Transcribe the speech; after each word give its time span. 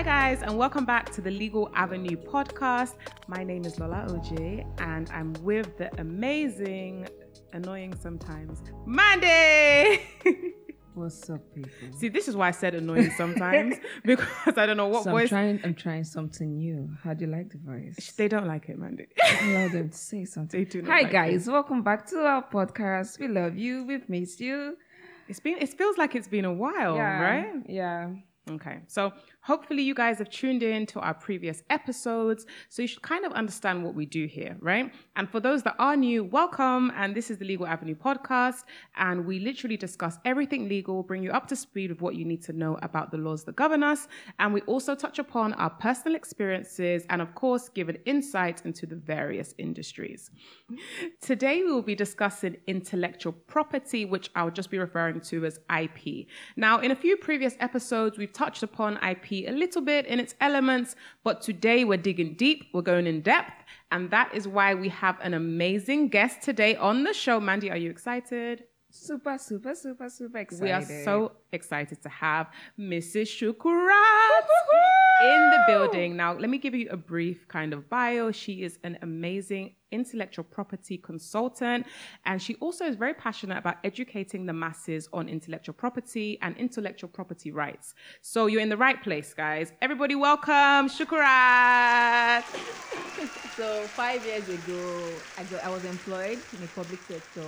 Hi, 0.00 0.30
guys, 0.30 0.40
and 0.40 0.56
welcome 0.56 0.86
back 0.86 1.10
to 1.10 1.20
the 1.20 1.30
Legal 1.30 1.70
Avenue 1.74 2.16
podcast. 2.16 2.94
My 3.28 3.44
name 3.44 3.66
is 3.66 3.78
Lola 3.78 4.06
OJ, 4.08 4.64
and 4.80 5.10
I'm 5.10 5.34
with 5.42 5.76
the 5.76 5.94
amazing, 6.00 7.06
annoying 7.52 7.94
sometimes, 7.94 8.62
Mandy. 8.86 10.00
What's 10.94 11.28
up, 11.28 11.42
people? 11.54 11.70
See, 11.98 12.08
this 12.08 12.28
is 12.28 12.34
why 12.34 12.48
I 12.48 12.50
said 12.52 12.74
annoying 12.74 13.10
sometimes 13.18 13.76
because 14.02 14.56
I 14.56 14.64
don't 14.64 14.78
know 14.78 14.86
what 14.86 15.04
So 15.04 15.10
I'm 15.10 15.16
voice. 15.16 15.28
trying. 15.28 15.60
I'm 15.64 15.74
trying 15.74 16.04
something 16.04 16.56
new. 16.56 16.88
How 17.04 17.12
do 17.12 17.26
you 17.26 17.30
like 17.30 17.50
the 17.50 17.58
voice? 17.58 18.14
They 18.16 18.26
don't 18.26 18.46
like 18.46 18.70
it, 18.70 18.78
Mandy. 18.78 19.06
Allow 19.42 19.68
them 19.68 19.90
to 19.90 19.98
say 19.98 20.24
something. 20.34 20.58
They 20.58 20.64
do 20.64 20.80
not 20.80 20.92
Hi, 20.92 21.02
like 21.02 21.12
guys. 21.12 21.46
Welcome 21.46 21.82
back 21.82 22.06
to 22.06 22.20
our 22.20 22.42
podcast. 22.48 23.18
We 23.20 23.28
love 23.28 23.58
you. 23.58 23.84
We've 23.84 24.08
missed 24.08 24.40
you. 24.40 24.78
It's 25.28 25.40
been. 25.40 25.58
It 25.58 25.68
feels 25.68 25.98
like 25.98 26.14
it's 26.14 26.28
been 26.28 26.46
a 26.46 26.54
while, 26.54 26.96
yeah. 26.96 27.20
right? 27.20 27.52
Yeah. 27.68 28.12
Okay, 28.50 28.78
so 28.88 29.12
hopefully 29.42 29.82
you 29.82 29.94
guys 29.94 30.18
have 30.18 30.30
tuned 30.30 30.62
in 30.62 30.86
to 30.86 31.00
our 31.00 31.14
previous 31.14 31.62
episodes, 31.70 32.46
so 32.68 32.82
you 32.82 32.88
should 32.88 33.02
kind 33.02 33.24
of 33.24 33.32
understand 33.32 33.82
what 33.84 33.94
we 33.94 34.06
do 34.06 34.26
here, 34.26 34.56
right? 34.60 34.92
And 35.16 35.28
for 35.28 35.40
those 35.40 35.62
that 35.62 35.76
are 35.78 35.96
new, 35.96 36.24
welcome. 36.24 36.92
And 36.96 37.14
this 37.14 37.30
is 37.30 37.38
the 37.38 37.44
Legal 37.44 37.66
Avenue 37.66 37.94
podcast, 37.94 38.64
and 38.96 39.24
we 39.24 39.38
literally 39.38 39.76
discuss 39.76 40.18
everything 40.24 40.68
legal, 40.68 41.02
bring 41.02 41.22
you 41.22 41.30
up 41.30 41.46
to 41.48 41.56
speed 41.56 41.90
with 41.90 42.00
what 42.00 42.14
you 42.14 42.24
need 42.24 42.42
to 42.44 42.52
know 42.52 42.78
about 42.82 43.10
the 43.10 43.18
laws 43.18 43.44
that 43.44 43.56
govern 43.56 43.82
us, 43.82 44.08
and 44.38 44.52
we 44.52 44.60
also 44.62 44.94
touch 44.94 45.18
upon 45.18 45.52
our 45.54 45.70
personal 45.70 46.14
experiences 46.14 47.04
and, 47.10 47.22
of 47.22 47.34
course, 47.34 47.68
give 47.68 47.88
an 47.88 47.98
insight 48.06 48.62
into 48.64 48.86
the 48.86 48.96
various 48.96 49.54
industries. 49.58 50.30
Today 51.20 51.62
we 51.62 51.72
will 51.72 51.82
be 51.82 51.94
discussing 51.94 52.56
intellectual 52.66 53.32
property, 53.32 54.04
which 54.04 54.30
I'll 54.34 54.50
just 54.50 54.70
be 54.70 54.78
referring 54.78 55.20
to 55.22 55.44
as 55.44 55.58
IP. 55.74 56.26
Now, 56.56 56.80
in 56.80 56.90
a 56.90 56.96
few 56.96 57.16
previous 57.16 57.56
episodes, 57.60 58.18
we've 58.18 58.32
touched 58.32 58.62
upon 58.62 58.98
IP 58.98 59.29
a 59.32 59.52
little 59.52 59.82
bit 59.82 60.06
in 60.06 60.20
its 60.20 60.34
elements, 60.40 60.96
but 61.24 61.40
today 61.42 61.84
we're 61.84 61.98
digging 61.98 62.34
deep, 62.34 62.66
we're 62.72 62.82
going 62.82 63.06
in 63.06 63.20
depth, 63.20 63.64
and 63.90 64.10
that 64.10 64.34
is 64.34 64.46
why 64.46 64.74
we 64.74 64.88
have 64.88 65.18
an 65.20 65.34
amazing 65.34 66.08
guest 66.08 66.42
today 66.42 66.76
on 66.76 67.04
the 67.04 67.14
show. 67.14 67.40
Mandy, 67.40 67.70
are 67.70 67.76
you 67.76 67.90
excited? 67.90 68.64
Super, 68.92 69.38
super, 69.38 69.74
super, 69.76 70.10
super 70.10 70.38
excited. 70.38 70.64
We 70.64 70.72
are 70.72 71.04
so 71.04 71.32
excited 71.52 72.02
to 72.02 72.08
have 72.08 72.48
Mrs. 72.78 73.28
Shukurat 73.28 74.48
in 75.22 75.50
the 75.50 75.62
building. 75.68 76.16
Now, 76.16 76.32
let 76.32 76.50
me 76.50 76.58
give 76.58 76.74
you 76.74 76.88
a 76.90 76.96
brief 76.96 77.46
kind 77.46 77.72
of 77.72 77.88
bio. 77.88 78.32
She 78.32 78.64
is 78.64 78.80
an 78.82 78.98
amazing 79.02 79.76
intellectual 79.92 80.44
property 80.44 80.98
consultant, 80.98 81.86
and 82.26 82.42
she 82.42 82.56
also 82.56 82.84
is 82.84 82.96
very 82.96 83.14
passionate 83.14 83.58
about 83.58 83.76
educating 83.84 84.44
the 84.44 84.52
masses 84.52 85.08
on 85.12 85.28
intellectual 85.28 85.74
property 85.74 86.38
and 86.42 86.56
intellectual 86.56 87.08
property 87.08 87.52
rights. 87.52 87.94
So 88.22 88.46
you're 88.46 88.60
in 88.60 88.70
the 88.70 88.76
right 88.76 89.00
place, 89.00 89.34
guys. 89.34 89.72
Everybody, 89.80 90.16
welcome 90.16 90.88
Shukurat. 90.88 92.44
So 93.56 93.82
five 93.82 94.24
years 94.24 94.48
ago, 94.48 95.10
I, 95.36 95.42
got, 95.42 95.64
I 95.64 95.68
was 95.68 95.84
employed 95.84 96.38
in 96.52 96.60
the 96.62 96.68
public 96.68 96.98
sector 97.02 97.44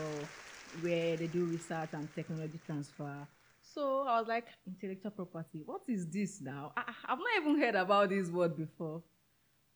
where 0.81 1.17
they 1.17 1.27
do 1.27 1.45
research 1.45 1.91
and 1.93 2.09
technology 2.15 2.59
transfer. 2.67 3.27
So 3.63 4.05
I 4.07 4.19
was 4.19 4.29
like, 4.29 4.47
intellectual 4.67 5.13
property, 5.13 5.63
what 5.65 5.83
is 5.89 6.07
this 6.09 6.41
now? 6.41 6.73
I, 6.77 6.83
I've 7.07 7.19
not 7.19 7.29
even 7.41 7.61
heard 7.61 7.75
about 7.75 8.11
this 8.11 8.29
word 8.29 8.57
before. 8.57 9.03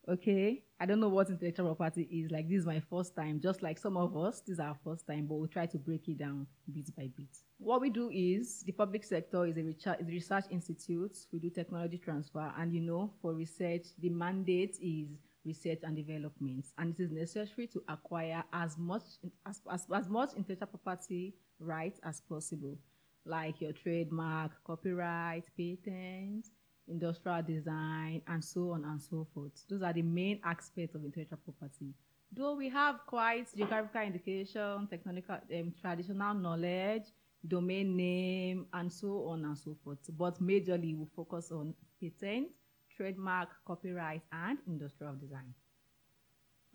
Okay, 0.08 0.62
I 0.78 0.86
don't 0.86 1.00
know 1.00 1.08
what 1.08 1.30
intellectual 1.30 1.74
property 1.74 2.02
is. 2.12 2.30
Like 2.30 2.48
this 2.48 2.60
is 2.60 2.66
my 2.66 2.78
first 2.78 3.16
time, 3.16 3.40
just 3.40 3.62
like 3.62 3.76
some 3.76 3.96
of 3.96 4.16
us, 4.16 4.40
this 4.40 4.54
is 4.54 4.60
our 4.60 4.76
first 4.84 5.04
time, 5.04 5.26
but 5.26 5.34
we'll 5.34 5.48
try 5.48 5.66
to 5.66 5.78
break 5.78 6.08
it 6.08 6.18
down 6.18 6.46
bit 6.72 6.94
by 6.96 7.08
bit. 7.16 7.26
What 7.58 7.80
we 7.80 7.90
do 7.90 8.10
is 8.12 8.62
the 8.62 8.70
public 8.70 9.02
sector 9.02 9.46
is 9.46 9.56
a 9.56 9.62
research, 9.62 9.98
research 10.06 10.44
institute. 10.50 11.16
We 11.32 11.40
do 11.40 11.50
technology 11.50 11.98
transfer, 11.98 12.52
and 12.56 12.72
you 12.72 12.82
know, 12.82 13.10
for 13.20 13.34
research, 13.34 13.86
the 13.98 14.10
mandate 14.10 14.76
is 14.80 15.08
research 15.46 15.78
and 15.82 15.96
development, 15.96 16.66
and 16.78 16.94
it 16.98 17.02
is 17.02 17.10
necessary 17.10 17.66
to 17.68 17.82
acquire 17.88 18.42
as 18.52 18.76
much 18.76 19.02
as, 19.46 19.60
as, 19.72 19.86
as 19.94 20.08
much 20.08 20.30
intellectual 20.36 20.68
property 20.82 21.34
rights 21.60 22.00
as 22.04 22.20
possible, 22.20 22.76
like 23.24 23.60
your 23.60 23.72
trademark, 23.72 24.52
copyright, 24.64 25.44
patent, 25.56 26.46
industrial 26.88 27.42
design, 27.42 28.22
and 28.28 28.44
so 28.44 28.72
on 28.72 28.84
and 28.84 29.00
so 29.00 29.26
forth. 29.32 29.52
Those 29.68 29.82
are 29.82 29.92
the 29.92 30.02
main 30.02 30.40
aspects 30.44 30.94
of 30.94 31.04
intellectual 31.04 31.38
property. 31.44 31.94
Though 32.32 32.56
we 32.56 32.68
have 32.70 33.00
quite 33.06 33.46
geographical 33.56 34.02
indication, 34.02 34.88
technical, 34.90 35.36
um, 35.36 35.72
traditional 35.80 36.34
knowledge, 36.34 37.04
domain 37.46 37.96
name, 37.96 38.66
and 38.72 38.92
so 38.92 39.28
on 39.28 39.44
and 39.44 39.56
so 39.56 39.76
forth. 39.84 39.98
But 40.16 40.42
majorly, 40.42 40.96
we 40.96 41.06
focus 41.14 41.50
on 41.52 41.74
patent, 42.00 42.48
trademark, 42.96 43.48
copyright, 43.66 44.22
and 44.32 44.58
industrial 44.66 45.14
design. 45.14 45.54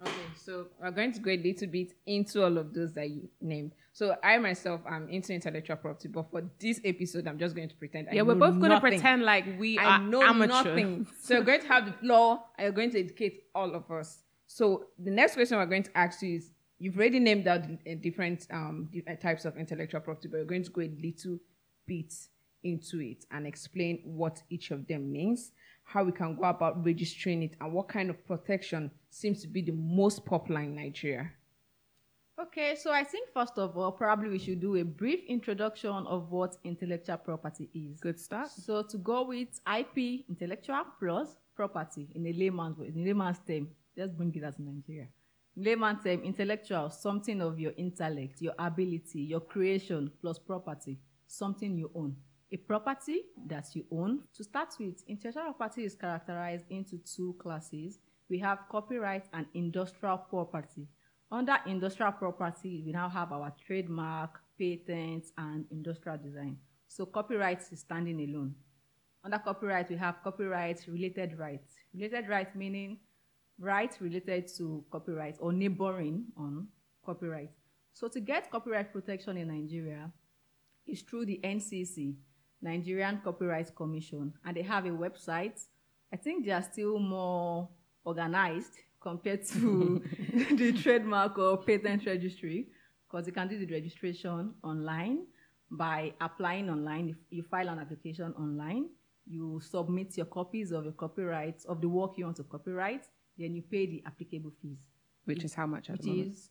Okay, 0.04 0.14
so 0.36 0.66
we're 0.82 0.90
going 0.90 1.12
to 1.12 1.20
go 1.20 1.30
a 1.30 1.38
little 1.38 1.68
bit 1.68 1.94
into 2.08 2.44
all 2.44 2.58
of 2.58 2.74
those 2.74 2.92
that 2.94 3.08
you 3.09 3.30
named. 3.40 3.74
So 3.94 4.16
I 4.24 4.40
myself 4.40 4.82
am 4.90 5.08
into 5.09 5.32
intellectual 5.32 5.76
property, 5.76 6.08
but 6.08 6.32
for 6.32 6.42
this 6.59 6.82
episode, 6.84 7.28
I'm 7.28 7.38
just 7.38 7.56
going 7.56 7.70
to 7.70 7.76
pretend. 7.76 8.08
I 8.09 8.16
Yeah, 8.16 8.24
we're 8.24 8.34
know 8.34 8.52
both 8.52 8.59
going 8.59 8.72
to 8.72 8.80
pretend 8.80 9.24
like 9.24 9.46
we 9.59 9.78
I 9.78 9.98
are 9.98 10.02
know 10.02 10.24
amateur. 10.24 10.48
nothing. 10.48 11.08
So 11.22 11.36
you're 11.36 11.44
going 11.44 11.62
to 11.62 11.68
have 11.68 11.86
the 11.86 11.92
floor 11.94 12.42
and 12.58 12.64
you're 12.66 12.72
going 12.74 12.90
to 12.92 13.00
educate 13.00 13.44
all 13.53 13.76
of 13.76 13.92
us. 13.92 14.24
So 14.48 14.88
the 14.98 15.12
next 15.12 15.36
question 15.36 15.58
we're 15.59 15.66
going 15.68 15.84
to 15.84 15.96
ask 15.96 16.22
you 16.24 16.38
is 16.38 16.50
you've 16.80 16.98
already 16.98 17.20
named 17.20 17.48
out 17.48 17.62
uh, 17.62 17.94
different 18.02 18.48
um, 18.52 18.90
uh, 19.08 19.16
types 19.18 19.46
of 19.46 19.56
intellectual 19.56 20.02
property, 20.02 20.30
but 20.30 20.38
you're 20.38 20.46
going 20.48 20.64
to 20.64 20.72
go 20.72 20.82
a 20.82 20.90
little 21.00 21.38
bit 21.86 22.12
into 22.64 23.02
it 23.02 23.26
and 23.32 23.46
explain 23.46 24.00
what 24.03 24.42
each 24.50 24.72
of 24.72 24.88
them 24.88 25.12
means, 25.12 25.52
how 25.91 26.03
we 26.03 26.12
can 26.12 26.35
go 26.35 26.44
about 26.44 26.84
registering 26.85 27.44
it, 27.44 27.56
and 27.59 27.74
what 27.74 27.90
kind 27.90 28.09
of 28.09 28.25
protection 28.25 28.90
seems 29.09 29.41
to 29.41 29.47
be 29.47 29.62
the 29.62 29.74
most 29.74 30.25
popular 30.25 30.62
in 30.62 30.75
Nigeria. 30.75 31.31
Okay, 32.41 32.75
so 32.75 32.91
I 32.91 33.03
think 33.03 33.29
first 33.34 33.57
of 33.57 33.78
all, 33.78 33.91
probably 33.91 34.29
we 34.29 34.40
should 34.40 34.62
do 34.62 34.78
a 34.78 34.84
brief 34.84 35.19
introduction 35.28 35.91
of 35.91 36.31
what 36.31 36.56
intellectual 36.63 37.18
property 37.18 37.69
is. 37.74 38.00
Good 38.00 38.19
start. 38.19 38.50
So 38.50 38.81
to 38.84 38.97
go 38.97 39.25
with 39.25 39.50
IP, 39.68 40.25
intellectual 40.29 40.84
plus 40.97 41.35
property 41.56 42.08
in 42.16 42.25
a 42.25 42.34
layman's 42.34 42.79
in 42.79 43.02
a 43.02 43.06
layman's 43.06 43.40
term, 43.46 43.68
let's 43.97 44.12
bring 44.12 44.34
it 44.34 44.44
as 44.44 44.56
Nigeria. 44.58 45.08
In 45.58 45.63
layman's 45.63 46.03
term, 46.03 46.23
intellectual, 46.23 46.90
something 46.90 47.41
of 47.41 47.59
your 47.59 47.73
intellect, 47.78 48.41
your 48.41 48.53
ability, 48.58 49.22
your 49.22 49.41
creation 49.41 50.09
plus 50.22 50.40
property, 50.40 50.97
something 51.28 51.78
you 51.78 51.91
own. 51.94 52.16
A 52.54 52.58
property 52.58 53.22
that 53.48 53.68
you 53.74 53.86
own. 53.92 54.20
To 54.36 54.44
start 54.44 54.74
with, 54.78 55.04
intellectual 55.08 55.54
property 55.54 55.86
is 55.86 55.96
characterized 55.96 56.66
into 56.70 56.98
two 56.98 57.34
classes. 57.40 58.00
We 58.30 58.40
have 58.40 58.60
copyright 58.70 59.26
and 59.34 59.46
industrial 59.54 60.18
property. 60.18 60.88
Under 61.32 61.58
industrial 61.66 62.12
property, 62.12 62.84
we 62.86 62.92
now 62.92 63.08
have 63.08 63.32
our 63.32 63.54
trademark, 63.66 64.42
patents, 64.60 65.32
and 65.38 65.66
industrial 65.72 66.18
design. 66.18 66.58
So 66.90 67.06
copyright 67.06 67.62
is 67.72 67.80
standing 67.80 68.20
alone. 68.20 68.56
Under 69.24 69.38
copyright, 69.40 69.90
we 69.90 69.96
have 69.96 70.22
copyright 70.22 70.86
related 70.90 71.40
rights. 71.40 71.76
Related 71.94 72.28
rights 72.28 72.54
meaning 72.54 72.98
rights 73.60 74.02
related 74.02 74.50
to 74.58 74.84
copyright 74.92 75.38
or 75.40 75.54
neighboring 75.54 76.26
on 76.36 76.68
copyright. 77.06 77.52
So 77.94 78.10
to 78.10 78.20
get 78.20 78.52
copyright 78.52 78.92
protection 78.92 79.38
in 79.38 79.48
Nigeria 79.48 80.12
is 80.86 81.02
through 81.02 81.28
the 81.28 81.40
NCC, 81.44 82.16
Nigerian 82.62 83.20
Copyright 83.24 83.76
Commission, 83.76 84.34
and 84.46 84.56
they 84.56 84.62
have 84.62 84.86
a 84.86 84.90
website. 84.90 85.60
I 86.14 86.18
think 86.18 86.46
they 86.46 86.52
are 86.52 86.62
still 86.62 87.00
more 87.00 87.70
organized 88.04 88.74
compared 89.02 89.46
to 89.48 90.02
the 90.56 90.72
trademark 90.82 91.38
or 91.38 91.58
patent 91.58 92.06
registry 92.06 92.68
because 93.08 93.26
you 93.28 93.34
can 93.34 93.47
do 93.47 93.58
the 93.66 93.72
registration 93.74 94.53
online 94.64 95.26
by 95.70 96.14
applying 96.22 96.70
online. 96.70 97.09
If 97.09 97.16
you 97.30 97.44
file 97.44 97.70
an 97.70 97.80
application 97.80 98.34
online, 98.34 98.90
you 99.26 99.59
submit 99.64 100.18
your 100.18 100.26
copies 100.28 100.72
of 100.72 100.84
your 100.84 100.94
copyright 100.94 101.64
of 101.68 101.82
the 101.82 101.88
work 101.90 102.18
you 102.18 102.26
want 102.26 102.38
to 102.38 102.44
copyright, 102.44 103.06
then 103.38 103.56
you 103.56 103.62
pay 103.62 103.85
the 103.85 104.03
applicable 104.06 104.52
fees, 104.62 104.78
Which 105.26 105.44
is 105.44 105.53
how 105.53 105.66
much 105.68 105.90
at 105.90 105.94
which 105.97 106.02
the 106.02 106.09
moment? 106.09 106.28
is 106.34 106.50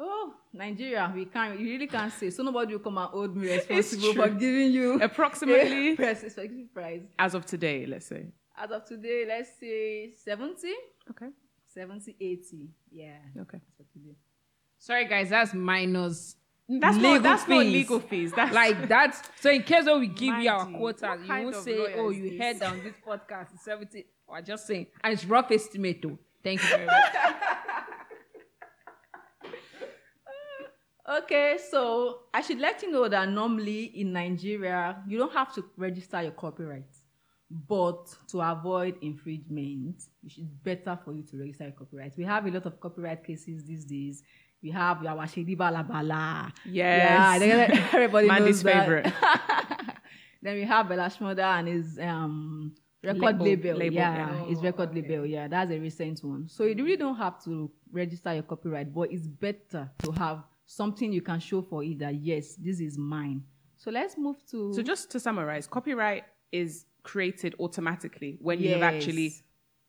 oh 0.00 0.34
Nigeria. 0.52 1.12
We 1.14 1.26
can't, 1.26 1.60
you 1.60 1.66
really 1.72 1.86
can't 1.86 2.12
say. 2.12 2.30
So 2.30 2.42
nobody 2.42 2.72
will 2.74 2.80
come 2.80 2.98
and 2.98 3.08
hold 3.10 3.36
me 3.36 3.52
responsible 3.52 4.14
for 4.14 4.28
giving 4.30 4.72
you 4.72 5.00
Approximately? 5.00 5.92
a 5.92 6.64
price. 6.74 7.02
As 7.18 7.34
of 7.34 7.46
today, 7.46 7.86
let's 7.86 8.06
say. 8.06 8.26
As 8.56 8.70
of 8.70 8.84
today, 8.84 9.24
let's 9.28 9.50
say 9.60 10.12
70, 10.24 10.72
Okay. 11.10 11.28
70, 11.72 12.16
80. 12.20 12.68
Yeah. 12.90 13.12
Okay. 13.42 13.58
As 13.58 13.80
of 13.80 13.92
today. 13.92 14.16
Sorry, 14.78 15.04
guys, 15.06 15.30
that's 15.30 15.54
minus. 15.54 16.36
That's 16.68 16.96
legal 16.96 17.12
not 17.14 17.22
that's 17.24 17.48
not 17.48 17.62
fees. 17.62 17.72
legal 17.72 18.00
fees. 18.00 18.32
That's 18.32 18.54
like 18.54 18.88
that's 18.88 19.22
so 19.40 19.50
in 19.50 19.64
case 19.64 19.86
we 19.86 20.06
give 20.06 20.38
you 20.38 20.50
our 20.50 20.66
quota, 20.66 21.18
you 21.20 21.28
won't 21.28 21.56
say, 21.56 21.94
"Oh, 21.96 22.10
you 22.10 22.30
this?" 22.30 22.40
heard 22.40 22.62
on 22.62 22.82
this 22.84 22.94
podcast 23.04 23.52
is 23.54 23.60
70." 23.62 24.06
Or 24.28 24.40
just 24.40 24.68
saying, 24.68 24.86
and 25.02 25.12
it's 25.12 25.24
rough 25.24 25.50
estimate 25.50 26.00
though. 26.00 26.16
Thank 26.44 26.62
you 26.62 26.68
very 26.68 26.86
much. 26.86 26.94
Okay, 31.10 31.58
so 31.70 32.20
I 32.32 32.40
should 32.40 32.60
let 32.60 32.82
you 32.82 32.90
know 32.92 33.08
that 33.08 33.28
normally 33.28 33.84
in 34.00 34.12
Nigeria, 34.12 35.02
you 35.08 35.18
don't 35.18 35.32
have 35.32 35.52
to 35.54 35.64
register 35.76 36.22
your 36.22 36.30
copyright. 36.32 36.86
But 37.50 38.14
to 38.28 38.40
avoid 38.40 38.94
infringement, 39.02 40.04
it's 40.24 40.36
better 40.38 40.96
for 41.04 41.12
you 41.12 41.24
to 41.24 41.36
register 41.36 41.64
your 41.64 41.72
copyright. 41.72 42.16
We 42.16 42.24
have 42.24 42.46
a 42.46 42.50
lot 42.50 42.64
of 42.66 42.78
copyright 42.78 43.24
cases 43.24 43.64
these 43.64 43.84
days. 43.84 44.22
We 44.62 44.70
have 44.70 44.98
Shady 45.32 45.56
Balabala. 45.56 46.52
Yes. 46.64 47.42
Yeah, 47.42 47.88
everybody 47.92 48.28
Mandy's 48.28 48.62
knows 48.62 48.72
that. 48.72 48.84
favorite. 48.84 49.12
then 50.42 50.54
we 50.54 50.62
have 50.64 50.88
Bella 50.88 51.10
Shmurda 51.10 51.58
and 51.58 51.66
his 51.66 51.98
um, 51.98 52.72
record 53.02 53.40
Label- 53.40 53.44
label. 53.46 53.78
label, 53.78 53.94
yeah, 53.96 54.32
yeah. 54.32 54.44
his 54.44 54.62
record 54.62 54.94
label. 54.94 55.26
Yeah, 55.26 55.48
that's 55.48 55.72
a 55.72 55.78
recent 55.78 56.22
one. 56.22 56.48
So 56.48 56.64
you 56.64 56.76
really 56.84 56.96
don't 56.96 57.16
have 57.16 57.42
to 57.44 57.68
register 57.90 58.32
your 58.32 58.44
copyright, 58.44 58.94
but 58.94 59.10
it's 59.10 59.26
better 59.26 59.90
to 60.04 60.12
have 60.12 60.44
something 60.70 61.12
you 61.12 61.20
can 61.20 61.40
show 61.40 61.60
for 61.62 61.82
it 61.82 61.98
that 61.98 62.14
yes, 62.14 62.54
this 62.54 62.80
is 62.80 62.96
mine. 62.96 63.42
So 63.76 63.90
let's 63.90 64.16
move 64.16 64.36
to 64.50 64.72
So 64.72 64.82
just 64.82 65.10
to 65.10 65.20
summarize, 65.20 65.66
copyright 65.66 66.24
is 66.52 66.86
created 67.02 67.54
automatically 67.58 68.38
when 68.40 68.60
you 68.60 68.70
have 68.74 68.82
actually 68.82 69.34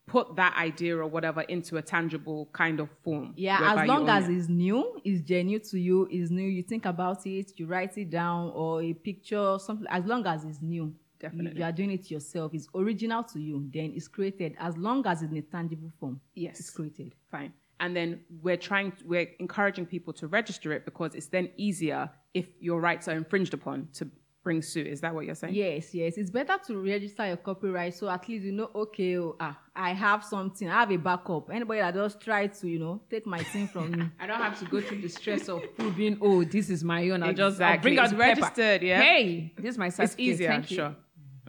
put 0.08 0.36
that 0.36 0.56
idea 0.58 0.98
or 0.98 1.06
whatever 1.08 1.42
into 1.42 1.78
a 1.78 1.82
tangible 1.82 2.50
kind 2.52 2.80
of 2.80 2.90
form. 3.04 3.34
Yeah, 3.38 3.76
as 3.80 3.88
long 3.88 4.10
as 4.10 4.28
it. 4.28 4.34
it's 4.36 4.50
new, 4.50 5.00
it's 5.06 5.22
genuine 5.22 5.62
to 5.70 5.80
you, 5.80 6.08
it's 6.10 6.32
new, 6.32 6.48
you 6.50 6.64
think 6.64 6.86
about 6.86 7.26
it, 7.28 7.52
you 7.58 7.68
write 7.68 7.98
it 7.98 8.10
down, 8.10 8.52
or 8.56 8.82
a 8.82 8.94
picture, 8.94 9.58
something, 9.60 9.86
as 9.90 10.06
long 10.06 10.26
as 10.26 10.44
it's 10.46 10.62
new, 10.62 10.86
you- 10.86 10.96
Definitely. 11.20 11.60
you, 11.60 11.66
are 11.66 11.72
doing 11.72 11.92
it 11.92 12.10
yourself, 12.10 12.54
it's 12.56 12.68
original 12.74 13.24
to 13.24 13.40
you, 13.40 13.70
then 13.72 13.94
it's 13.96 14.08
created. 14.08 14.56
As 14.60 14.76
long 14.78 15.06
as 15.06 15.22
it's 15.22 15.32
in 15.32 15.38
a 15.38 15.42
tangible 15.44 15.92
form, 16.00 16.20
Yes. 16.34 16.60
it's 16.60 16.72
created. 16.72 17.14
fine. 17.30 17.54
And 17.82 17.96
then 17.96 18.22
we're 18.42 18.58
trying, 18.58 18.94
we're 19.06 19.28
encouraging 19.40 19.88
people 19.88 20.14
to 20.14 20.28
register 20.28 20.72
it 20.72 20.86
because 20.86 21.16
it's 21.16 21.28
then 21.28 21.50
easier 21.58 22.10
if 22.34 22.46
your 22.60 22.80
rights 22.80 23.08
are 23.08 23.14
infringed 23.14 23.54
upon 23.54 23.90
to 23.94 24.08
bring 24.44 24.62
suit. 24.62 24.88
Is 24.88 25.02
that 25.02 25.14
what 25.14 25.26
you're 25.26 25.36
saying? 25.36 25.54
Yes, 25.54 25.94
yes. 25.94 26.18
It's 26.18 26.30
better 26.30 26.58
to 26.68 26.80
register 26.80 27.26
your 27.28 27.38
copyright 27.38 27.94
so 27.96 28.10
at 28.10 28.28
least 28.30 28.46
you 28.46 28.52
know, 28.52 28.70
okay, 28.74 29.18
oh, 29.18 29.36
ah, 29.40 29.58
I 29.76 29.94
have 29.94 30.24
something, 30.24 30.70
I 30.70 30.80
have 30.82 30.92
a 30.92 30.98
backup. 30.98 31.50
Anybody 31.52 31.82
that 31.82 31.94
just 31.94 32.22
try 32.22 32.48
to, 32.48 32.68
you 32.68 32.80
know, 32.80 33.02
take 33.10 33.26
my 33.26 33.44
thing 33.44 33.68
from 33.68 33.92
me. 33.92 34.06
I 34.20 34.28
don't 34.28 34.38
have 34.38 34.58
to 34.60 34.66
go 34.66 34.82
through 34.82 35.02
the 35.02 35.10
stress 35.10 35.50
of 35.50 35.62
proving, 35.76 36.18
oh, 36.22 36.44
this 36.44 36.70
is 36.70 36.84
my 36.84 37.10
own. 37.10 37.24
I'll 37.24 37.34
just 37.34 37.62
I'll 37.62 37.80
bring 37.80 37.98
out 37.98 38.06
It's 38.06 38.14
registered, 38.14 38.84
yeah? 38.84 39.02
Hey, 39.02 39.54
this 39.58 39.72
is 39.72 39.78
my 39.78 39.90
site. 39.90 40.06
It's 40.06 40.16
easier, 40.18 40.50
Thank 40.50 40.72
you. 40.72 40.78
sure. 40.78 40.96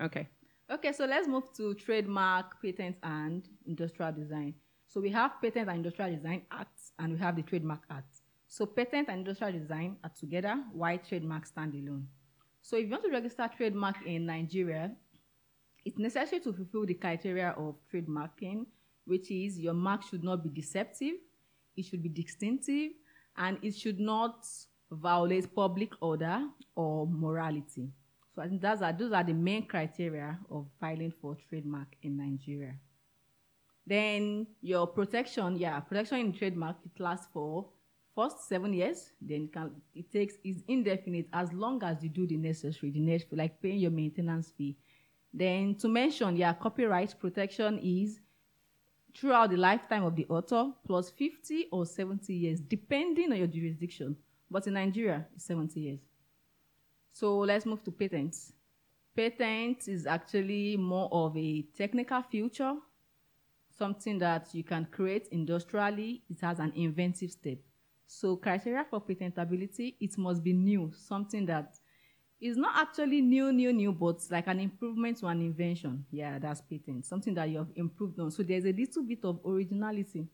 Okay. 0.00 0.28
Okay, 0.70 0.92
so 0.92 1.04
let's 1.04 1.28
move 1.28 1.52
to 1.54 1.74
trademark, 1.74 2.60
patent, 2.62 2.96
and 3.02 3.46
industrial 3.66 4.12
design. 4.12 4.54
So 4.92 5.00
we 5.00 5.08
have 5.12 5.40
Patent 5.40 5.70
and 5.70 5.78
Industrial 5.78 6.14
Design 6.14 6.42
Act, 6.50 6.78
and 6.98 7.14
we 7.14 7.18
have 7.18 7.34
the 7.34 7.40
Trademark 7.42 7.80
Act. 7.88 8.14
So 8.46 8.66
patent 8.66 9.08
and 9.08 9.20
industrial 9.20 9.58
design 9.58 9.96
are 10.04 10.10
together, 10.10 10.54
while 10.74 10.98
trademark 10.98 11.46
stand 11.46 11.72
alone. 11.72 12.06
So 12.60 12.76
if 12.76 12.84
you 12.84 12.90
want 12.90 13.04
to 13.04 13.10
register 13.10 13.48
trademark 13.56 13.96
in 14.04 14.26
Nigeria, 14.26 14.90
it's 15.86 15.96
necessary 15.96 16.42
to 16.42 16.52
fulfill 16.52 16.84
the 16.84 16.92
criteria 16.92 17.54
of 17.56 17.76
trademarking, 17.90 18.66
which 19.06 19.30
is 19.30 19.58
your 19.58 19.72
mark 19.72 20.02
should 20.02 20.22
not 20.22 20.44
be 20.44 20.50
deceptive, 20.50 21.14
it 21.74 21.86
should 21.86 22.02
be 22.02 22.10
distinctive, 22.10 22.90
and 23.38 23.56
it 23.62 23.74
should 23.74 23.98
not 23.98 24.46
violate 24.90 25.54
public 25.54 25.92
order 26.02 26.46
or 26.76 27.06
morality. 27.06 27.88
So 28.34 28.42
I 28.42 28.48
think 28.48 28.60
those 28.60 28.82
are, 28.82 28.92
those 28.92 29.12
are 29.12 29.24
the 29.24 29.32
main 29.32 29.66
criteria 29.66 30.38
of 30.50 30.66
filing 30.78 31.14
for 31.22 31.38
trademark 31.48 31.88
in 32.02 32.18
Nigeria. 32.18 32.74
Then 33.86 34.46
your 34.60 34.86
protection, 34.86 35.56
yeah, 35.56 35.80
protection 35.80 36.18
in 36.18 36.32
trademark, 36.32 36.76
it 36.84 37.00
lasts 37.00 37.26
for 37.32 37.68
first 38.14 38.48
seven 38.48 38.72
years, 38.72 39.12
then 39.20 39.44
it, 39.44 39.52
can, 39.52 39.70
it 39.94 40.12
takes, 40.12 40.34
is 40.44 40.62
indefinite 40.68 41.28
as 41.32 41.52
long 41.52 41.82
as 41.82 42.02
you 42.02 42.08
do 42.08 42.26
the 42.26 42.36
necessary, 42.36 42.92
the 42.92 43.00
necessary, 43.00 43.38
like 43.38 43.60
paying 43.60 43.78
your 43.78 43.90
maintenance 43.90 44.52
fee. 44.56 44.76
Then 45.32 45.74
to 45.76 45.88
mention, 45.88 46.36
yeah, 46.36 46.52
copyright 46.52 47.18
protection 47.18 47.78
is 47.82 48.20
throughout 49.16 49.50
the 49.50 49.56
lifetime 49.56 50.04
of 50.04 50.14
the 50.14 50.26
author 50.28 50.72
plus 50.86 51.10
50 51.10 51.68
or 51.72 51.86
70 51.86 52.32
years, 52.32 52.60
depending 52.60 53.32
on 53.32 53.38
your 53.38 53.46
jurisdiction. 53.46 54.16
But 54.50 54.66
in 54.66 54.74
Nigeria, 54.74 55.26
it's 55.34 55.46
70 55.46 55.80
years. 55.80 56.00
So 57.12 57.38
let's 57.38 57.66
move 57.66 57.82
to 57.84 57.90
patents. 57.90 58.52
Patent 59.14 59.88
is 59.88 60.06
actually 60.06 60.76
more 60.76 61.08
of 61.12 61.36
a 61.36 61.62
technical 61.76 62.22
future, 62.22 62.74
something 63.82 64.16
that 64.16 64.46
you 64.52 64.62
can 64.62 64.86
create 64.92 65.26
industrially. 65.32 66.22
It 66.30 66.40
has 66.40 66.60
an 66.60 66.72
inventive 66.76 67.32
step. 67.32 67.58
So 68.06 68.36
criteria 68.36 68.86
for 68.88 69.00
patentability, 69.00 69.96
it 70.00 70.16
must 70.16 70.44
be 70.44 70.52
new, 70.52 70.92
something 70.94 71.44
that 71.46 71.74
is 72.40 72.56
not 72.56 72.76
actually 72.76 73.20
new, 73.20 73.52
new, 73.52 73.72
new, 73.72 73.90
but 73.90 74.20
like 74.30 74.46
an 74.46 74.60
improvement 74.60 75.18
to 75.18 75.26
an 75.26 75.40
invention. 75.40 76.04
Yeah, 76.12 76.38
that's 76.38 76.60
patent, 76.60 77.06
something 77.06 77.34
that 77.34 77.48
you 77.48 77.58
have 77.58 77.72
improved 77.74 78.20
on. 78.20 78.30
So 78.30 78.44
there's 78.44 78.66
a 78.66 78.72
little 78.72 79.02
bit 79.02 79.24
of 79.24 79.40
originality 79.44 80.28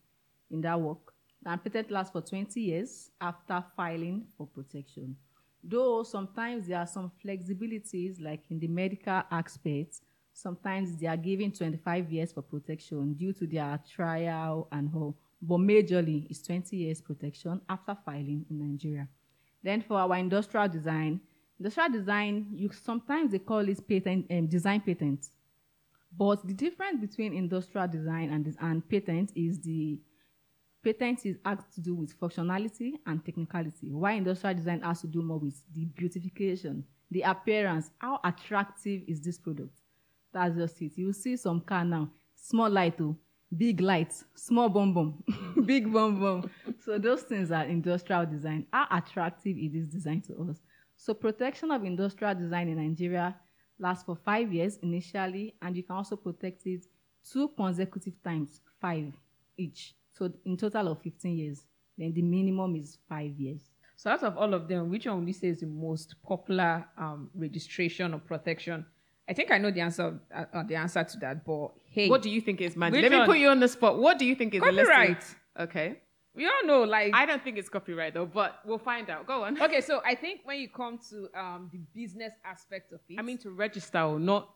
in 0.50 0.60
that 0.60 0.78
work. 0.78 1.14
And 1.46 1.64
patent 1.64 1.90
lasts 1.90 2.12
for 2.12 2.20
20 2.20 2.60
years 2.60 3.10
after 3.18 3.64
filing 3.74 4.26
for 4.36 4.46
protection. 4.46 5.16
Though 5.64 6.02
sometimes 6.02 6.66
there 6.66 6.80
are 6.80 6.86
some 6.86 7.10
flexibilities, 7.24 8.20
like 8.20 8.42
in 8.50 8.58
the 8.58 8.68
medical 8.68 9.22
aspect, 9.30 10.00
sometimes 10.38 10.96
they 10.96 11.06
are 11.06 11.16
given 11.16 11.50
25 11.50 12.12
years 12.12 12.32
for 12.32 12.42
protection 12.42 13.14
due 13.14 13.32
to 13.32 13.46
their 13.46 13.78
trial 13.94 14.68
and 14.70 14.90
all. 14.94 15.16
But 15.42 15.58
majorly, 15.58 16.26
it's 16.30 16.42
20 16.42 16.76
years 16.76 17.00
protection 17.00 17.60
after 17.68 17.96
filing 18.04 18.46
in 18.50 18.58
Nigeria. 18.58 19.08
Then 19.62 19.82
for 19.82 19.98
our 19.98 20.16
industrial 20.16 20.68
design, 20.68 21.20
industrial 21.58 21.90
design, 21.90 22.46
you 22.54 22.70
sometimes 22.72 23.32
they 23.32 23.40
call 23.40 23.68
it 23.68 23.86
patent 23.86 24.26
um, 24.30 24.46
design 24.46 24.80
patent. 24.80 25.26
But 26.16 26.46
the 26.46 26.54
difference 26.54 27.00
between 27.00 27.34
industrial 27.34 27.88
design 27.88 28.30
and, 28.30 28.56
and 28.60 28.88
patent 28.88 29.32
is 29.34 29.60
the 29.60 29.98
patent 30.82 31.26
is 31.26 31.36
has 31.44 31.58
to 31.74 31.80
do 31.80 31.94
with 31.96 32.18
functionality 32.18 32.92
and 33.06 33.24
technicality. 33.24 33.90
Why 33.90 34.12
industrial 34.12 34.54
design 34.54 34.82
has 34.82 35.00
to 35.00 35.08
do 35.08 35.20
more 35.20 35.38
with 35.38 35.60
the 35.74 35.84
beautification, 35.84 36.84
the 37.10 37.22
appearance, 37.22 37.90
how 37.98 38.20
attractive 38.24 39.02
is 39.08 39.20
this 39.20 39.38
product? 39.38 39.77
That's 40.32 40.56
just 40.56 40.80
it. 40.82 40.92
You 40.96 41.12
see 41.12 41.36
some 41.36 41.60
car 41.60 41.84
now, 41.84 42.10
small 42.34 42.70
light, 42.70 43.00
oh, 43.00 43.16
big 43.56 43.80
lights, 43.80 44.24
small 44.34 44.68
bum 44.68 44.92
bum, 44.92 45.22
big 45.64 45.92
bum 45.92 46.20
bum. 46.20 46.50
So 46.84 46.98
those 46.98 47.22
things 47.22 47.50
are 47.50 47.64
industrial 47.64 48.26
design. 48.26 48.66
How 48.72 48.86
attractive 48.90 49.56
is 49.56 49.72
this 49.72 49.86
design 49.86 50.20
to 50.22 50.50
us? 50.50 50.60
So 50.96 51.14
protection 51.14 51.70
of 51.70 51.84
industrial 51.84 52.34
design 52.34 52.68
in 52.68 52.76
Nigeria 52.76 53.36
lasts 53.78 54.04
for 54.04 54.16
five 54.16 54.52
years 54.52 54.78
initially, 54.82 55.54
and 55.62 55.76
you 55.76 55.82
can 55.82 55.96
also 55.96 56.16
protect 56.16 56.66
it 56.66 56.84
two 57.30 57.48
consecutive 57.56 58.20
times, 58.22 58.60
five 58.80 59.12
each. 59.56 59.94
So 60.12 60.32
in 60.44 60.56
total 60.56 60.88
of 60.92 61.02
15 61.02 61.36
years. 61.36 61.64
Then 61.98 62.12
the 62.12 62.22
minimum 62.22 62.76
is 62.76 62.98
five 63.08 63.38
years. 63.38 63.70
So 63.96 64.10
out 64.10 64.22
of 64.22 64.38
all 64.38 64.54
of 64.54 64.68
them, 64.68 64.88
which 64.88 65.06
one 65.06 65.18
would 65.18 65.26
you 65.26 65.34
say 65.34 65.48
is 65.48 65.60
the 65.60 65.66
most 65.66 66.14
popular 66.22 66.86
um, 66.96 67.28
registration 67.34 68.14
or 68.14 68.20
protection? 68.20 68.86
I 69.28 69.34
think 69.34 69.50
I 69.50 69.58
know 69.58 69.70
the 69.70 69.80
answer 69.82 70.18
uh, 70.34 70.44
uh, 70.52 70.62
the 70.62 70.76
answer 70.76 71.04
to 71.04 71.18
that, 71.18 71.44
but 71.44 71.72
hey, 71.90 72.08
What 72.08 72.22
do 72.22 72.30
you 72.30 72.40
think 72.40 72.60
is? 72.60 72.74
Which 72.74 72.92
Let 72.92 73.10
me 73.10 73.18
one? 73.18 73.26
put 73.26 73.38
you 73.38 73.48
on 73.48 73.60
the 73.60 73.68
spot. 73.68 73.98
What 73.98 74.18
do 74.18 74.24
you 74.24 74.34
think 74.34 74.54
is? 74.54 74.60
Copyright. 74.62 75.24
Okay. 75.58 76.00
we 76.34 76.46
all 76.46 76.64
know 76.64 76.82
like 76.84 77.12
I 77.14 77.26
don't 77.26 77.42
think 77.42 77.58
it's 77.58 77.68
copyright 77.68 78.14
though, 78.14 78.26
but 78.26 78.60
we'll 78.64 78.78
find 78.78 79.10
out. 79.10 79.26
Go 79.26 79.44
on. 79.44 79.60
okay. 79.66 79.80
So 79.80 80.00
I 80.04 80.14
think 80.14 80.40
when 80.44 80.58
you 80.60 80.68
come 80.68 80.98
to 81.10 81.28
um, 81.38 81.68
the 81.72 81.78
business 81.94 82.32
aspect 82.44 82.92
of 82.92 83.00
it, 83.08 83.18
I 83.18 83.22
mean 83.22 83.38
to 83.38 83.50
register 83.50 84.00
or 84.00 84.18
not. 84.20 84.48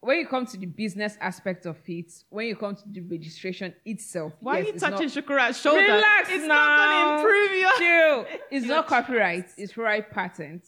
when 0.00 0.18
you 0.18 0.26
come 0.26 0.46
to 0.46 0.56
the 0.56 0.66
business 0.66 1.16
aspect 1.20 1.66
of 1.66 1.76
it, 1.86 2.12
when 2.30 2.46
you 2.46 2.56
come 2.56 2.76
to 2.76 2.82
the 2.90 3.00
registration 3.00 3.74
itself, 3.84 4.32
Why 4.40 4.58
yes, 4.58 4.64
are 4.64 4.72
you 4.72 4.78
touching 4.80 5.08
not- 5.08 5.16
Shukura's 5.16 5.60
shoulder? 5.60 5.80
Relax 5.82 6.28
it's 6.30 6.46
now. 6.46 6.54
not 6.54 6.78
gonna 6.78 7.16
improve 7.18 7.50
you. 7.60 7.70
Chill. 7.78 8.26
It's 8.50 8.66
Your 8.66 8.76
not 8.76 8.86
copyright. 8.86 9.46
It's 9.58 9.76
right 9.76 10.08
patent. 10.10 10.64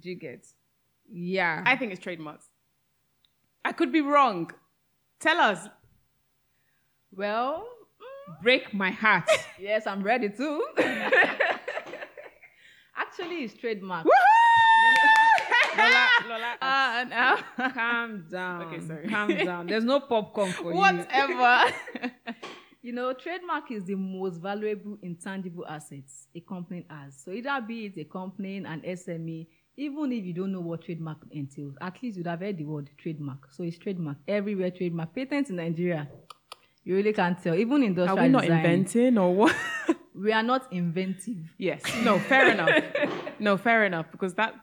Do 0.00 0.08
you 0.08 0.16
get? 0.16 0.46
Yeah. 1.12 1.62
I 1.66 1.76
think 1.76 1.92
it's 1.92 2.00
trademarks. 2.00 2.46
I 3.64 3.72
could 3.72 3.92
be 3.92 4.00
wrong. 4.00 4.50
Tell 5.20 5.38
us. 5.38 5.68
Well, 7.12 7.66
break 8.42 8.72
my 8.72 8.90
heart. 8.90 9.28
yes, 9.58 9.86
I'm 9.86 10.02
ready 10.02 10.28
to. 10.30 10.64
Actually, 12.96 13.44
it's 13.44 13.54
trademark. 13.54 14.06
Lola, 15.76 16.08
Lola, 16.28 16.54
Uh, 16.62 17.04
no. 17.08 17.70
calm 17.70 18.24
down. 18.30 18.62
Okay, 18.62 18.80
sorry. 18.86 19.08
Calm 19.08 19.28
down. 19.36 19.66
There's 19.66 19.84
no 19.84 20.00
popcorn 20.00 20.52
for 20.52 20.72
you. 20.72 20.78
Whatever. 20.78 21.72
You 22.82 22.92
know, 22.92 23.12
trademark 23.12 23.70
is 23.70 23.84
the 23.84 23.94
most 23.94 24.38
valuable 24.40 24.96
intangible 25.02 25.66
assets 25.66 26.28
a 26.34 26.40
company 26.40 26.86
has. 26.88 27.20
So 27.24 27.30
either 27.30 27.60
be 27.66 27.86
it 27.86 28.00
a 28.00 28.04
company, 28.04 28.56
an 28.58 28.80
SME, 28.86 29.46
even 29.80 30.12
if 30.12 30.24
you 30.24 30.32
don't 30.32 30.52
know 30.52 30.60
what 30.60 30.82
trademark 30.82 31.18
entails, 31.30 31.74
at 31.80 32.02
least 32.02 32.16
you'd 32.18 32.26
have 32.26 32.40
heard 32.40 32.58
the 32.58 32.64
word 32.64 32.90
trademark. 32.98 33.48
So 33.52 33.62
it's 33.62 33.78
trademark 33.78 34.18
everywhere. 34.28 34.70
Trademark 34.70 35.14
patents 35.14 35.50
in 35.50 35.56
Nigeria. 35.56 36.08
You 36.84 36.96
really 36.96 37.12
can't 37.12 37.40
tell. 37.42 37.54
Even 37.54 37.82
industrial 37.82 38.18
Are 38.18 38.22
we 38.22 38.28
not 38.28 38.42
design, 38.42 38.58
inventing 38.64 39.18
or 39.18 39.34
what? 39.34 39.56
We 40.14 40.32
are 40.32 40.42
not 40.42 40.70
inventive. 40.72 41.38
yes. 41.56 41.82
No, 42.04 42.18
fair 42.18 42.50
enough. 42.54 42.84
No, 43.38 43.56
fair 43.56 43.86
enough. 43.86 44.10
Because 44.12 44.34
that 44.34 44.54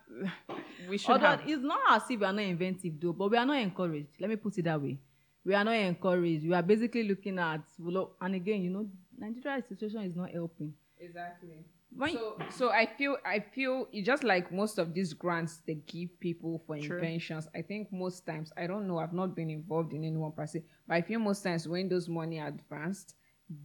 We 0.87 0.97
should 0.99 1.11
Although 1.13 1.25
have. 1.37 1.41
it's 1.47 1.63
not 1.63 1.79
as 1.89 2.03
if 2.11 2.19
we 2.19 2.25
are 2.27 2.33
not 2.33 2.43
inventive 2.43 2.93
though, 3.01 3.13
but 3.13 3.31
we 3.31 3.37
are 3.37 3.45
not 3.45 3.57
encouraged. 3.57 4.09
Let 4.19 4.29
me 4.29 4.35
put 4.35 4.57
it 4.59 4.63
that 4.65 4.79
way. 4.79 4.99
We 5.43 5.55
are 5.55 5.63
not 5.63 5.75
encouraged. 5.75 6.45
We 6.47 6.53
are 6.53 6.61
basically 6.61 7.03
looking 7.07 7.39
at 7.39 7.61
well, 7.79 8.11
and 8.21 8.35
again, 8.35 8.61
you 8.61 8.69
know, 8.69 8.85
Nigeria's 9.17 9.65
situation 9.67 10.01
is 10.03 10.15
not 10.15 10.29
helping. 10.29 10.73
Exactly. 10.99 11.65
When 11.97 12.13
So, 12.13 12.37
so 12.51 12.69
I 12.69 12.85
feel, 12.85 13.17
I 13.25 13.39
feel 13.39 13.87
it's 13.91 14.05
just 14.05 14.23
like 14.23 14.51
most 14.51 14.77
of 14.77 14.93
these 14.93 15.13
grants 15.13 15.61
they 15.65 15.75
give 15.75 16.19
people 16.19 16.61
for 16.67 16.75
True. 16.77 16.97
inventions. 16.97 17.47
I 17.55 17.61
think 17.61 17.91
most 17.91 18.25
times, 18.25 18.51
I 18.55 18.67
don't 18.67 18.87
know, 18.87 18.99
I've 18.99 19.13
not 19.13 19.35
been 19.35 19.49
involved 19.49 19.93
in 19.93 20.03
any 20.03 20.15
one 20.15 20.31
per 20.31 20.45
se, 20.45 20.63
but 20.87 20.95
I 20.95 21.01
feel 21.01 21.19
most 21.19 21.43
times 21.43 21.67
when 21.67 21.89
those 21.89 22.07
money 22.07 22.39
are 22.39 22.47
advanced, 22.47 23.15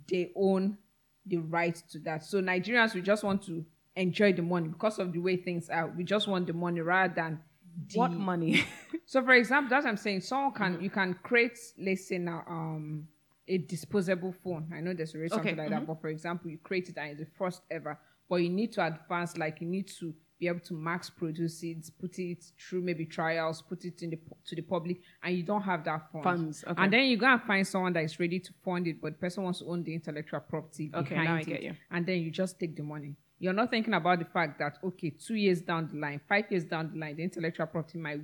they 0.08 0.30
own 0.34 0.78
the 1.26 1.38
right 1.38 1.74
to 1.90 1.98
that. 2.00 2.24
So 2.24 2.40
Nigerians, 2.40 2.94
we 2.94 3.02
just 3.02 3.22
want 3.22 3.42
to 3.44 3.64
enjoy 3.96 4.32
the 4.32 4.42
money 4.42 4.68
because 4.68 4.98
of 4.98 5.12
the 5.12 5.18
way 5.18 5.36
things 5.36 5.68
are. 5.68 5.88
We 5.88 6.04
just 6.04 6.26
want 6.26 6.46
the 6.46 6.52
money 6.52 6.80
rather 6.80 7.12
than 7.14 7.40
the, 7.88 7.98
what 7.98 8.12
money? 8.12 8.64
so 9.06 9.22
for 9.22 9.32
example, 9.32 9.70
that's 9.70 9.84
what 9.84 9.90
I'm 9.90 9.96
saying. 9.96 10.22
Someone 10.22 10.52
can 10.52 10.80
you 10.80 10.90
can 10.90 11.14
create, 11.22 11.58
let's 11.78 12.08
say 12.08 12.18
now, 12.18 12.44
um, 12.48 13.08
a 13.48 13.58
disposable 13.58 14.32
phone. 14.32 14.72
I 14.74 14.80
know 14.80 14.94
there's 14.94 15.14
already 15.14 15.28
something 15.28 15.52
Okay, 15.52 15.60
like 15.60 15.70
that, 15.70 15.86
but 15.86 16.00
for 16.00 16.08
example, 16.08 16.50
you 16.50 16.58
create 16.58 16.88
it 16.88 16.96
and 16.96 17.10
it's 17.10 17.20
the 17.20 17.26
first 17.36 17.62
ever. 17.70 17.98
But 18.32 18.36
you 18.36 18.48
need 18.48 18.72
to 18.72 18.86
advance, 18.86 19.36
like 19.36 19.60
you 19.60 19.66
need 19.66 19.88
to 19.98 20.14
be 20.40 20.48
able 20.48 20.60
to 20.60 20.72
max 20.72 21.10
produce 21.10 21.62
it, 21.62 21.90
put 22.00 22.18
it 22.18 22.42
through 22.58 22.80
maybe 22.80 23.04
trials, 23.04 23.60
put 23.60 23.84
it 23.84 24.00
in 24.00 24.08
the 24.08 24.18
to 24.46 24.56
the 24.56 24.62
public, 24.62 25.02
and 25.22 25.36
you 25.36 25.42
don't 25.42 25.60
have 25.60 25.84
that 25.84 26.10
fund. 26.10 26.24
Funds, 26.24 26.64
okay. 26.66 26.82
And 26.82 26.90
then 26.90 27.04
you 27.04 27.18
go 27.18 27.26
and 27.26 27.42
find 27.42 27.68
someone 27.68 27.92
that 27.92 28.04
is 28.04 28.18
ready 28.18 28.40
to 28.40 28.50
fund 28.64 28.86
it, 28.86 29.02
but 29.02 29.12
the 29.12 29.18
person 29.18 29.44
wants 29.44 29.58
to 29.58 29.66
own 29.66 29.84
the 29.84 29.92
intellectual 29.92 30.40
property. 30.40 30.90
Okay, 30.94 31.10
behind 31.10 31.28
now 31.28 31.34
I 31.34 31.42
get 31.42 31.62
you. 31.62 31.74
And 31.90 32.06
then 32.06 32.20
you 32.20 32.30
just 32.30 32.58
take 32.58 32.74
the 32.74 32.82
money. 32.82 33.16
You're 33.38 33.52
not 33.52 33.68
thinking 33.68 33.92
about 33.92 34.18
the 34.18 34.24
fact 34.24 34.58
that 34.60 34.78
okay, 34.82 35.10
two 35.10 35.34
years 35.34 35.60
down 35.60 35.90
the 35.92 35.98
line, 35.98 36.18
five 36.26 36.46
years 36.48 36.64
down 36.64 36.90
the 36.90 36.98
line, 36.98 37.16
the 37.16 37.24
intellectual 37.24 37.66
property 37.66 37.98
might 37.98 38.20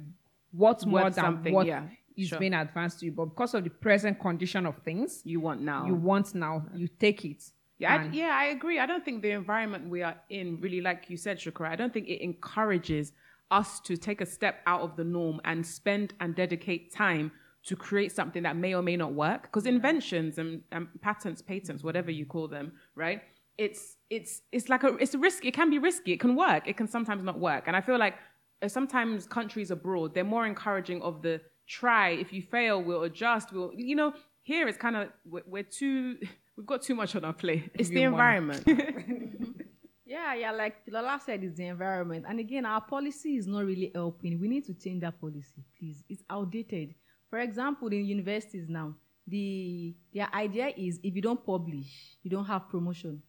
worth 0.54 0.86
more 0.86 1.02
Worth 1.02 1.16
than 1.16 1.52
what 1.52 1.66
yeah, 1.66 1.82
is 2.16 2.28
sure. 2.28 2.38
being 2.38 2.54
advanced 2.54 3.00
to 3.00 3.04
you. 3.04 3.12
But 3.12 3.26
because 3.26 3.52
of 3.52 3.62
the 3.62 3.68
present 3.68 4.18
condition 4.18 4.64
of 4.64 4.78
things, 4.78 5.20
you 5.26 5.40
want 5.40 5.60
now? 5.60 5.84
you 5.84 5.94
want 5.94 6.34
now, 6.34 6.64
you 6.74 6.88
take 6.88 7.26
it. 7.26 7.44
Yeah, 7.78 7.94
I, 7.94 8.08
yeah, 8.12 8.36
I 8.36 8.46
agree. 8.46 8.80
I 8.80 8.86
don't 8.86 9.04
think 9.04 9.22
the 9.22 9.30
environment 9.30 9.88
we 9.88 10.02
are 10.02 10.16
in, 10.30 10.58
really, 10.60 10.80
like 10.80 11.08
you 11.08 11.16
said, 11.16 11.38
Shukra, 11.38 11.68
I 11.68 11.76
don't 11.76 11.92
think 11.92 12.08
it 12.08 12.22
encourages 12.22 13.12
us 13.50 13.80
to 13.80 13.96
take 13.96 14.20
a 14.20 14.26
step 14.26 14.60
out 14.66 14.80
of 14.80 14.96
the 14.96 15.04
norm 15.04 15.40
and 15.44 15.64
spend 15.64 16.14
and 16.20 16.34
dedicate 16.34 16.92
time 16.92 17.30
to 17.64 17.76
create 17.76 18.12
something 18.12 18.42
that 18.42 18.56
may 18.56 18.74
or 18.74 18.82
may 18.82 18.96
not 18.96 19.14
work. 19.14 19.42
Because 19.42 19.66
inventions 19.66 20.38
and, 20.38 20.62
and 20.72 20.88
patents, 21.00 21.40
patents, 21.40 21.84
whatever 21.84 22.10
you 22.10 22.26
call 22.26 22.48
them, 22.48 22.72
right? 22.94 23.22
It's 23.56 23.96
it's 24.10 24.42
it's 24.52 24.68
like 24.68 24.84
a 24.84 24.94
it's 24.96 25.14
a 25.14 25.18
risk. 25.18 25.44
It 25.44 25.52
can 25.54 25.68
be 25.68 25.78
risky. 25.78 26.12
It 26.12 26.20
can 26.20 26.36
work. 26.36 26.68
It 26.68 26.76
can 26.76 26.86
sometimes 26.86 27.24
not 27.24 27.38
work. 27.38 27.64
And 27.66 27.76
I 27.76 27.80
feel 27.80 27.98
like 27.98 28.14
uh, 28.62 28.68
sometimes 28.68 29.26
countries 29.26 29.70
abroad 29.70 30.14
they're 30.14 30.24
more 30.24 30.46
encouraging 30.46 31.02
of 31.02 31.22
the 31.22 31.40
try. 31.66 32.10
If 32.10 32.32
you 32.32 32.42
fail, 32.42 32.80
we'll 32.82 33.02
adjust. 33.02 33.52
We'll 33.52 33.72
you 33.74 33.96
know 33.96 34.14
here 34.42 34.68
it's 34.68 34.78
kind 34.78 34.96
of 34.96 35.08
we're 35.24 35.64
too 35.64 36.18
we've 36.58 36.66
got 36.66 36.82
too 36.82 36.94
much 36.94 37.14
on 37.16 37.24
our 37.24 37.32
plate. 37.32 37.70
It's 37.74 37.88
the 37.88 38.02
environment. 38.02 38.66
Yeah, 40.08 40.32
yeah, 40.32 40.52
like 40.52 40.76
Lola 40.90 41.20
said, 41.22 41.44
it's 41.44 41.58
the 41.58 41.66
environment. 41.66 42.24
And 42.26 42.40
again, 42.40 42.64
our 42.64 42.80
policy 42.80 43.36
is 43.36 43.46
not 43.46 43.66
really 43.66 43.92
helping. 43.94 44.40
We 44.40 44.48
need 44.48 44.64
to 44.64 44.72
change 44.72 45.02
that 45.02 45.20
policy, 45.20 45.62
please. 45.78 46.02
It's 46.08 46.22
outdated. 46.30 46.94
For 47.28 47.40
example, 47.40 47.88
in 47.88 48.06
universities 48.06 48.70
now, 48.70 48.94
the 49.26 49.94
their 50.14 50.34
idea 50.34 50.72
is 50.74 50.98
if 51.02 51.14
you 51.14 51.20
don't 51.20 51.44
publish, 51.44 52.16
you 52.22 52.30
don't 52.30 52.46
have 52.46 52.70
promotion. 52.70 53.22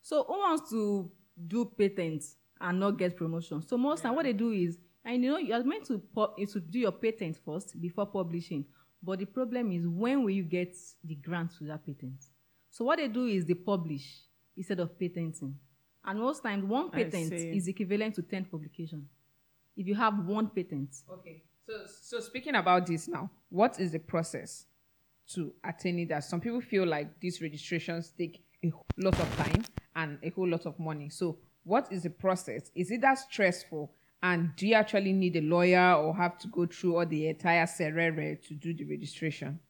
So 0.00 0.24
who 0.24 0.38
wants 0.38 0.70
to 0.70 1.10
do 1.48 1.66
patents 1.66 2.36
and 2.58 2.80
not 2.80 2.92
get 2.92 3.14
promotion? 3.14 3.60
So 3.60 3.76
most 3.76 4.02
time 4.02 4.14
what 4.14 4.24
they 4.24 4.32
do 4.32 4.52
is, 4.52 4.78
and 5.04 5.22
you 5.22 5.32
know, 5.32 5.36
you 5.36 5.52
are 5.52 5.62
meant 5.62 5.84
to 5.88 5.98
pu- 5.98 6.46
to 6.46 6.60
do 6.60 6.78
your 6.78 6.92
patent 6.92 7.36
first 7.44 7.78
before 7.78 8.06
publishing. 8.06 8.64
But 9.02 9.18
the 9.18 9.26
problem 9.26 9.70
is 9.70 9.86
when 9.86 10.22
will 10.22 10.30
you 10.30 10.44
get 10.44 10.74
the 11.04 11.16
grant 11.16 11.50
to 11.58 11.64
that 11.64 11.84
patent? 11.84 12.24
So 12.72 12.86
what 12.86 12.98
they 12.98 13.06
do 13.06 13.26
is 13.26 13.44
they 13.44 13.52
publish 13.52 14.22
instead 14.56 14.80
of 14.80 14.98
patenting. 14.98 15.54
And 16.02 16.18
most 16.18 16.42
times 16.42 16.64
one 16.64 16.90
patent 16.90 17.30
is 17.30 17.68
equivalent 17.68 18.14
to 18.14 18.22
10 18.22 18.46
publication. 18.46 19.06
If 19.76 19.86
you 19.86 19.94
have 19.94 20.26
one 20.26 20.48
patent. 20.48 20.88
Okay. 21.08 21.42
So 21.66 21.74
so 21.86 22.20
speaking 22.20 22.54
about 22.54 22.86
this 22.86 23.08
now, 23.08 23.30
what 23.50 23.78
is 23.78 23.92
the 23.92 23.98
process 23.98 24.64
to 25.34 25.52
attaining 25.62 26.08
that? 26.08 26.24
Some 26.24 26.40
people 26.40 26.62
feel 26.62 26.86
like 26.86 27.20
these 27.20 27.42
registrations 27.42 28.10
take 28.16 28.42
a 28.64 28.72
lot 28.96 29.20
of 29.20 29.36
time 29.36 29.64
and 29.94 30.18
a 30.22 30.30
whole 30.30 30.48
lot 30.48 30.64
of 30.64 30.78
money. 30.78 31.10
So 31.10 31.36
what 31.64 31.92
is 31.92 32.04
the 32.04 32.10
process? 32.10 32.70
Is 32.74 32.90
it 32.90 33.02
that 33.02 33.18
stressful? 33.18 33.92
And 34.22 34.56
do 34.56 34.66
you 34.66 34.74
actually 34.74 35.12
need 35.12 35.36
a 35.36 35.42
lawyer 35.42 35.92
or 35.92 36.16
have 36.16 36.38
to 36.38 36.48
go 36.48 36.64
through 36.64 36.96
all 36.96 37.06
the 37.06 37.28
entire 37.28 37.66
serere 37.66 38.40
to 38.48 38.54
do 38.54 38.72
the 38.72 38.84
registration? 38.84 39.60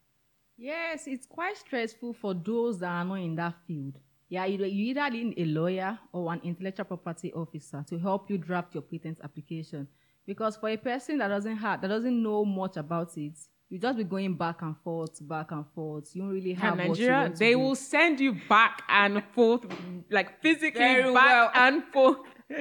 Yes, 0.62 1.08
it's 1.08 1.26
quite 1.26 1.56
stressful 1.56 2.12
for 2.14 2.34
those 2.34 2.78
that 2.78 2.88
are 2.88 3.04
not 3.04 3.14
in 3.16 3.34
that 3.34 3.54
field. 3.66 3.98
Yeah, 4.28 4.44
you, 4.44 4.64
you 4.64 4.90
either 4.94 5.10
need 5.10 5.34
a 5.36 5.44
lawyer 5.44 5.98
or 6.12 6.32
an 6.32 6.40
intellectual 6.44 6.84
property 6.84 7.32
officer 7.32 7.84
to 7.88 7.98
help 7.98 8.30
you 8.30 8.38
draft 8.38 8.72
your 8.72 8.82
patent 8.82 9.18
application. 9.24 9.88
Because 10.24 10.56
for 10.56 10.68
a 10.68 10.76
person 10.76 11.18
that 11.18 11.28
doesn't 11.28 11.56
have 11.56 11.80
that 11.80 11.88
doesn't 11.88 12.22
know 12.22 12.44
much 12.44 12.76
about 12.76 13.10
it, 13.18 13.36
you 13.70 13.78
just 13.80 13.98
be 13.98 14.04
going 14.04 14.34
back 14.36 14.62
and 14.62 14.76
forth, 14.84 15.18
back 15.26 15.50
and 15.50 15.64
forth. 15.74 16.14
You 16.14 16.22
don't 16.22 16.30
really 16.30 16.52
have 16.54 16.78
And 16.78 16.90
what 16.90 16.98
you 16.98 17.06
Nigeria, 17.06 17.22
want 17.22 17.34
to 17.34 17.38
they 17.40 17.52
do. 17.54 17.58
will 17.58 17.74
send 17.74 18.20
you 18.20 18.36
back 18.48 18.82
and 18.88 19.20
forth, 19.34 19.66
like 20.12 20.40
physically 20.40 20.78
Very 20.78 21.12
back 21.12 21.14
well. 21.14 21.50
and 21.54 21.82
forth. 21.92 22.18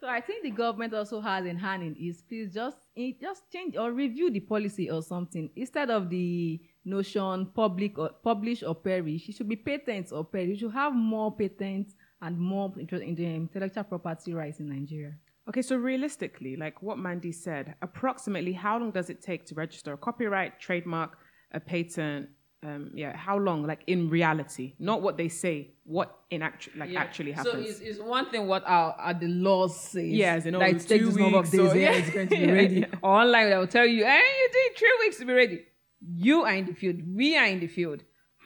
So 0.00 0.08
I 0.08 0.20
think 0.20 0.42
the 0.42 0.50
government 0.50 0.94
also 0.94 1.20
has 1.20 1.46
in 1.46 1.56
hand 1.56 1.84
in 1.84 1.94
is 1.94 2.22
please 2.28 2.52
just 2.52 2.76
just 3.20 3.42
change 3.52 3.76
or 3.76 3.92
review 3.92 4.32
the 4.32 4.40
policy 4.40 4.90
or 4.90 5.00
something 5.00 5.48
instead 5.54 5.90
of 5.90 6.10
the 6.10 6.60
notion 6.84 7.46
public 7.54 7.98
or 7.98 8.10
publish 8.24 8.62
or 8.62 8.74
perish. 8.74 9.28
It 9.28 9.36
should 9.36 9.48
be 9.48 9.56
patents 9.56 10.12
or 10.12 10.24
perish. 10.24 10.48
You 10.48 10.56
should 10.56 10.72
have 10.72 10.94
more 10.94 11.34
patents 11.34 11.94
and 12.20 12.38
more 12.38 12.72
inter- 12.78 12.96
in 12.98 13.14
the 13.14 13.24
intellectual 13.26 13.84
property 13.84 14.32
rights 14.34 14.60
in 14.60 14.68
Nigeria. 14.68 15.14
Okay, 15.48 15.62
so 15.62 15.76
realistically, 15.76 16.56
like 16.56 16.82
what 16.82 16.98
Mandy 16.98 17.32
said, 17.32 17.74
approximately 17.82 18.52
how 18.52 18.78
long 18.78 18.92
does 18.92 19.10
it 19.10 19.20
take 19.22 19.44
to 19.46 19.54
register 19.56 19.92
a 19.92 19.96
copyright, 19.96 20.60
trademark, 20.60 21.18
a 21.52 21.60
patent? 21.60 22.28
Um, 22.64 22.92
yeah, 22.94 23.16
how 23.16 23.36
long? 23.38 23.66
Like 23.66 23.82
in 23.88 24.08
reality, 24.08 24.74
not 24.78 25.02
what 25.02 25.16
they 25.16 25.28
say, 25.28 25.74
what 25.82 26.16
in 26.30 26.42
actual 26.42 26.74
like 26.76 26.94
actually 26.94 27.32
happens. 27.32 27.54
So 27.54 27.60
it's, 27.60 27.80
it's 27.80 27.98
one 27.98 28.30
thing 28.30 28.46
what 28.46 28.62
our, 28.66 28.92
our 28.92 29.14
the 29.14 29.26
laws 29.26 29.80
say. 29.80 30.06
Yeah, 30.06 30.34
as 30.34 30.46
in, 30.46 30.54
oh, 30.54 30.60
that 30.60 30.68
it 30.68 30.80
two 30.82 30.86
takes 30.86 31.06
this 31.06 31.16
number 31.16 31.38
of 31.38 31.44
weeks 31.44 31.50
days, 31.50 31.72
or- 31.72 31.76
yeah, 31.76 31.90
yeah. 31.90 31.96
it's 31.98 32.10
going 32.10 32.28
to 32.28 32.36
be 32.36 32.52
ready. 32.52 32.74
yeah. 32.76 32.86
Or 33.02 33.20
online, 33.20 33.50
they 33.50 33.56
will 33.56 33.66
tell 33.66 33.84
you, 33.84 34.04
hey, 34.04 34.20
you 34.20 34.48
need 34.70 34.78
three 34.78 34.96
weeks 35.00 35.16
to 35.16 35.24
be 35.24 35.32
ready. 35.32 35.64
You 36.04 36.42
are 36.42 36.54
in 36.54 36.66
the 36.66 36.74
field. 36.74 37.00
We 37.06 37.36
are 37.36 37.46
in 37.46 37.60
the 37.60 37.66
field. 37.68 38.02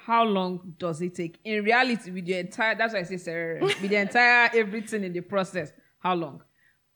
How 0.06 0.24
long 0.24 0.74
does 0.78 1.00
it 1.02 1.14
take? 1.14 1.38
In 1.44 1.64
reality, 1.64 2.10
with 2.10 2.26
the 2.26 2.38
entire, 2.38 2.74
that's 2.76 2.92
why 2.94 3.00
I 3.00 3.02
say, 3.04 3.16
Sarah, 3.16 3.60
with 3.64 3.80
the 3.80 3.96
entire 3.96 4.50
everything 4.54 5.02
in 5.04 5.12
the 5.12 5.20
process, 5.20 5.72
how 5.98 6.14
long? 6.14 6.42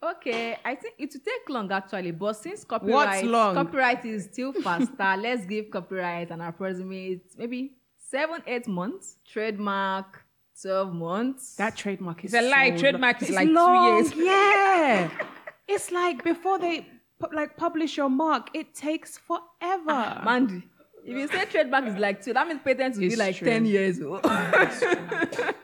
Okay, 0.02 0.56
I 0.64 0.76
think 0.76 0.94
it 0.98 1.10
will 1.12 1.20
take 1.20 1.48
long 1.48 1.70
actually, 1.72 2.12
but 2.12 2.34
since 2.34 2.64
copyright 2.64 3.24
long? 3.26 3.54
copyright 3.54 4.04
is 4.04 4.24
still 4.32 4.52
faster, 4.52 5.16
let's 5.18 5.44
give 5.44 5.70
copyright 5.70 6.30
an 6.30 6.40
approximate 6.40 7.22
maybe 7.36 7.72
seven, 7.98 8.42
eight 8.46 8.66
months. 8.66 9.16
Trademark, 9.28 10.24
twelve 10.62 10.94
months. 10.94 11.56
that 11.56 11.76
trademark 11.76 12.24
is 12.24 12.32
It's 12.32 12.42
a 12.42 12.48
lie. 12.48 12.70
so 12.76 12.80
Trademark 12.80 13.16
long. 13.20 13.22
is 13.22 13.28
It's 13.28 13.36
like 13.36 13.48
two 13.48 13.54
long, 13.54 13.96
years. 13.98 14.12
Yeah, 14.16 15.10
it's 15.68 15.90
like 15.90 16.24
before 16.24 16.58
they 16.58 16.80
pu- 16.80 16.86
like 17.32 17.56
publish 17.56 17.96
your 17.96 18.08
mark, 18.08 18.50
it 18.54 18.74
takes 18.74 19.18
forever. 19.18 19.40
Ah, 19.88 20.22
Mandy. 20.24 20.62
If 21.04 21.16
you 21.16 21.28
say 21.28 21.44
trademark 21.46 21.86
is 21.86 21.96
like 21.96 22.22
two, 22.22 22.32
that 22.34 22.46
means 22.46 22.60
patent 22.62 22.94
will 22.96 23.08
be 23.08 23.16
like 23.16 23.36
true. 23.36 23.48
10 23.48 23.64
years 23.64 24.00
oh. 24.02 24.20
old. 24.22 25.54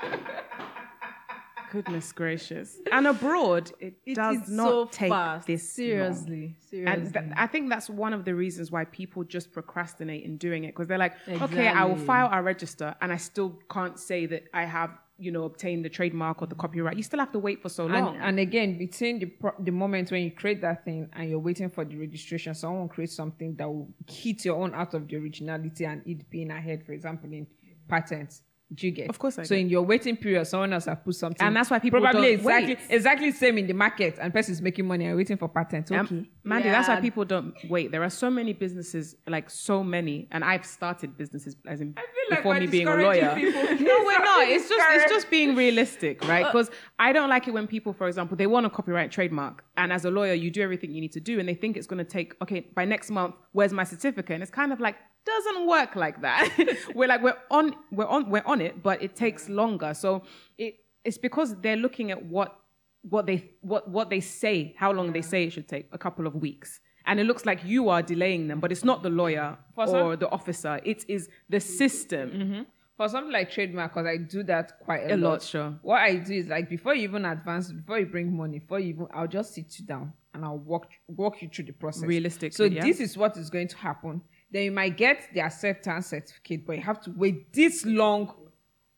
Goodness 1.72 2.12
gracious! 2.12 2.78
And 2.92 3.06
abroad, 3.08 3.72
it, 3.80 3.94
It 4.06 4.14
does 4.14 4.48
not 4.48 4.68
so 4.68 4.84
take 4.86 5.10
fast. 5.10 5.46
this 5.48 5.62
long. 5.62 5.74
Seriously. 5.86 6.56
Seriously. 6.70 6.84
And 6.92 7.12
th- 7.12 7.24
I 7.36 7.46
think 7.48 7.68
that's 7.68 7.90
one 7.90 8.12
of 8.12 8.24
the 8.24 8.34
reasons 8.34 8.70
why 8.70 8.84
people 8.84 9.24
just 9.24 9.52
procrastinate 9.52 10.24
in 10.24 10.36
doing 10.36 10.64
it 10.64 10.68
because 10.68 10.86
they're 10.86 10.96
like, 10.96 11.14
okay, 11.28 11.66
I 11.68 11.84
will 11.84 11.96
file 11.96 12.28
our 12.28 12.42
register 12.42 12.94
and 13.02 13.12
I 13.12 13.16
still 13.16 13.58
can't 13.68 13.98
say 13.98 14.26
that 14.26 14.44
I 14.54 14.64
have, 14.64 14.90
you 15.18 15.30
know, 15.30 15.44
obtain 15.44 15.82
the 15.82 15.88
trademark 15.88 16.42
or 16.42 16.46
the 16.46 16.54
copyright. 16.54 16.96
You 16.96 17.02
still 17.02 17.20
have 17.20 17.32
to 17.32 17.38
wait 17.38 17.62
for 17.62 17.68
so 17.68 17.86
long. 17.86 18.16
And, 18.16 18.24
and 18.24 18.40
again, 18.40 18.76
between 18.76 19.18
the 19.18 19.26
pro- 19.26 19.54
the 19.58 19.70
moment 19.70 20.10
when 20.10 20.22
you 20.22 20.30
create 20.30 20.60
that 20.60 20.84
thing 20.84 21.08
and 21.14 21.30
you're 21.30 21.38
waiting 21.38 21.70
for 21.70 21.84
the 21.84 21.96
registration, 21.96 22.54
someone 22.54 22.88
creates 22.88 23.16
something 23.16 23.54
that 23.56 23.66
will 23.66 23.88
hit 24.08 24.44
your 24.44 24.56
own 24.56 24.74
out 24.74 24.94
of 24.94 25.08
the 25.08 25.16
originality 25.16 25.84
and 25.84 26.02
it 26.06 26.28
being 26.28 26.50
ahead. 26.50 26.84
For 26.84 26.92
example, 26.92 27.32
in 27.32 27.46
patents, 27.88 28.42
Do 28.74 28.86
you 28.86 28.92
get? 28.92 29.08
Of 29.08 29.18
course 29.20 29.38
I 29.38 29.44
So 29.44 29.54
get. 29.54 29.60
in 29.60 29.68
your 29.68 29.82
waiting 29.82 30.16
period, 30.16 30.44
someone 30.46 30.72
else 30.72 30.86
has 30.86 30.98
put 31.04 31.14
something, 31.14 31.46
And 31.46 31.54
that's 31.54 31.70
why 31.70 31.78
people 31.78 32.00
probably 32.00 32.22
don't 32.22 32.40
exactly 32.40 32.74
wait. 32.74 32.84
exactly 32.90 33.30
same 33.30 33.58
in 33.58 33.66
the 33.68 33.74
market, 33.74 34.18
and 34.20 34.34
person 34.34 34.52
is 34.54 34.60
making 34.60 34.86
money 34.86 35.04
and 35.06 35.16
waiting 35.16 35.36
for 35.36 35.48
patent. 35.48 35.86
Okay. 35.92 35.96
Um, 35.98 36.26
Mandy, 36.42 36.68
that's 36.70 36.88
why 36.88 36.94
Yeah. 36.94 37.00
people 37.00 37.24
don't 37.24 37.54
wait. 37.68 37.92
There 37.92 38.02
are 38.02 38.10
so 38.10 38.28
many 38.28 38.52
businesses, 38.52 39.14
like 39.28 39.50
so 39.50 39.84
many, 39.84 40.26
and 40.32 40.44
I've 40.44 40.66
started 40.66 41.16
businesses 41.16 41.54
as 41.66 41.80
in 41.80 41.92
feel 41.94 42.04
like 42.30 42.38
before 42.40 42.54
me 42.58 42.66
being 42.66 42.88
a 42.88 42.96
lawyer. 42.96 43.36
no, 43.36 44.04
we're 44.04 44.18
not. 44.24 44.48
It's 44.48 44.68
just 44.68 44.84
it's 44.90 45.12
just 45.12 45.30
being 45.30 45.54
realistic, 45.54 46.26
right? 46.26 46.44
Because 46.46 46.68
I 46.98 47.12
don't 47.12 47.28
like 47.28 47.46
it 47.46 47.54
when 47.54 47.68
people, 47.68 47.92
for 47.92 48.08
example, 48.08 48.36
they 48.36 48.48
want 48.48 48.66
a 48.66 48.70
copyright 48.70 49.12
trademark, 49.12 49.64
and 49.76 49.92
as 49.92 50.04
a 50.04 50.10
lawyer, 50.10 50.34
you 50.34 50.50
do 50.50 50.60
everything 50.62 50.90
you 50.92 51.00
need 51.00 51.12
to 51.12 51.20
do, 51.20 51.38
and 51.38 51.48
they 51.48 51.54
think 51.54 51.76
it's 51.76 51.86
going 51.86 51.98
to 52.04 52.10
take 52.18 52.34
okay 52.42 52.60
by 52.74 52.84
next 52.84 53.10
month. 53.12 53.36
Where's 53.52 53.72
my 53.72 53.84
certificate? 53.84 54.34
And 54.34 54.42
it's 54.42 54.50
kind 54.50 54.72
of 54.72 54.80
like 54.80 54.96
doesn't 55.26 55.66
work 55.66 55.96
like 55.96 56.20
that. 56.22 56.48
we're 56.94 57.08
like 57.08 57.22
we're 57.22 57.36
on 57.50 57.74
we're 57.92 58.06
on 58.06 58.30
we're 58.30 58.44
on 58.46 58.60
it, 58.60 58.82
but 58.82 59.02
it 59.02 59.14
takes 59.16 59.48
longer. 59.48 59.92
So 59.94 60.22
it 60.56 60.76
it's 61.04 61.18
because 61.18 61.54
they're 61.60 61.76
looking 61.76 62.10
at 62.10 62.24
what 62.24 62.56
what 63.02 63.26
they 63.26 63.50
what 63.60 63.88
what 63.90 64.08
they 64.10 64.20
say, 64.20 64.74
how 64.78 64.92
long 64.92 65.12
they 65.12 65.22
say 65.22 65.44
it 65.44 65.52
should 65.52 65.68
take, 65.68 65.88
a 65.92 65.98
couple 65.98 66.26
of 66.26 66.34
weeks. 66.36 66.80
And 67.08 67.20
it 67.20 67.24
looks 67.24 67.46
like 67.46 67.64
you 67.64 67.88
are 67.88 68.02
delaying 68.02 68.48
them, 68.48 68.58
but 68.58 68.72
it's 68.72 68.82
not 68.82 69.04
the 69.04 69.10
lawyer 69.10 69.56
For 69.76 69.86
some- 69.86 70.06
or 70.06 70.16
the 70.16 70.28
officer. 70.28 70.80
It 70.84 71.04
is 71.08 71.28
the 71.48 71.60
system. 71.60 72.30
Mm-hmm. 72.30 72.62
For 72.96 73.08
something 73.10 73.30
like 73.32 73.50
trademark, 73.50 73.92
because 73.92 74.06
I 74.06 74.16
do 74.16 74.42
that 74.44 74.80
quite 74.80 75.02
a, 75.10 75.14
A 75.14 75.16
lot, 75.18 75.42
sure. 75.42 75.74
What 75.82 76.00
I 76.00 76.16
do 76.16 76.32
is 76.32 76.46
like 76.48 76.70
before 76.70 76.94
you 76.94 77.02
even 77.02 77.26
advance, 77.26 77.70
before 77.70 77.98
you 77.98 78.06
bring 78.06 78.34
money, 78.34 78.58
before 78.58 78.80
you 78.80 78.88
even, 78.94 79.06
I'll 79.12 79.26
just 79.28 79.54
sit 79.54 79.78
you 79.78 79.84
down 79.84 80.14
and 80.32 80.42
I'll 80.44 80.56
walk 80.58 80.88
walk 81.06 81.42
you 81.42 81.48
through 81.48 81.66
the 81.66 81.72
process. 81.74 82.04
Realistically, 82.04 82.52
So 82.52 82.64
yeah. 82.64 82.82
this 82.82 82.98
is 83.00 83.16
what 83.16 83.36
is 83.36 83.50
going 83.50 83.68
to 83.68 83.76
happen. 83.76 84.22
Then 84.50 84.62
you 84.64 84.72
might 84.72 84.96
get 84.96 85.28
the 85.34 85.40
acceptance 85.40 86.08
certificate, 86.08 86.66
but 86.66 86.76
you 86.76 86.82
have 86.82 87.00
to 87.02 87.10
wait 87.16 87.52
this 87.52 87.84
long 87.84 88.32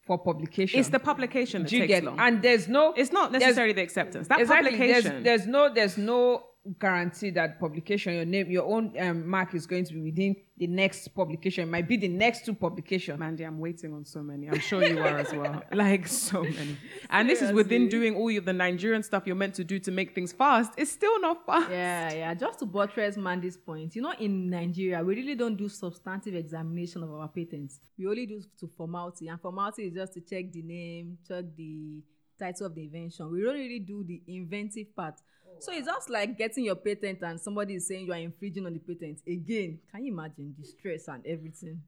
for 0.03 0.19
publication. 0.19 0.81
It's 0.81 0.89
the 0.89 0.99
publication 0.99 1.63
that 1.63 1.73
you 1.73 1.81
takes 1.81 1.89
get? 1.89 2.05
long. 2.05 2.19
And 2.19 2.43
there's 2.43 2.69
no. 2.69 2.93
it's 2.97 3.13
not 3.13 3.33
necessarily 3.33 3.73
the 3.75 3.83
acceptance. 3.83 4.29
That 4.29 4.41
exactly. 4.41 4.73
publication. 4.73 5.23
There's, 5.23 5.45
there's 5.45 5.47
no 5.47 5.73
there's 5.73 5.99
no 5.99 6.45
guarantee 6.79 7.31
that 7.31 7.59
publication 7.59 8.15
your 8.15 8.25
name 8.25 8.51
your 8.51 8.65
own 8.65 8.93
um, 8.99 9.27
mark 9.27 9.55
is 9.55 9.67
going 9.67 9.85
to 9.85 9.95
be 9.95 10.01
within 10.01 10.37
the 10.59 10.67
next 10.67 11.09
publication. 11.15 11.69
It 11.69 11.71
might 11.71 11.89
be 11.89 11.97
the 11.97 12.09
next 12.09 12.45
two 12.45 12.55
publications. 12.55 13.19
Mandy, 13.19 13.45
I'm 13.45 13.59
waiting 13.59 13.95
on 13.95 14.05
so 14.05 14.23
many. 14.23 14.49
I'm 14.49 14.59
sure 14.59 14.85
you 14.85 14.99
are 14.99 15.19
as 15.19 15.33
well. 15.33 15.63
Like 15.73 16.09
so 16.09 16.43
many. 16.43 16.77
And 17.11 17.31
this 17.31 17.41
is 17.41 17.53
within 17.53 17.89
doing 17.89 18.17
all 18.17 18.37
of 18.37 18.45
the 18.45 18.53
Nigerian 18.53 19.03
stuff 19.03 19.23
you're 19.27 19.37
meant 19.37 19.55
to 19.55 19.65
do 19.65 19.79
to 19.79 19.91
make 19.93 20.15
things 20.15 20.33
fast. 20.33 20.73
It's 20.77 20.91
still 20.91 21.21
not 21.21 21.47
fast. 21.47 21.71
Yeah, 21.71 22.13
yeah. 22.13 22.35
Just 22.35 22.59
to 22.59 22.67
buttress 22.67 23.17
Mandy's 23.17 23.57
point, 23.57 23.95
you 23.95 24.03
know, 24.03 24.13
in 24.19 24.51
Nigeria, 24.51 25.03
we 25.03 25.15
really 25.15 25.37
don't 25.37 25.57
do 25.57 25.69
substantive 25.69 26.35
examination 26.35 27.03
of 27.05 27.13
our 27.13 27.29
patents. 27.29 27.79
We 27.97 28.07
only 28.09 28.27
do 28.27 28.43
to 28.61 28.71
formality, 28.77 29.29
and 29.29 29.41
formality 29.41 29.85
is 29.85 29.95
just 29.95 30.15
to 30.15 30.21
check 30.21 30.53
the 30.53 30.63
name, 30.63 31.19
check 31.27 31.45
the 31.57 32.03
title 32.39 32.67
of 32.67 32.75
the 32.75 32.83
invention. 32.85 33.31
We 33.31 33.43
don't 33.43 33.55
really 33.55 33.81
do 33.81 34.05
the 34.05 34.23
inventive 34.27 34.95
part. 34.95 35.21
So 35.61 35.73
it's 35.73 35.87
just 35.87 36.09
like 36.11 36.37
getting 36.39 36.65
your 36.65 36.77
patent 36.77 37.19
and 37.23 37.41
somebody 37.41 37.75
is 37.77 37.87
saying 37.89 38.07
you 38.07 38.13
are 38.13 38.17
infringing 38.19 38.67
on 38.67 38.73
the 38.75 38.79
patent. 38.81 39.21
Again, 39.27 39.79
can 39.91 40.05
you 40.05 40.13
imagine 40.13 40.55
the 40.59 40.65
stress 40.67 41.09
and 41.09 41.25
everything? 41.27 41.83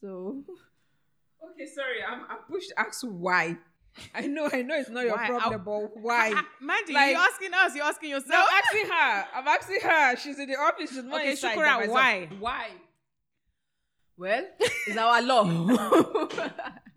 So 0.00 0.42
Okay, 1.52 1.66
sorry, 1.66 2.02
I'm 2.08 2.20
I'm 2.30 2.38
pushed 2.50 2.72
ask 2.76 3.02
why. 3.02 3.56
I 4.14 4.22
know, 4.26 4.48
I 4.50 4.62
know 4.62 4.74
it's 4.76 4.88
not 4.88 5.04
your 5.04 5.16
Why? 5.16 5.26
problem, 5.26 5.62
I'll- 5.66 5.80
but 5.92 6.00
why? 6.00 6.32
Mandy, 6.62 6.94
Like- 6.94 7.10
you're 7.10 7.20
asking 7.20 7.52
us, 7.52 7.74
you're 7.74 7.84
asking 7.84 8.10
No, 8.10 8.16
yourself. 8.16 8.48
I'm 8.50 8.62
asking 8.64 8.86
her. 8.86 9.24
I'm 9.34 9.48
asking 9.48 9.80
her. 9.82 10.16
She's 10.16 10.38
in 10.38 10.48
the 10.48 10.56
office. 10.56 10.90
She's 10.90 11.04
not 11.04 11.20
Okay, 11.20 11.32
inside. 11.32 11.58
Shukura, 11.58 11.88
why? 11.88 12.28
Why? 12.40 12.68
Well, 14.16 14.46
it's 14.60 14.96
our 14.96 15.20
law. 15.22 15.44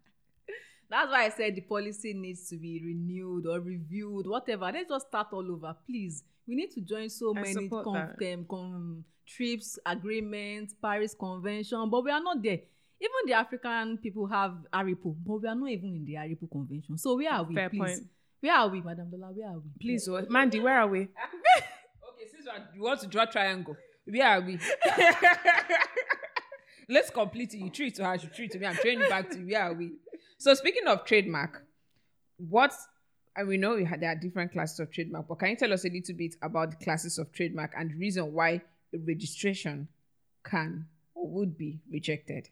That's 0.89 1.11
why 1.11 1.25
I 1.25 1.29
said 1.29 1.55
the 1.55 1.61
policy 1.61 2.13
needs 2.13 2.47
to 2.49 2.57
be 2.57 2.81
renewed 2.83 3.47
or 3.47 3.59
reviewed, 3.59 4.27
whatever. 4.27 4.65
Let's 4.71 4.89
just 4.89 5.07
start 5.07 5.27
all 5.33 5.51
over, 5.51 5.75
please. 5.85 6.23
We 6.47 6.55
need 6.55 6.71
to 6.71 6.81
join 6.81 7.09
so 7.09 7.35
I 7.35 7.41
many 7.41 7.69
com- 7.69 7.87
um, 7.87 8.45
com- 8.47 9.05
TRIPS, 9.27 9.79
agreements, 9.85 10.75
Paris 10.79 11.15
Convention, 11.19 11.89
but 11.89 12.03
we 12.03 12.11
are 12.11 12.21
not 12.21 12.41
there. 12.43 12.59
Even 13.01 13.11
the 13.25 13.33
African 13.33 13.97
people 13.97 14.27
have 14.27 14.53
ARIPO, 14.71 15.15
but 15.25 15.41
we 15.41 15.47
are 15.47 15.55
not 15.55 15.69
even 15.69 15.95
in 15.95 16.05
the 16.05 16.13
ARIPO 16.13 16.49
Convention. 16.51 16.97
So 16.97 17.15
where 17.17 17.33
are 17.33 17.43
we, 17.43 17.55
Fair 17.55 17.69
please? 17.69 17.79
point. 17.79 17.99
Where 18.41 18.53
are 18.55 18.67
we, 18.69 18.81
Madam 18.81 19.09
Dola? 19.11 19.35
Where 19.35 19.49
are 19.49 19.57
we? 19.59 19.69
Please, 19.81 20.07
oh, 20.07 20.23
Mandy, 20.29 20.59
where 20.59 20.79
are 20.79 20.87
we? 20.87 21.07
Okay, 22.15 22.27
since 22.31 22.45
you 22.45 22.51
you 22.75 22.81
want 22.83 22.99
to 23.01 23.07
draw 23.07 23.25
triangle, 23.25 23.75
where 24.05 24.27
are 24.27 24.41
we? 24.41 24.57
Let's 26.87 27.09
complete 27.09 27.53
it. 27.53 27.57
You 27.57 27.69
treat 27.71 27.95
to 27.95 28.05
her, 28.05 28.17
she 28.17 28.27
treat 28.27 28.51
to 28.51 28.59
me. 28.59 28.67
I'm 28.67 28.75
training 28.75 29.09
back 29.09 29.29
to 29.31 29.39
you. 29.39 29.47
Where 29.47 29.63
are 29.63 29.73
we? 29.73 29.93
So 30.45 30.53
speaking 30.53 30.85
of 30.85 31.05
trademark, 31.05 31.65
what 32.37 32.71
and 33.35 33.47
we 33.47 33.57
know 33.57 33.83
there 33.83 34.11
are 34.11 34.15
different 34.15 34.51
classes 34.51 34.79
of 34.79 34.91
trademark, 34.91 35.27
but 35.27 35.39
can 35.39 35.49
you 35.49 35.55
tell 35.55 35.73
us 35.73 35.85
a 35.85 35.89
little 35.89 36.13
bit 36.13 36.35
about 36.39 36.69
the 36.69 36.85
classes 36.85 37.17
of 37.17 37.31
trademark 37.31 37.73
and 37.75 37.89
the 37.89 37.95
reason 37.95 38.31
why 38.31 38.61
a 38.93 38.97
registration 38.99 39.87
can 40.43 40.85
or 41.15 41.27
would 41.31 41.57
be 41.57 41.79
rejected? 41.91 42.49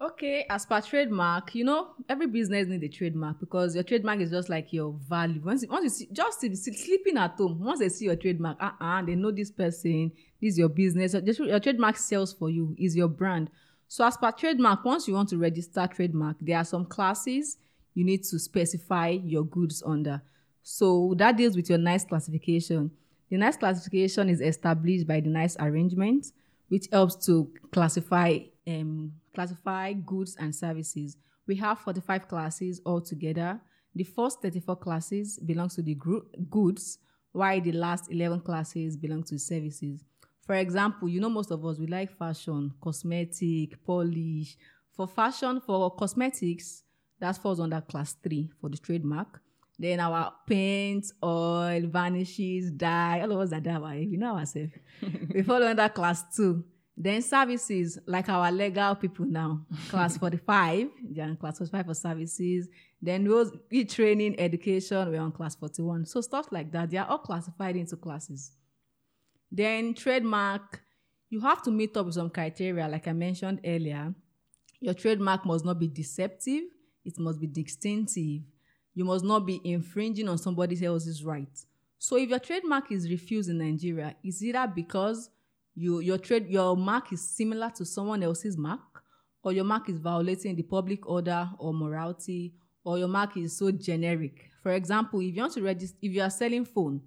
Okay, 0.00 0.44
as 0.50 0.66
per 0.66 0.80
trademark, 0.80 1.54
you 1.54 1.62
know, 1.64 1.94
every 2.08 2.26
business 2.26 2.66
needs 2.66 2.82
a 2.82 2.88
trademark 2.88 3.38
because 3.38 3.76
your 3.76 3.84
trademark 3.84 4.18
is 4.18 4.32
just 4.32 4.48
like 4.48 4.72
your 4.72 4.98
value. 5.08 5.40
Once, 5.44 5.62
you- 5.62 5.68
once 5.68 5.84
you 5.84 5.90
see, 5.90 6.08
just 6.12 6.40
sleeping 6.40 7.16
at 7.16 7.36
home, 7.36 7.62
once 7.62 7.78
they 7.78 7.88
see 7.88 8.06
your 8.06 8.16
trademark, 8.16 8.60
uh 8.60 8.72
uh 8.80 9.02
they 9.02 9.14
know 9.14 9.30
this 9.30 9.52
person, 9.52 10.10
this 10.42 10.54
is 10.54 10.58
your 10.58 10.68
business. 10.68 11.14
Your, 11.14 11.46
your 11.46 11.60
trademark 11.60 11.96
sells 11.96 12.32
for 12.32 12.50
you, 12.50 12.74
is 12.76 12.96
your 12.96 13.06
brand. 13.06 13.50
So, 13.88 14.04
as 14.04 14.16
per 14.16 14.32
trademark, 14.32 14.84
once 14.84 15.06
you 15.06 15.14
want 15.14 15.28
to 15.30 15.38
register 15.38 15.86
trademark, 15.86 16.36
there 16.40 16.58
are 16.58 16.64
some 16.64 16.86
classes 16.86 17.58
you 17.94 18.04
need 18.04 18.24
to 18.24 18.38
specify 18.38 19.08
your 19.08 19.44
goods 19.44 19.82
under. 19.86 20.22
So, 20.62 21.14
that 21.18 21.36
deals 21.36 21.56
with 21.56 21.68
your 21.68 21.78
NICE 21.78 22.04
classification. 22.04 22.90
The 23.30 23.36
NICE 23.36 23.56
classification 23.56 24.28
is 24.28 24.40
established 24.40 25.06
by 25.06 25.20
the 25.20 25.28
NICE 25.28 25.56
arrangement, 25.60 26.26
which 26.68 26.86
helps 26.92 27.14
to 27.26 27.50
classify 27.72 28.38
um, 28.66 29.12
classify 29.34 29.92
goods 29.92 30.36
and 30.40 30.54
services. 30.54 31.16
We 31.46 31.56
have 31.56 31.78
45 31.78 32.26
classes 32.26 32.80
altogether. 32.84 33.60
The 33.94 34.04
first 34.04 34.42
34 34.42 34.76
classes 34.76 35.38
belongs 35.38 35.76
to 35.76 35.82
the 35.82 35.94
group 35.94 36.34
goods, 36.50 36.98
while 37.32 37.60
the 37.60 37.72
last 37.72 38.10
11 38.10 38.40
classes 38.40 38.96
belong 38.96 39.22
to 39.24 39.38
services. 39.38 40.04
For 40.46 40.54
example, 40.54 41.08
you 41.08 41.20
know 41.20 41.28
most 41.28 41.50
of 41.50 41.64
us 41.64 41.78
we 41.78 41.86
like 41.86 42.16
fashion, 42.16 42.72
cosmetic, 42.80 43.84
polish. 43.84 44.56
For 44.92 45.08
fashion, 45.08 45.60
for 45.60 45.94
cosmetics, 45.94 46.84
that 47.18 47.36
falls 47.36 47.60
under 47.60 47.80
class 47.80 48.14
3 48.22 48.50
for 48.60 48.70
the 48.70 48.78
trademark. 48.78 49.40
Then 49.78 50.00
our 50.00 50.32
paint, 50.46 51.12
oil, 51.22 51.82
varnishes, 51.88 52.70
dye, 52.70 53.20
all 53.20 53.32
of 53.32 53.40
us 53.40 53.50
that 53.50 53.82
way. 53.82 54.04
you 54.08 54.16
know 54.16 54.36
ourselves. 54.36 54.72
we 55.34 55.42
fall 55.42 55.62
under 55.62 55.88
class 55.88 56.24
two. 56.34 56.64
Then 56.96 57.20
services, 57.20 57.98
like 58.06 58.30
our 58.30 58.50
legal 58.50 58.94
people 58.94 59.26
now, 59.26 59.66
class 59.90 60.16
45, 60.18 60.88
they're 61.10 61.26
on 61.26 61.36
class 61.36 61.58
45 61.58 61.86
for 61.86 61.94
services. 61.94 62.68
Then 63.02 63.24
those 63.24 63.52
e-training, 63.70 64.40
education, 64.40 65.10
we're 65.10 65.20
on 65.20 65.32
class 65.32 65.54
41. 65.56 66.06
So 66.06 66.22
stuff 66.22 66.46
like 66.50 66.72
that, 66.72 66.90
they 66.90 66.96
are 66.96 67.06
all 67.06 67.18
classified 67.18 67.76
into 67.76 67.96
classes. 67.96 68.52
Then 69.50 69.94
trademark, 69.94 70.82
you 71.30 71.40
have 71.40 71.62
to 71.62 71.70
meet 71.70 71.96
up 71.96 72.06
with 72.06 72.14
some 72.14 72.30
criteria, 72.30 72.88
like 72.88 73.08
I 73.08 73.12
mentioned 73.12 73.60
earlier. 73.64 74.14
Your 74.80 74.94
trademark 74.94 75.46
must 75.46 75.64
not 75.64 75.78
be 75.78 75.88
deceptive, 75.88 76.64
it 77.04 77.18
must 77.18 77.40
be 77.40 77.46
distinctive. 77.46 78.42
You 78.94 79.04
must 79.04 79.24
not 79.24 79.46
be 79.46 79.60
infringing 79.62 80.28
on 80.28 80.38
somebody 80.38 80.82
else's 80.84 81.22
rights. 81.22 81.66
So 81.98 82.16
if 82.16 82.30
your 82.30 82.38
trademark 82.38 82.90
is 82.90 83.10
refused 83.10 83.50
in 83.50 83.58
Nigeria, 83.58 84.16
it's 84.24 84.42
either 84.42 84.66
because 84.74 85.30
you 85.74 86.00
your 86.00 86.18
trade 86.18 86.46
your 86.48 86.76
mark 86.76 87.12
is 87.12 87.20
similar 87.20 87.70
to 87.76 87.84
someone 87.84 88.22
else's 88.22 88.56
mark, 88.56 89.02
or 89.42 89.52
your 89.52 89.64
mark 89.64 89.88
is 89.88 89.98
violating 89.98 90.56
the 90.56 90.62
public 90.62 91.06
order 91.08 91.48
or 91.58 91.74
morality, 91.74 92.54
or 92.84 92.98
your 92.98 93.08
mark 93.08 93.36
is 93.36 93.56
so 93.56 93.70
generic. 93.70 94.50
For 94.62 94.72
example, 94.72 95.20
if 95.20 95.34
you 95.34 95.42
want 95.42 95.52
to 95.54 95.62
register, 95.62 95.96
if 96.00 96.12
you 96.12 96.22
are 96.22 96.30
selling 96.30 96.64
phone 96.64 97.02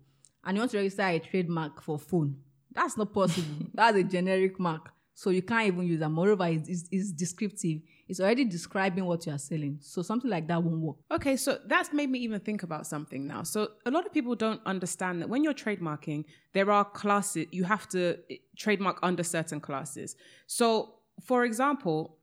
and 0.46 0.56
you 0.56 0.62
want 0.62 0.72
to 0.72 0.78
register 0.78 1.04
a 1.04 1.20
trademark 1.20 1.82
for 1.82 2.00
phone, 2.00 2.38
that's 2.72 2.98
not 2.98 3.14
possible. 3.14 3.66
that's 3.74 3.98
a 3.98 4.04
generic 4.04 4.60
mark. 4.60 4.92
So 5.20 5.32
you 5.32 5.42
can't 5.42 5.68
even 5.68 5.86
use 5.86 6.00
that. 6.00 6.10
Moreover, 6.10 6.46
it's, 6.48 6.70
it's, 6.70 6.88
it's 6.92 7.12
descriptive. 7.12 7.82
It's 8.08 8.22
already 8.22 8.46
describing 8.46 9.04
what 9.04 9.26
you 9.26 9.34
are 9.34 9.38
selling. 9.38 9.78
So 9.82 10.02
something 10.02 10.32
like 10.32 10.48
that 10.48 10.64
won't 10.64 10.80
work. 10.80 10.96
Okay, 11.12 11.36
so 11.36 11.60
that's 11.66 11.92
made 11.92 12.10
me 12.10 12.20
even 12.20 12.40
think 12.40 12.64
about 12.64 12.88
something 12.88 13.28
now. 13.28 13.44
So 13.44 13.68
a 13.86 13.92
lot 13.92 14.06
of 14.06 14.14
people 14.14 14.34
don't 14.34 14.62
understand 14.66 15.22
that 15.22 15.28
when 15.28 15.44
you're 15.44 15.54
trademarking, 15.54 16.24
there 16.54 16.72
are 16.72 16.86
classes 16.86 17.48
you 17.52 17.66
have 17.66 17.90
to 17.90 18.18
eh, 18.32 18.38
trademark 18.58 18.98
under 19.04 19.24
certain 19.24 19.60
classes. 19.60 20.16
So, 20.48 20.94
for 21.26 21.44
example, 21.44 22.18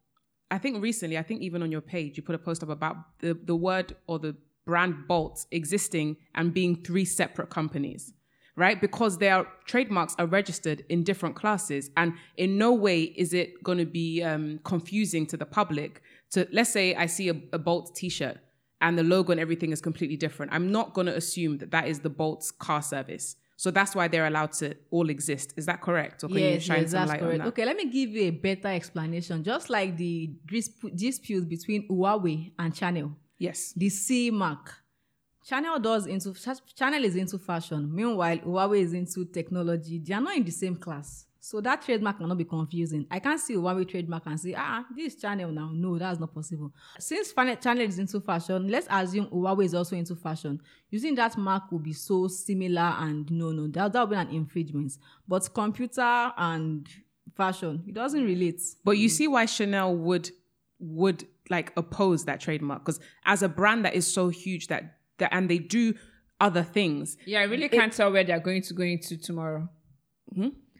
I 0.50 0.56
think 0.56 0.82
recently, 0.82 1.18
I 1.18 1.22
think 1.22 1.42
even 1.42 1.62
on 1.62 1.70
your 1.70 1.82
page, 1.82 2.16
you 2.16 2.22
put 2.22 2.34
a 2.34 2.38
post 2.38 2.62
up 2.62 2.70
about 2.70 2.96
the, 3.18 3.34
the 3.34 3.54
word 3.54 3.94
or 4.06 4.18
the 4.18 4.36
brand 4.66 5.06
Bolt 5.08 5.46
existing 5.50 6.16
and 6.34 6.52
being 6.52 6.82
three 6.82 7.04
separate 7.04 7.48
companies, 7.48 8.12
right? 8.56 8.78
Because 8.80 9.16
their 9.18 9.46
trademarks 9.64 10.14
are 10.18 10.26
registered 10.26 10.84
in 10.88 11.04
different 11.04 11.36
classes. 11.36 11.90
And 11.96 12.14
in 12.36 12.58
no 12.58 12.72
way 12.74 13.02
is 13.02 13.32
it 13.32 13.62
going 13.62 13.78
to 13.78 13.86
be 13.86 14.22
um, 14.22 14.60
confusing 14.64 15.24
to 15.26 15.36
the 15.36 15.46
public 15.46 16.02
to 16.32 16.46
let's 16.52 16.70
say 16.70 16.94
I 16.94 17.06
see 17.06 17.28
a, 17.28 17.36
a 17.52 17.58
Bolt 17.58 17.94
T-shirt 17.94 18.38
and 18.80 18.98
the 18.98 19.04
logo 19.04 19.32
and 19.32 19.40
everything 19.40 19.72
is 19.72 19.80
completely 19.80 20.16
different. 20.16 20.52
I'm 20.52 20.70
not 20.70 20.92
going 20.92 21.06
to 21.06 21.16
assume 21.16 21.58
that 21.58 21.70
that 21.70 21.88
is 21.88 22.00
the 22.00 22.10
Bolt's 22.10 22.50
car 22.50 22.82
service. 22.82 23.36
So 23.58 23.70
that's 23.70 23.94
why 23.94 24.06
they're 24.08 24.26
allowed 24.26 24.52
to 24.54 24.74
all 24.90 25.08
exist. 25.08 25.54
Is 25.56 25.64
that 25.64 25.80
correct? 25.80 26.22
Or 26.24 26.28
can 26.28 26.36
you 26.36 26.60
shine 26.60 26.82
yes, 26.82 26.90
some 26.90 27.08
light 27.08 27.20
correct. 27.20 27.32
on 27.32 27.38
that? 27.38 27.46
Okay, 27.48 27.64
let 27.64 27.76
me 27.76 27.86
give 27.86 28.10
you 28.10 28.24
a 28.24 28.30
better 28.30 28.68
explanation. 28.68 29.42
Just 29.42 29.70
like 29.70 29.96
the 29.96 30.30
disp- 30.44 30.94
dispute 30.94 31.48
between 31.48 31.88
Huawei 31.88 32.52
and 32.58 32.76
Chanel, 32.76 33.16
Yes. 33.38 33.72
the 33.76 33.88
C 33.88 34.30
mark. 34.30 34.74
Chanel 35.44 35.78
does 35.78 36.06
into 36.06 36.34
Chanel 36.76 37.04
is 37.04 37.14
into 37.14 37.38
fashion. 37.38 37.88
Meanwhile, 37.94 38.38
Huawei 38.38 38.80
is 38.80 38.92
into 38.92 39.24
technology. 39.26 40.00
They 40.00 40.14
are 40.14 40.20
not 40.20 40.36
in 40.36 40.44
the 40.44 40.50
same 40.50 40.74
class. 40.74 41.26
So 41.38 41.60
that 41.60 41.82
trademark 41.82 42.18
cannot 42.18 42.38
be 42.38 42.44
confusing. 42.44 43.06
I 43.08 43.20
can't 43.20 43.38
see 43.38 43.54
Huawei 43.54 43.88
trademark 43.88 44.26
and 44.26 44.40
say, 44.40 44.56
ah, 44.58 44.84
this 44.96 45.14
is 45.14 45.20
Chanel 45.20 45.52
now. 45.52 45.70
No, 45.72 45.96
that's 45.96 46.18
not 46.18 46.34
possible. 46.34 46.72
Since 46.98 47.32
Chanel 47.32 47.82
is 47.86 48.00
into 48.00 48.20
fashion, 48.20 48.66
let's 48.66 48.88
assume 48.90 49.26
Huawei 49.26 49.66
is 49.66 49.74
also 49.74 49.94
into 49.94 50.16
fashion. 50.16 50.60
Using 50.90 51.14
that 51.14 51.38
mark 51.38 51.70
would 51.70 51.84
be 51.84 51.92
so 51.92 52.26
similar 52.26 52.96
and 52.98 53.30
no, 53.30 53.52
no, 53.52 53.68
that, 53.68 53.92
that 53.92 54.00
would 54.00 54.10
be 54.10 54.16
an 54.16 54.30
infringement. 54.30 54.94
But 55.28 55.48
computer 55.54 56.32
and 56.36 56.88
fashion, 57.36 57.84
it 57.86 57.94
doesn't 57.94 58.24
relate. 58.24 58.60
But 58.82 58.98
you 58.98 59.08
see 59.08 59.28
why 59.28 59.46
Chanel 59.46 59.94
would 59.94 60.28
would 60.80 61.26
like 61.50 61.72
oppose 61.76 62.24
that 62.24 62.40
trademark 62.40 62.84
because 62.84 63.00
as 63.24 63.42
a 63.42 63.48
brand 63.48 63.84
that 63.84 63.94
is 63.94 64.06
so 64.06 64.28
huge 64.28 64.66
that 64.68 64.96
that 65.18 65.30
and 65.32 65.48
they 65.48 65.58
do 65.58 65.94
other 66.40 66.62
things. 66.62 67.16
Yeah, 67.24 67.40
I 67.40 67.44
really 67.44 67.68
can't 67.68 67.92
tell 67.92 68.12
where 68.12 68.24
they're 68.24 68.40
going 68.40 68.62
to 68.62 68.74
go 68.74 68.82
into 68.82 69.16
tomorrow. 69.16 69.68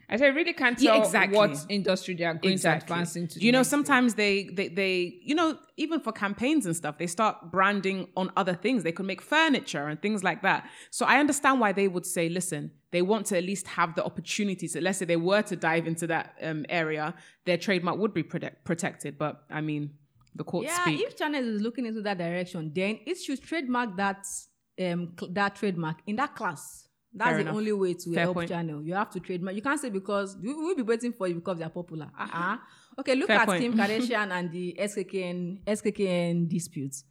I 0.09 0.15
said, 0.15 0.25
I 0.25 0.35
really 0.35 0.53
can't 0.53 0.79
Yeah, 0.79 0.93
tell 0.93 1.03
exactly. 1.03 1.37
what 1.37 1.65
industry 1.67 2.15
they 2.15 2.23
are 2.23 2.35
going 2.35 2.57
to 2.57 2.75
advance 2.77 3.15
into. 3.17 3.39
You 3.39 3.51
know, 3.51 3.63
sometimes 3.63 4.13
they, 4.13 4.45
they 4.53 4.69
they 4.69 5.19
you 5.21 5.35
know 5.35 5.57
even 5.75 5.99
for 5.99 6.11
campaigns 6.13 6.65
and 6.65 6.75
stuff, 6.75 6.97
they 6.97 7.07
start 7.07 7.51
branding 7.51 8.07
on 8.15 8.31
other 8.37 8.53
things. 8.53 8.83
They 8.83 8.93
could 8.93 9.05
make 9.05 9.21
furniture 9.21 9.87
and 9.87 10.01
things 10.01 10.23
like 10.23 10.43
that. 10.43 10.69
So 10.91 11.05
I 11.05 11.19
understand 11.19 11.59
why 11.59 11.73
they 11.73 11.87
would 11.87 12.05
say, 12.05 12.29
listen, 12.29 12.71
they 12.91 13.01
want 13.01 13.25
to 13.27 13.37
at 13.37 13.43
least 13.43 13.67
have 13.67 13.95
the 13.95 14.03
opportunity. 14.05 14.67
So 14.67 14.79
let's 14.79 14.99
say 14.99 15.05
they 15.05 15.17
were 15.17 15.41
to 15.41 15.55
dive 15.57 15.87
into 15.87 16.07
that 16.07 16.35
um, 16.41 16.65
area, 16.69 17.13
their 17.45 17.57
trademark 17.57 17.97
would 17.97 18.13
be 18.13 18.23
protect, 18.23 18.63
protected. 18.63 19.17
But 19.17 19.43
I 19.49 19.59
mean, 19.59 19.91
the 20.37 20.43
courts 20.43 20.67
Yeah, 20.69 20.81
speak. 20.83 21.01
if 21.07 21.17
Chanel 21.17 21.43
is 21.55 21.61
looking 21.61 21.85
into 21.85 22.01
that 22.03 22.17
direction, 22.17 22.71
then 22.73 22.99
it 23.05 23.17
should 23.17 23.41
trademark 23.41 23.95
that 23.97 24.25
um 24.79 25.13
cl- 25.19 25.31
that 25.33 25.55
trademark 25.55 25.97
in 26.07 26.15
that 26.17 26.35
class. 26.35 26.87
That's 27.13 27.29
Fair 27.29 27.35
the 27.37 27.41
enough. 27.41 27.55
only 27.55 27.71
way 27.73 27.93
to 27.95 28.13
Fair 28.13 28.23
help 28.25 28.35
point. 28.35 28.49
Chanel. 28.49 28.81
You 28.83 28.93
have 28.93 29.09
to 29.11 29.19
trademark. 29.19 29.55
You 29.55 29.61
can't 29.61 29.79
say 29.79 29.89
because 29.89 30.37
we 30.41 30.53
will 30.53 30.75
be 30.75 30.83
waiting 30.83 31.13
for 31.13 31.27
you 31.27 31.35
because 31.35 31.57
they 31.57 31.63
are 31.65 31.69
popular. 31.69 32.09
Uh-uh. 32.19 32.57
Okay, 32.99 33.13
look 33.13 33.27
Fair 33.27 33.37
at 33.41 33.47
point. 33.47 33.61
Kim 33.61 33.73
Kardashian 33.75 34.31
and 34.31 34.51
the 34.51 34.75
SKKN 34.79 35.63
SKKN 35.65 36.49
disputes. 36.49 37.03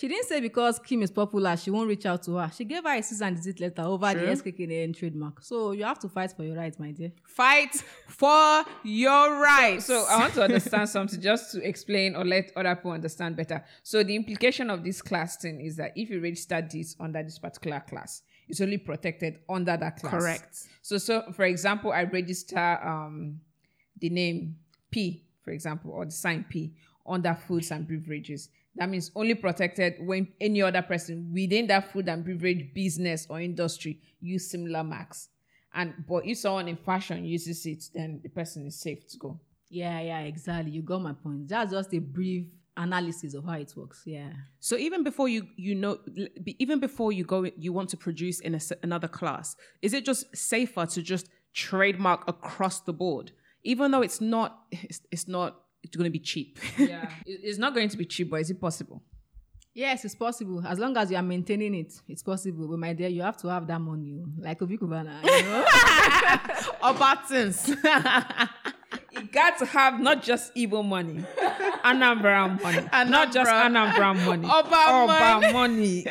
She 0.00 0.08
didn't 0.08 0.28
say 0.28 0.40
because 0.40 0.78
Kim 0.78 1.02
is 1.02 1.10
popular, 1.10 1.54
she 1.58 1.70
won't 1.70 1.86
reach 1.86 2.06
out 2.06 2.22
to 2.22 2.36
her. 2.36 2.50
She 2.56 2.64
gave 2.64 2.84
her 2.84 2.94
a 2.96 3.02
cease 3.02 3.20
and 3.20 3.36
desist 3.36 3.60
letter 3.60 3.82
over 3.82 4.10
True. 4.12 4.22
the 4.22 4.32
SKKN 4.32 4.96
trademark. 4.96 5.42
So 5.42 5.72
you 5.72 5.84
have 5.84 5.98
to 5.98 6.08
fight 6.08 6.32
for 6.32 6.42
your 6.42 6.56
rights, 6.56 6.78
my 6.78 6.90
dear. 6.90 7.12
Fight 7.22 7.74
for 8.08 8.64
your 8.82 9.38
rights. 9.38 9.84
So 9.84 10.06
I 10.08 10.20
want 10.20 10.32
to 10.34 10.44
understand 10.44 10.88
something 10.88 11.20
just 11.20 11.52
to 11.52 11.62
explain 11.62 12.16
or 12.16 12.24
let 12.24 12.50
other 12.56 12.74
people 12.76 12.92
understand 12.92 13.36
better. 13.36 13.62
So 13.82 14.02
the 14.02 14.16
implication 14.16 14.70
of 14.70 14.82
this 14.82 15.02
class 15.02 15.36
thing 15.36 15.60
is 15.60 15.76
that 15.76 15.92
if 15.94 16.08
you 16.08 16.18
register 16.18 16.66
this 16.66 16.96
under 16.98 17.22
this 17.22 17.38
particular 17.38 17.80
class, 17.80 18.22
it's 18.48 18.62
only 18.62 18.78
protected 18.78 19.40
under 19.50 19.76
that 19.76 20.00
class. 20.00 20.14
Correct. 20.14 20.66
So 20.80 20.96
so 20.96 21.30
for 21.32 21.44
example, 21.44 21.92
I 21.92 22.04
register 22.04 22.80
um 22.82 23.42
the 23.98 24.08
name 24.08 24.56
P, 24.90 25.26
for 25.44 25.50
example, 25.50 25.90
or 25.90 26.06
the 26.06 26.10
sign 26.10 26.46
P 26.48 26.72
under 27.06 27.34
foods 27.34 27.70
and 27.70 27.86
beverages. 27.86 28.48
That 28.76 28.88
means 28.88 29.10
only 29.14 29.34
protected 29.34 29.94
when 30.00 30.28
any 30.40 30.62
other 30.62 30.82
person 30.82 31.30
within 31.32 31.66
that 31.68 31.92
food 31.92 32.08
and 32.08 32.24
beverage 32.24 32.72
business 32.72 33.26
or 33.28 33.40
industry 33.40 34.00
use 34.20 34.50
similar 34.50 34.84
marks. 34.84 35.28
And 35.74 35.94
but 36.08 36.24
if 36.26 36.38
someone 36.38 36.68
in 36.68 36.76
fashion 36.76 37.24
uses 37.24 37.66
it, 37.66 37.84
then 37.94 38.20
the 38.22 38.28
person 38.28 38.66
is 38.66 38.80
safe 38.80 39.06
to 39.08 39.16
go. 39.18 39.40
Yeah, 39.68 40.00
yeah, 40.00 40.20
exactly. 40.20 40.72
You 40.72 40.82
got 40.82 41.02
my 41.02 41.12
point. 41.12 41.48
That's 41.48 41.70
just 41.72 41.94
a 41.94 41.98
brief 42.00 42.46
analysis 42.76 43.34
of 43.34 43.44
how 43.44 43.52
it 43.54 43.72
works. 43.76 44.02
Yeah. 44.06 44.32
So 44.60 44.76
even 44.76 45.04
before 45.04 45.28
you 45.28 45.46
you 45.56 45.74
know 45.74 45.98
even 46.58 46.80
before 46.80 47.12
you 47.12 47.24
go 47.24 47.44
you 47.56 47.72
want 47.72 47.88
to 47.90 47.96
produce 47.96 48.40
in 48.40 48.54
a, 48.54 48.56
s- 48.56 48.72
another 48.82 49.08
class, 49.08 49.56
is 49.82 49.92
it 49.92 50.04
just 50.04 50.34
safer 50.36 50.86
to 50.86 51.02
just 51.02 51.28
trademark 51.52 52.26
across 52.28 52.80
the 52.80 52.92
board, 52.92 53.32
even 53.64 53.90
though 53.90 54.02
it's 54.02 54.20
not 54.20 54.60
it's, 54.72 55.00
it's 55.10 55.28
not 55.28 55.60
it's 55.90 55.96
going 55.96 56.04
to 56.04 56.10
be 56.10 56.20
cheap. 56.20 56.56
Yeah, 56.78 57.10
it's 57.26 57.58
not 57.58 57.74
going 57.74 57.88
to 57.88 57.96
be 57.96 58.04
cheap, 58.04 58.30
but 58.30 58.40
is 58.40 58.48
it 58.48 58.60
possible? 58.60 59.02
Yes, 59.74 60.04
it's 60.04 60.14
possible. 60.14 60.64
As 60.64 60.78
long 60.78 60.96
as 60.96 61.10
you 61.10 61.16
are 61.16 61.22
maintaining 61.22 61.74
it, 61.74 61.92
it's 62.06 62.22
possible. 62.22 62.68
But 62.68 62.78
my 62.78 62.92
dear, 62.92 63.08
you 63.08 63.22
have 63.22 63.36
to 63.38 63.48
have 63.48 63.66
that 63.66 63.80
money. 63.80 64.20
oh. 64.22 64.28
Like 64.38 64.62
Obi 64.62 64.78
Cubana, 64.78 65.20
you 65.24 65.42
know? 65.42 65.64
or 66.88 66.94
buttons. 66.94 67.74
You 69.12 69.26
got 69.26 69.58
to 69.58 69.66
have 69.66 70.00
not 70.00 70.22
just 70.22 70.54
Igbo 70.54 70.84
money, 70.86 71.24
Anambra 71.84 72.60
money, 72.62 72.88
and 72.92 73.10
not 73.10 73.32
just 73.32 73.50
Anambra. 73.50 74.24
Money, 74.24 74.48
Oba 74.48 75.40
Oba 75.42 75.52
money. 75.52 76.06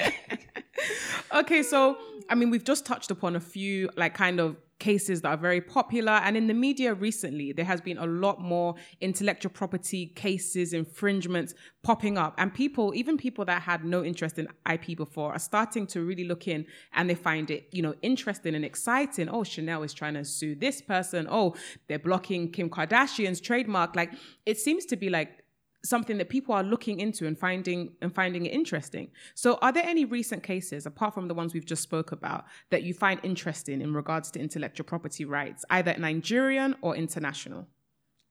okay, 1.34 1.64
so 1.64 1.98
I 2.30 2.36
mean, 2.36 2.50
we've 2.50 2.64
just 2.64 2.86
touched 2.86 3.10
upon 3.10 3.36
a 3.36 3.40
few 3.40 3.90
like 3.96 4.14
kind 4.14 4.40
of 4.40 4.58
cases 4.80 5.22
that 5.22 5.30
are 5.30 5.38
very 5.38 5.62
popular, 5.62 6.14
and 6.14 6.36
in 6.36 6.48
the 6.48 6.54
media 6.54 6.94
recently, 6.94 7.52
there 7.52 7.66
has 7.66 7.82
been 7.82 7.98
a 7.98 8.06
lot 8.06 8.42
more 8.42 8.76
intellectual 9.02 9.52
property 9.52 10.08
cases, 10.08 10.74
infringements 10.74 11.54
popping 11.84 12.18
up, 12.18 12.34
and 12.38 12.54
people, 12.54 12.94
even 12.96 13.18
people 13.18 13.46
that 13.46 13.62
had 13.62 13.84
no 13.86 14.04
interest 14.04 14.40
in 14.40 14.48
IP 14.72 14.98
before, 14.98 15.34
are 15.34 15.40
starting 15.40 15.86
to 15.88 16.02
really 16.02 16.24
look 16.24 16.48
in, 16.48 16.66
and 16.94 17.10
they 17.10 17.16
find 17.16 17.52
it, 17.52 17.68
you 17.72 17.82
know, 17.82 17.94
interesting 18.02 18.56
and 18.56 18.66
exciting. 18.66 19.30
Oh, 19.30 19.44
Chanel 19.44 19.84
is 19.84 19.94
trying 19.94 20.16
to 20.16 20.26
sue 20.26 20.56
this 20.56 20.82
person. 20.82 21.28
Oh, 21.30 21.56
they're 21.88 22.00
blocking 22.00 22.52
Kim 22.52 22.70
Kardashian's 22.70 23.42
trademark. 23.42 23.96
Like, 23.96 24.14
it 24.46 24.58
seems 24.58 24.86
to 24.86 24.96
be 24.96 25.10
like 25.10 25.39
something 25.84 26.18
that 26.18 26.30
people 26.30 26.54
are 26.54 26.64
looking 26.64 27.00
into 27.00 27.26
and 27.26 27.38
finding 27.38 27.94
and 28.02 28.14
finding 28.14 28.46
it 28.46 28.54
interesting. 28.54 29.10
So 29.36 29.58
are 29.62 29.72
there 29.72 29.86
any 29.86 30.06
recent 30.06 30.44
cases 30.44 30.86
apart 30.86 31.14
from 31.14 31.28
the 31.28 31.34
ones 31.34 31.54
we've 31.54 31.66
just 31.66 31.84
spoke 31.84 32.12
about 32.12 32.46
that 32.70 32.84
you 32.84 32.94
find 32.94 33.20
interesting 33.24 33.82
in 33.82 33.94
regards 33.94 34.32
to 34.32 34.40
intellectual 34.40 34.86
property 34.86 35.26
rights, 35.26 35.66
either 35.70 35.96
Nigerian 35.98 36.76
or 36.82 36.96
international? 36.96 37.68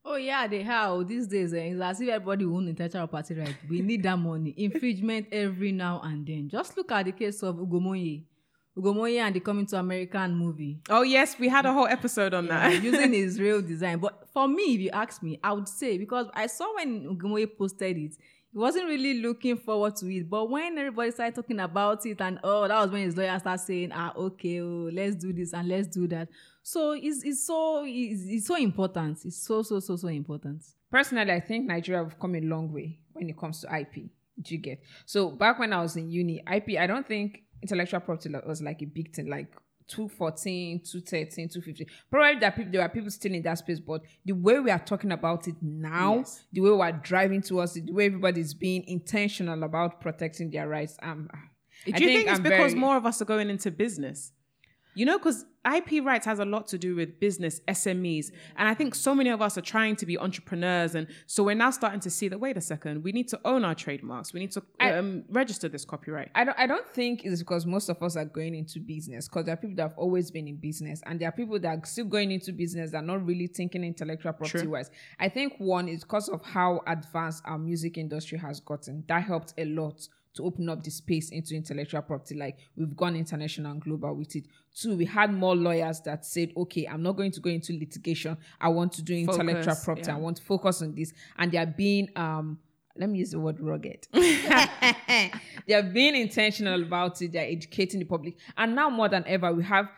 oh 0.09 0.17
yeah, 0.17 0.47
they 0.47 0.63
have 0.63 1.07
these 1.07 1.27
days. 1.27 1.53
Eh, 1.53 1.73
it's 1.73 1.81
as 1.81 2.01
if 2.01 2.09
everybody 2.09 2.45
own 2.45 2.69
intellectual 2.69 3.07
property 3.07 3.35
right. 3.35 3.57
We 3.69 3.83
need 3.83 4.03
that 4.05 4.19
money. 4.19 4.55
Infringement 4.57 5.29
every 5.31 5.73
now 5.73 6.01
and 6.03 6.27
then. 6.27 6.49
Just 6.49 6.77
look 6.77 6.91
at 6.93 7.05
the 7.05 7.13
case 7.13 7.43
of 7.43 7.59
Ugo 7.59 7.79
Mozie. 7.79 8.25
Ugo 8.79 8.95
Mozie 8.95 9.19
and 9.19 9.35
the 9.35 9.41
Coming 9.41 9.67
to 9.67 9.77
American 9.79 10.35
movie. 10.35 10.79
Oh 10.89 11.03
yes, 11.03 11.37
we 11.39 11.49
had 11.49 11.67
a 11.67 11.73
whole 11.73 11.87
episode 11.89 12.33
on 12.35 12.47
Yeah, 12.47 12.71
that. 12.71 12.83
using 12.83 13.13
his 13.23 13.41
real 13.41 13.61
design. 13.61 13.99
But 13.99 14.29
for 14.33 14.47
me, 14.47 14.75
if 14.75 14.81
you 14.81 14.91
ask 14.91 15.23
me, 15.23 15.39
I 15.43 15.53
would 15.53 15.69
say 15.69 15.99
because 15.99 16.27
I 16.35 16.47
saw 16.47 16.75
when 16.77 17.05
Ugo 17.05 17.29
Mozie 17.29 17.59
posted 17.59 17.97
it, 17.97 18.13
he 18.51 18.57
wasn't 18.59 18.87
really 18.87 19.21
looking 19.21 19.57
forward 19.57 19.97
to 19.97 20.07
it. 20.15 20.31
But 20.31 20.49
when 20.49 20.79
everybody 20.79 21.11
started 21.11 21.35
talking 21.35 21.61
about 21.61 22.07
it, 22.07 22.21
and 22.21 22.39
oh, 22.45 22.67
that 22.69 22.81
was 22.81 22.91
when 22.91 23.03
his 23.03 23.17
lawyer 23.17 23.39
started 23.39 23.63
saying, 23.65 23.91
ah, 23.93 24.13
okay, 24.17 24.61
oh, 24.61 24.89
let's 24.93 25.17
do 25.17 25.33
this 25.33 25.53
and 25.53 25.69
let's 25.69 25.89
do 25.89 26.07
that. 26.09 26.29
So 26.63 26.93
it's, 26.93 27.23
it's 27.25 27.45
so 27.47 27.85
it's, 27.87 28.23
it's 28.27 28.47
so 28.47 28.57
important. 28.57 29.19
It's 29.25 29.37
so 29.37 29.63
so 29.63 29.81
so 29.81 29.97
so 29.97 30.09
important. 30.09 30.63
Personally, 30.91 31.33
I 31.33 31.41
think 31.41 31.67
Nigeria 31.67 32.03
have 32.05 32.19
come 32.19 32.37
a 32.37 32.41
long 32.41 32.73
way 32.73 32.99
when 33.13 33.29
it 33.29 33.37
comes 33.37 33.61
to 33.63 33.79
IP. 33.79 34.05
Do 34.41 34.55
you 34.55 34.59
get? 34.59 34.81
So 35.05 35.31
back 35.31 35.59
when 35.59 35.73
I 35.73 35.83
was 35.83 35.97
in 35.97 36.09
uni, 36.11 36.41
IP, 36.51 36.79
I 36.79 36.87
don't 36.87 37.07
think 37.07 37.43
intellectual 37.63 38.01
property 38.01 38.31
was 38.47 38.63
like 38.63 38.83
a 38.83 38.87
big 38.87 39.15
thing, 39.15 39.29
like 39.29 39.55
214, 39.89 40.81
213, 40.81 41.49
250. 41.49 41.87
Probably 42.11 42.39
there, 42.39 42.49
are 42.51 42.53
people, 42.53 42.73
there 42.73 42.83
were 42.83 42.89
people 42.89 43.11
still 43.11 43.33
in 43.35 43.43
that 43.43 43.59
space, 43.59 43.81
but 43.81 44.03
the 44.25 44.33
way 44.33 44.61
we 44.61 44.71
are 44.71 44.79
talking 44.79 45.13
about 45.13 45.49
it 45.49 45.57
now, 45.63 46.17
Yes. 46.19 46.45
the 46.53 46.61
way 46.61 46.71
we 46.71 46.81
are 46.81 46.93
driving 46.93 47.41
towards 47.43 47.77
it, 47.77 47.87
the 47.87 47.93
way 47.93 48.07
everybody's 48.07 48.53
being 48.55 48.85
intentional 48.87 49.63
about 49.63 50.01
protecting 50.01 50.51
their 50.51 50.69
rights, 50.69 50.97
um, 51.03 51.29
Do 51.87 51.93
I 51.95 51.99
you 51.99 52.07
think, 52.07 52.21
it's 52.29 52.37
I'm 52.39 52.43
because 52.43 52.73
very- 52.73 52.81
more 52.81 52.97
of 52.97 53.07
us 53.07 53.23
are 53.23 53.25
going 53.25 53.49
into 53.51 53.71
business? 53.71 54.33
You 54.95 55.07
know, 55.07 55.19
because 55.19 55.45
IP 55.75 56.05
rights 56.05 56.25
has 56.27 56.39
a 56.39 56.45
lot 56.45 56.67
to 56.69 56.79
do 56.79 56.97
with 56.97 57.21
business, 57.21 57.61
SMEs. 57.69 58.31
And 58.57 58.69
I 58.69 58.75
think 58.75 58.95
so 58.95 59.15
many 59.15 59.31
of 59.31 59.43
us 59.43 59.59
are 59.59 59.63
trying 59.63 59.97
to 59.97 60.07
be 60.07 60.19
entrepreneurs. 60.19 60.95
And 60.95 61.07
so 61.27 61.45
we're 61.45 61.55
now 61.55 61.71
starting 61.71 62.01
to 62.01 62.11
see 62.11 62.29
that, 62.29 62.39
wait 62.39 62.57
a 62.57 62.61
second, 62.61 63.03
we 63.03 63.13
need 63.13 63.29
to 63.29 63.41
own 63.45 63.65
our 63.65 63.75
trademarks. 63.75 64.33
We 64.33 64.41
need 64.41 64.53
to 64.53 64.63
I- 64.81 64.95
um, 64.95 65.25
register 65.31 65.69
this 65.69 65.85
copyright. 65.85 66.31
I 66.35 66.45
don't, 66.45 66.59
I 66.59 66.67
don't 66.67 66.89
think 66.89 67.25
it's 67.25 67.41
because 67.41 67.67
most 67.67 67.89
of 67.89 68.03
us 68.03 68.17
are 68.17 68.25
going 68.25 68.55
into 68.55 68.81
business 68.81 69.29
because 69.29 69.45
there 69.45 69.55
are 69.55 69.57
people 69.57 69.77
that 69.77 69.83
have 69.83 69.99
always 69.99 70.31
been 70.31 70.49
in 70.49 70.57
business 70.57 71.03
and 71.07 71.21
there 71.21 71.29
are 71.29 71.33
people 71.33 71.59
that 71.61 71.69
are 71.79 71.85
still 71.87 72.07
going 72.07 72.31
into 72.31 72.53
business 72.53 72.93
that 72.93 72.99
are 72.99 73.07
not 73.07 73.25
really 73.27 73.47
thinking 73.47 73.85
intellectual 73.85 74.33
property 74.33 74.63
True. 74.65 74.71
wise. 74.71 74.91
I 75.21 75.29
think 75.29 75.55
one 75.59 75.89
is 75.89 76.03
because 76.03 76.29
of 76.29 76.45
how 76.45 76.81
advanced 76.87 77.43
our 77.45 77.59
music 77.59 77.99
industry 77.99 78.39
has 78.39 78.61
gotten. 78.61 79.05
That 79.09 79.23
helped 79.25 79.55
a 79.59 79.65
lot 79.67 80.09
to 80.39 80.45
open 80.45 80.69
up 80.69 80.83
the 80.83 80.91
space 80.91 81.31
into 81.31 81.55
intellectual 81.55 82.01
property. 82.01 82.37
Like 82.37 82.57
we've 82.77 82.97
gone 82.97 83.17
international 83.17 83.73
and 83.73 83.81
global 83.83 84.15
with 84.15 84.35
it. 84.37 84.45
Two, 84.75 84.97
we 84.97 85.05
had 85.05 85.33
more 85.33 85.55
lawyers 85.55 86.01
that 86.03 86.25
said, 86.25 86.53
okay, 86.57 86.87
I'm 86.87 87.03
not 87.03 87.17
going 87.17 87.33
to 87.33 87.41
go 87.41 87.51
into 87.51 87.73
litigation. 87.73 88.37
I 88.61 88.69
want 88.69 88.93
to 88.93 89.03
do 89.03 89.15
intellectual 89.15 89.63
Focus, 89.63 89.85
property. 89.85 90.07
yeah. 90.09 90.17
I 90.17 90.19
want 90.19 90.37
to 90.37 90.43
focus 90.43 90.81
on 90.83 90.95
this. 90.95 91.13
And 91.37 91.53
they 91.53 91.59
are 91.59 91.67
being 91.67 92.09
um 92.17 92.59
let 92.97 93.09
me 93.09 93.19
use 93.19 93.31
the 93.31 93.39
word 93.39 93.61
rugged. 93.61 94.09
they 94.13 95.75
are 95.75 95.83
being 95.83 96.17
intentional 96.17 96.83
about 96.83 97.21
it. 97.23 97.33
They're 97.33 97.47
educating 97.49 98.01
the 98.01 98.07
public, 98.07 98.37
and 98.57 98.75
now 98.75 98.91
more 98.91 99.09
than 99.09 99.23
ever, 99.27 99.53
we 99.53 99.63
have 99.63 99.89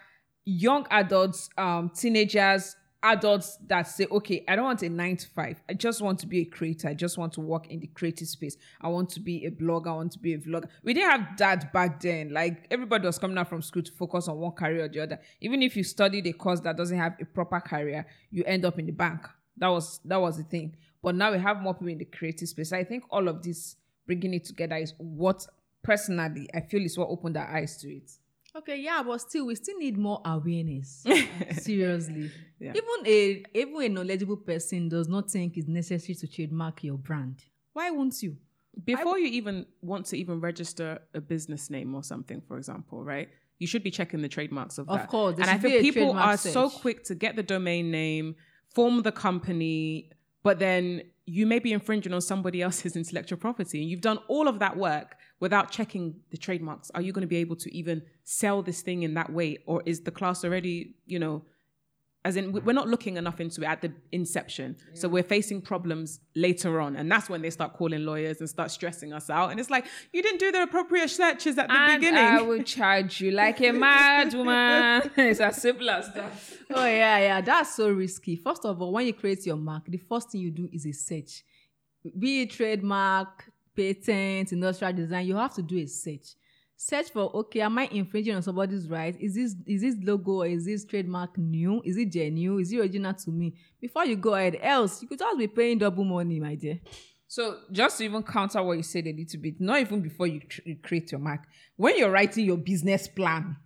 young 0.45 0.87
adults, 0.91 1.49
um, 1.57 1.91
teenagers, 1.97 2.77
adults 3.03 3.59
that 3.67 3.83
say, 3.83 4.07
okay, 4.11 4.45
I 4.47 4.57
don't 4.57 4.65
want 4.65 4.83
a 4.83 4.89
nine 4.89 5.17
to 5.17 5.29
five. 5.29 5.63
I 5.69 5.75
just 5.75 6.03
want 6.03 6.19
to 6.21 6.27
be 6.27 6.41
a 6.41 6.45
creator. 6.45 6.89
I 6.89 6.95
just 6.95 7.17
want 7.19 7.33
to 7.35 7.41
work 7.41 7.69
in 7.69 7.81
the 7.81 7.87
creative 7.87 8.29
space. 8.29 8.57
I 8.81 8.89
want 8.89 9.11
to 9.11 9.21
be 9.21 9.47
a 9.47 9.51
blogger. 9.51 9.89
I 9.89 9.93
want 9.95 10.13
to 10.13 10.19
be 10.19 10.35
a 10.35 10.39
vlogger. 10.39 10.69
We 10.83 10.95
didn't 10.95 11.11
have 11.11 11.37
that 11.39 11.73
back 11.73 12.01
then. 12.01 12.33
Like 12.33 12.67
everybody 12.71 13.07
was 13.07 13.19
coming 13.19 13.39
out 13.39 13.49
from 13.49 13.63
school 13.63 13.83
to 13.83 13.93
focus 13.93 14.29
on 14.29 14.39
one 14.39 14.53
career 14.53 14.85
or 14.85 14.89
the 14.89 15.01
other. 15.01 15.21
Even 15.41 15.63
if 15.63 15.77
you 15.77 15.85
studied 15.85 16.27
a 16.27 16.33
course 16.33 16.61
that 16.61 16.77
doesn't 16.77 16.99
have 16.99 17.17
a 17.21 17.25
proper 17.25 17.61
career, 17.61 18.07
you 18.31 18.45
end 18.45 18.65
up 18.65 18.79
in 18.79 18.87
the 18.87 18.93
bank. 18.93 19.27
That 19.57 19.69
was 19.69 20.01
that 20.05 20.21
was 20.21 20.37
the 20.37 20.45
thing. 20.45 20.77
But 21.03 21.15
now 21.15 21.33
we 21.33 21.39
have 21.39 21.61
more 21.61 21.75
people 21.75 21.89
in 21.89 21.99
the 21.99 22.05
creative 22.05 22.49
space. 22.49 22.73
I 22.73 22.85
think 22.85 23.05
all 23.11 23.29
of 23.29 23.43
this 23.43 23.77
bringing 24.07 24.35
it 24.35 24.45
together 24.45 24.77
is 24.77 24.93
what 24.99 25.47
personally 25.83 26.49
I 26.53 26.61
feel 26.61 26.85
is 26.85 26.99
what 26.99 27.09
opened 27.09 27.37
our 27.37 27.49
eyes 27.49 27.77
to 27.79 27.89
it. 27.89 28.11
Okay, 28.57 28.81
yeah, 28.81 29.03
but 29.03 29.21
still, 29.21 29.47
we 29.47 29.55
still 29.55 29.79
need 29.79 29.97
more 29.97 30.21
awareness. 30.25 31.05
Seriously, 31.53 32.31
Yeah. 32.59 32.73
even 32.75 33.07
a 33.07 33.45
even 33.55 33.83
a 33.83 33.89
knowledgeable 33.89 34.37
person 34.37 34.89
does 34.89 35.09
not 35.09 35.31
think 35.31 35.57
it's 35.57 35.69
necessary 35.69 36.15
to 36.17 36.27
trademark 36.27 36.83
your 36.85 36.99
brand. 36.99 37.45
Why 37.73 37.91
won't 37.91 38.23
you? 38.23 38.37
Before 38.85 39.19
you 39.19 39.27
even 39.27 39.67
want 39.83 40.07
to 40.07 40.17
even 40.17 40.41
register 40.41 41.01
a 41.15 41.21
business 41.21 41.71
name 41.71 41.95
or 41.95 42.03
something, 42.03 42.41
for 42.47 42.57
example, 42.57 43.03
right? 43.05 43.29
You 43.59 43.67
should 43.67 43.83
be 43.83 43.91
checking 43.91 44.23
the 44.23 44.29
trademarks 44.29 44.79
of, 44.79 44.89
Of 44.89 44.99
that. 45.01 45.09
course, 45.09 45.37
and 45.39 45.45
I 45.51 45.59
think 45.59 45.83
people 45.83 46.13
are 46.13 46.37
so 46.37 46.71
quick 46.71 47.05
to 47.05 47.15
get 47.15 47.37
the 47.37 47.43
domain 47.43 47.91
name, 47.91 48.37
form 48.75 49.03
the 49.03 49.13
company, 49.13 50.11
but 50.43 50.59
then 50.59 51.03
you 51.27 51.47
may 51.47 51.59
be 51.59 51.73
infringing 51.73 52.13
on 52.15 52.21
somebody 52.21 52.63
else's 52.63 52.97
intellectual 53.03 53.39
property, 53.39 53.81
and 53.83 53.91
you've 53.91 54.01
done 54.01 54.19
all 54.29 54.49
of 54.49 54.59
that 54.61 54.77
work 54.77 55.17
without 55.41 55.71
checking 55.71 56.21
the 56.31 56.37
trademarks. 56.37 56.91
Are 56.95 57.03
you 57.03 57.13
going 57.13 57.23
to 57.23 57.27
be 57.29 57.37
able 57.39 57.57
to 57.57 57.75
even 57.75 58.03
sell 58.25 58.63
this 58.63 58.83
thing 58.83 59.03
in 59.03 59.15
that 59.15 59.33
way, 59.33 59.59
or 59.67 59.83
is 59.87 60.03
the 60.03 60.11
class 60.11 60.45
already, 60.45 60.95
you 61.07 61.19
know? 61.19 61.43
As 62.23 62.37
in, 62.37 62.53
we- 62.53 62.61
we're 62.61 62.75
not 62.75 62.87
looking 62.87 63.17
enough 63.17 63.41
into 63.41 63.63
it 63.63 63.65
at 63.65 63.81
the 63.81 63.95
inception. 64.13 64.77
So 64.93 65.09
we're 65.09 65.23
facing 65.23 65.63
problems 65.63 66.21
later 66.37 66.79
on. 66.79 66.95
And 66.97 67.11
that's 67.11 67.31
when 67.31 67.41
they 67.41 67.49
start 67.49 67.73
calling 67.73 68.05
lawyers 68.05 68.41
and 68.41 68.49
start 68.51 68.71
stressing 68.71 69.15
us 69.15 69.31
out. 69.31 69.51
And 69.51 69.59
it's 69.59 69.71
like, 69.71 69.87
you 70.13 70.21
didn't 70.23 70.39
do 70.39 70.53
the 70.53 70.65
appropriate 70.65 71.09
searches 71.09 71.57
at 71.57 71.69
the 71.69 71.75
and 71.75 71.99
beginning. 72.03 72.23
I 72.23 72.43
will 72.43 72.63
charge 72.63 73.23
you 73.23 73.31
like 73.31 73.63
a 73.63 73.73
mad 73.73 74.35
woman. 74.35 75.11
it's 75.17 75.41
as 75.41 75.63
simple 75.63 75.89
as 75.89 76.13
that. 76.13 76.31
Oh 76.75 76.85
yeah, 76.85 77.19
yeah, 77.21 77.41
that's 77.41 77.75
so 77.77 77.89
risky. 77.91 78.37
First 78.37 78.67
of 78.67 78.83
all, 78.83 78.93
when 78.93 79.07
you 79.07 79.15
create 79.15 79.47
your 79.47 79.57
mark, 79.57 79.85
the 79.89 79.97
first 79.97 80.31
thing 80.31 80.43
you 80.43 80.51
do 80.51 80.69
is 80.71 80.85
a 80.85 80.93
search. 80.93 81.43
Be 82.19 82.43
it 82.43 82.51
trademark, 82.51 83.50
patent, 83.77 84.53
industrial 84.53 84.93
design, 84.93 85.27
you 85.27 85.37
have 85.37 85.55
to 85.55 85.63
do 85.63 85.79
a 85.79 85.87
search. 85.87 86.35
Search 86.77 87.11
for 87.11 87.31
okay, 87.37 87.61
am 87.61 87.79
I 87.79 87.89
infringing 87.93 88.35
on 88.35 88.43
somebody's 88.43 88.89
right? 88.89 89.15
Is 89.21 89.35
this 89.35 89.55
is 89.67 89.83
this 89.83 89.97
logo 90.03 90.43
or 90.43 90.47
is 90.47 90.65
this 90.65 90.87
trademark 90.87 91.37
new? 91.37 91.83
Is 91.85 91.99
it 91.99 92.11
genuine? 92.11 92.63
Is 92.63 92.73
it 92.73 92.81
original 92.81 93.13
to 93.13 93.31
me? 93.31 93.55
Before 93.81 94.07
you 94.07 94.17
go 94.17 94.35
ahead, 94.35 94.59
else 94.63 95.03
you 95.03 95.09
could 95.09 95.19
just 95.19 95.39
be 95.39 95.47
paying 95.47 95.79
double 95.79 96.05
money, 96.05 96.41
my 96.41 96.55
dear. 96.55 96.81
So 97.31 97.59
just 97.71 97.99
to 97.99 98.05
even 98.05 98.25
counter 98.25 98.61
what 98.61 98.77
you 98.77 98.83
said 98.83 99.07
a 99.07 99.13
little 99.13 99.41
bit, 99.41 99.61
not 99.61 99.79
even 99.79 100.01
before 100.01 100.27
you, 100.27 100.41
tr- 100.41 100.63
you 100.65 100.77
create 100.83 101.13
your 101.13 101.21
mark, 101.21 101.43
when 101.77 101.97
you're 101.97 102.11
writing 102.11 102.45
your 102.45 102.57
business 102.57 103.07
plan, 103.07 103.57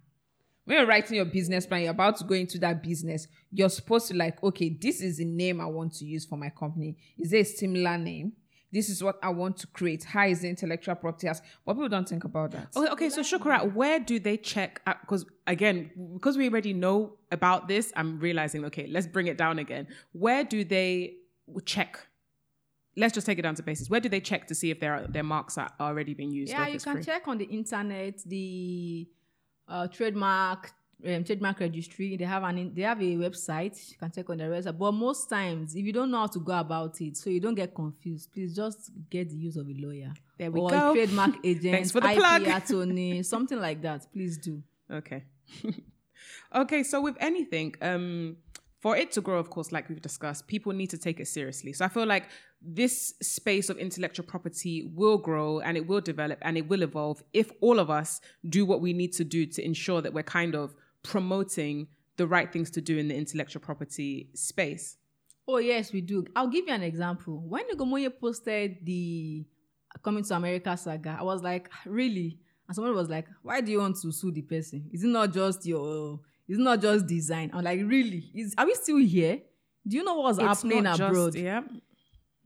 when 0.65 0.77
you're 0.77 0.87
writing 0.87 1.17
your 1.17 1.25
business 1.25 1.65
plan, 1.65 1.81
you're 1.81 1.93
about 1.93 2.19
to 2.19 2.25
go 2.25 2.35
into 2.35 2.59
that 2.59 2.83
business, 2.83 3.27
you're 3.51 3.71
supposed 3.71 4.09
to 4.09 4.15
like, 4.15 4.43
okay, 4.43 4.69
this 4.69 5.01
is 5.01 5.17
the 5.17 5.25
name 5.25 5.63
I 5.63 5.65
want 5.65 5.95
to 5.95 6.05
use 6.05 6.27
for 6.27 6.37
my 6.37 6.51
company. 6.51 6.99
Is 7.19 7.31
there 7.31 7.41
a 7.41 7.45
similar 7.45 7.97
name? 7.97 8.33
This 8.75 8.89
is 8.89 9.05
what 9.05 9.21
I 9.23 9.29
want 9.29 9.57
to 9.59 9.69
create. 9.69 10.03
How 10.03 10.27
is 10.27 10.41
the 10.41 10.49
intellectual 10.49 10.97
property? 10.97 11.29
as- 11.29 11.41
But 11.65 11.75
people 11.75 11.89
don't 11.89 12.09
think 12.09 12.25
about 12.25 12.51
that. 12.51 12.77
Okay, 12.77 12.91
okay, 12.91 13.09
so 13.09 13.21
Shukra, 13.23 13.73
where 13.73 14.01
do 14.01 14.19
they 14.19 14.37
check? 14.37 14.83
Because 15.03 15.25
again, 15.47 15.91
because 16.15 16.37
we 16.37 16.49
already 16.49 16.73
know 16.73 17.17
about 17.31 17.69
this, 17.69 17.93
I'm 17.95 18.19
realizing, 18.19 18.65
okay, 18.65 18.89
let's 18.89 19.07
bring 19.07 19.29
it 19.29 19.39
down 19.39 19.61
again. 19.61 19.87
Where 20.11 20.43
do 20.43 20.65
they 20.65 21.15
check? 21.65 22.05
Let's 22.97 23.15
just 23.15 23.27
take 23.27 23.39
it 23.39 23.43
down 23.43 23.55
to 23.55 23.63
basis. 23.63 23.89
Where 23.89 24.01
do 24.01 24.09
they 24.09 24.21
check 24.21 24.49
to 24.49 24.55
see 24.57 24.71
if 24.73 24.81
their 24.81 25.07
their 25.09 25.25
marks 25.25 25.57
are 25.57 25.71
already 25.79 26.15
being 26.15 26.33
used? 26.33 26.51
Yeah, 26.53 26.67
you 26.67 26.81
can 26.81 26.95
free? 26.95 27.05
check 27.05 27.29
on 27.29 27.39
the 27.39 27.45
internet 27.45 28.19
the 28.27 29.09
uh, 29.69 29.87
trademark 29.87 30.73
um, 31.07 31.25
trademark 31.25 31.61
registry. 31.61 32.17
They 32.17 32.25
have 32.25 32.43
an 32.43 32.59
in, 32.59 32.75
they 32.75 32.83
have 32.83 33.01
a 33.01 33.17
website. 33.17 33.91
You 33.91 33.97
can 33.99 34.11
check 34.11 34.29
on 34.31 34.39
their 34.39 34.51
website. 34.51 34.79
But 34.79 34.93
most 34.93 35.29
times, 35.29 35.75
if 35.75 35.85
you 35.85 35.93
don't 35.93 36.11
know 36.11 36.19
how 36.19 36.27
to 36.29 36.39
go 36.39 36.53
about 36.59 37.01
it, 37.01 37.17
so 37.17 37.31
you 37.31 37.41
don't 37.41 37.55
get 37.55 37.75
confused, 37.75 38.33
please 38.33 38.55
just 38.55 38.91
get 39.11 39.29
the 39.29 39.37
use 39.37 39.57
of 39.57 39.69
a 39.69 39.75
lawyer. 39.75 40.13
There 40.39 40.51
we 40.51 40.61
or 40.61 40.71
go. 40.71 40.91
a 40.91 40.95
trademark 40.95 41.37
agent, 41.45 41.75
Thanks 41.75 41.91
for 41.91 42.01
the 42.01 42.11
IP 42.11 42.19
plug. 42.19 42.43
attorney, 42.47 43.23
something 43.23 43.61
like 43.61 43.83
that. 43.83 44.07
Please 44.13 44.39
do. 44.39 44.63
Okay. 44.91 45.25
okay, 46.55 46.83
so 46.83 47.01
with 47.01 47.17
anything, 47.21 47.75
um, 47.83 48.37
for 48.81 48.97
it 48.97 49.13
to 49.13 49.21
grow, 49.23 49.39
of 49.39 49.49
course, 49.49 49.73
like 49.73 49.89
we've 49.89 50.03
discussed, 50.03 50.47
people 50.47 50.73
need 50.73 50.91
to 50.91 50.99
take 50.99 51.19
it 51.19 51.27
seriously. 51.27 51.73
So 51.73 51.87
I 51.87 51.89
feel 51.89 52.07
like 52.07 52.25
this 52.61 53.15
space 53.23 53.71
of 53.71 53.79
intellectual 53.79 54.27
property 54.27 54.91
will 54.95 55.19
grow 55.19 55.61
and 55.61 55.77
it 55.77 55.87
will 55.87 56.01
develop 56.01 56.39
and 56.43 56.57
it 56.57 56.69
will 56.69 56.83
evolve 56.83 57.23
if 57.33 57.51
all 57.61 57.79
of 57.79 57.91
us 57.91 58.21
do 58.49 58.65
what 58.67 58.81
we 58.81 58.93
need 58.93 59.13
to 59.15 59.25
do 59.25 59.47
to 59.47 59.65
ensure 59.65 60.01
that 60.03 60.13
we're 60.13 60.23
kind 60.23 60.55
of 60.55 60.75
promoting 61.05 61.87
the 62.17 62.27
right 62.27 62.53
things 62.53 62.71
to 62.71 62.81
do 62.81 62.99
in 62.99 63.07
the 63.09 63.15
intellectual 63.15 63.61
property 63.63 64.31
space. 64.35 64.97
Oh 65.47 65.59
yes, 65.59 65.93
we 65.93 66.01
do. 66.01 66.25
I'll 66.35 66.49
give 66.49 66.67
you 66.67 66.75
an 66.75 66.83
example. 66.83 67.41
When 67.47 67.65
Ugo 67.73 67.85
Mozie 67.85 68.11
posted 68.19 68.79
the 68.85 69.45
coming 70.03 70.25
to 70.25 70.35
America 70.35 70.77
saga, 70.77 71.17
I 71.21 71.23
was 71.23 71.43
like, 71.43 71.71
really? 71.87 72.39
And 72.67 72.75
someone 72.75 72.95
was 72.95 73.09
like, 73.11 73.27
why 73.43 73.61
do 73.61 73.71
you 73.71 73.79
want 73.79 73.97
to 74.01 74.11
sue 74.11 74.33
the 74.33 74.43
person? 74.43 74.89
Is 74.93 75.05
it 75.05 75.09
not 75.09 75.33
just 75.33 75.65
your? 75.67 76.19
Is 76.49 76.59
it 76.59 76.63
not 76.63 76.81
just 76.81 77.07
design? 77.07 77.51
I'm 77.53 77.63
like, 77.63 77.81
really? 77.85 78.31
Is 78.35 78.55
are 78.57 78.67
we 78.67 78.75
still 78.75 78.97
here? 78.99 79.41
Do 79.87 79.97
you 79.97 80.05
know 80.05 80.15
what's 80.15 80.39
happening 80.41 80.83
not 80.83 80.97
just- 80.99 81.11
abroad? 81.11 81.35
yeah. 81.35 81.61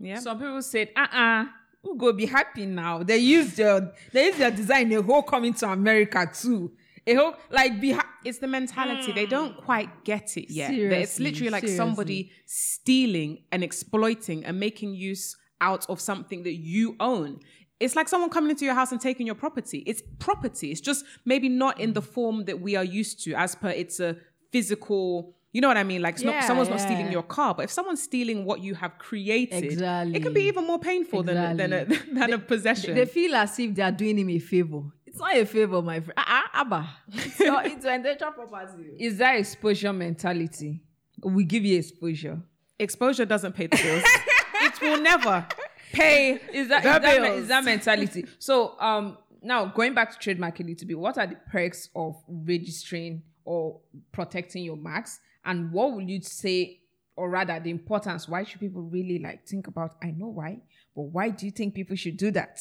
Yeah. 0.01 0.21
Some 0.21 0.38
people 0.38 0.62
said, 0.62 0.90
uh-uh, 0.97 1.47
who 1.83 1.97
go 1.97 2.12
be 2.12 2.27
happy 2.27 2.66
now? 2.66 3.03
They 3.03 3.18
use 3.18 3.55
their 3.57 3.92
they 4.12 4.27
use 4.27 4.37
their 4.38 4.51
design 4.51 4.92
a 4.92 5.03
whole 5.03 5.23
coming 5.23 5.55
to 5.55 5.68
America 5.71 6.29
too. 6.33 6.73
Whole 7.16 7.35
like 7.51 7.81
be 7.81 7.92
ha- 7.92 8.09
it's 8.25 8.38
the 8.38 8.49
mentality. 8.49 9.12
They 9.12 9.27
don't 9.27 9.55
hmm. 9.55 9.62
quite 9.62 10.05
get 10.05 10.37
it 10.37 10.53
yet. 10.53 10.71
That 10.71 11.01
it's 11.01 11.18
literally 11.18 11.51
like 11.51 11.62
seriously. 11.62 11.77
somebody 11.77 12.33
stealing 12.47 13.44
and 13.53 13.62
exploiting 13.62 14.44
and 14.44 14.59
making 14.59 14.94
use 14.94 15.37
out 15.61 15.88
of 15.88 16.01
something 16.01 16.42
that 16.44 16.55
you 16.55 16.97
own. 17.01 17.40
It's 17.81 17.94
like 17.94 18.09
someone 18.09 18.31
coming 18.31 18.51
into 18.51 18.64
your 18.64 18.75
house 18.75 18.90
and 18.90 19.01
taking 19.01 19.27
your 19.27 19.37
property. 19.37 19.85
It's 19.87 20.03
property. 20.18 20.73
It's 20.73 20.81
just 20.81 21.05
maybe 21.25 21.49
not 21.49 21.79
in 21.79 21.92
the 21.92 22.03
form 22.03 22.44
that 22.47 22.61
we 22.61 22.75
are 22.75 22.85
used 22.85 23.23
to, 23.25 23.35
as 23.35 23.55
per 23.55 23.68
it's 23.68 24.01
a 24.01 24.16
physical. 24.51 25.35
You 25.53 25.61
know 25.61 25.68
what 25.68 25.77
I 25.77 25.85
mean? 25.85 26.03
Like 26.03 26.16
it's 26.16 26.25
not, 26.25 26.35
Yeah, 26.35 26.47
someone's 26.47 26.68
not 26.68 26.81
stealing 26.81 27.11
your 27.11 27.23
car, 27.23 27.55
but 27.55 27.62
if 27.62 27.71
someone's 27.71 28.03
stealing 28.03 28.44
what 28.44 28.61
you 28.61 28.75
have 28.75 28.99
created, 28.99 29.81
it 29.81 30.23
can 30.23 30.33
be 30.35 30.42
even 30.42 30.66
more 30.66 30.79
painful 30.79 31.23
than 31.23 31.57
than 31.57 31.73
a, 31.73 31.85
than 31.85 32.33
a 32.33 32.38
possession. 32.53 32.94
They 32.94 33.07
feel 33.07 33.35
as 33.35 33.59
if 33.59 33.75
they 33.75 33.83
are 33.83 33.92
doing 33.92 34.18
him 34.18 34.29
a 34.29 34.38
favor. 34.38 34.83
It's 35.09 35.18
not 35.18 35.35
a 35.37 35.47
favor, 35.47 35.81
my 35.81 36.01
friend. 36.01 36.12
Ah, 36.18 36.44
uh 36.44 36.61
Abba. 36.61 36.88
It's 37.12 37.40
your 37.40 37.62
it's 37.64 37.85
your 37.85 37.94
intellectual 37.94 38.31
property. 38.33 38.97
is 38.99 39.16
that 39.18 39.37
exposure 39.38 39.92
mentality? 39.92 40.83
We 41.23 41.44
give 41.44 41.64
you 41.64 41.79
exposure. 41.79 42.38
Exposure 42.79 43.25
doesn't 43.25 43.55
pay 43.55 43.68
the 43.68 43.77
bills. 43.77 44.05
it 44.61 44.81
will 44.83 45.01
never. 45.01 45.47
Pay 45.92 46.38
is 46.53 46.68
that, 46.68 46.83
The 46.83 46.97
is, 46.97 47.01
that 47.03 47.23
bills. 47.23 47.40
is 47.42 47.49
that 47.49 47.64
mentality? 47.64 48.27
So 48.38 48.79
um 48.81 49.16
now 49.42 49.64
going 49.66 49.94
back 49.94 50.12
to 50.12 50.18
trademark 50.18 50.61
a 50.61 50.62
little 50.62 50.87
bit, 50.87 50.99
what 50.99 51.16
are 51.16 51.27
the 51.27 51.37
perks 51.51 51.88
of 51.97 52.16
registering 52.29 53.23
or 53.47 53.81
protecting 54.12 54.62
your 54.62 54.77
marks? 54.77 55.21
And 55.44 55.73
what 55.73 55.92
would 55.94 56.11
you 56.11 56.21
say, 56.21 56.81
or 57.16 57.31
rather 57.31 57.59
the 57.59 57.71
importance? 57.71 58.29
Why 58.29 58.44
should 58.44 58.61
people 58.61 58.83
really 58.83 59.18
like 59.21 59.47
think 59.49 59.68
about 59.68 59.97
I 60.03 60.11
know 60.11 60.29
why, 60.29 60.61
but 60.94 61.03
why 61.05 61.31
do 61.31 61.47
you 61.47 61.53
think 61.53 61.75
people 61.75 61.97
should 61.97 62.18
do 62.18 62.31
that? 62.33 62.61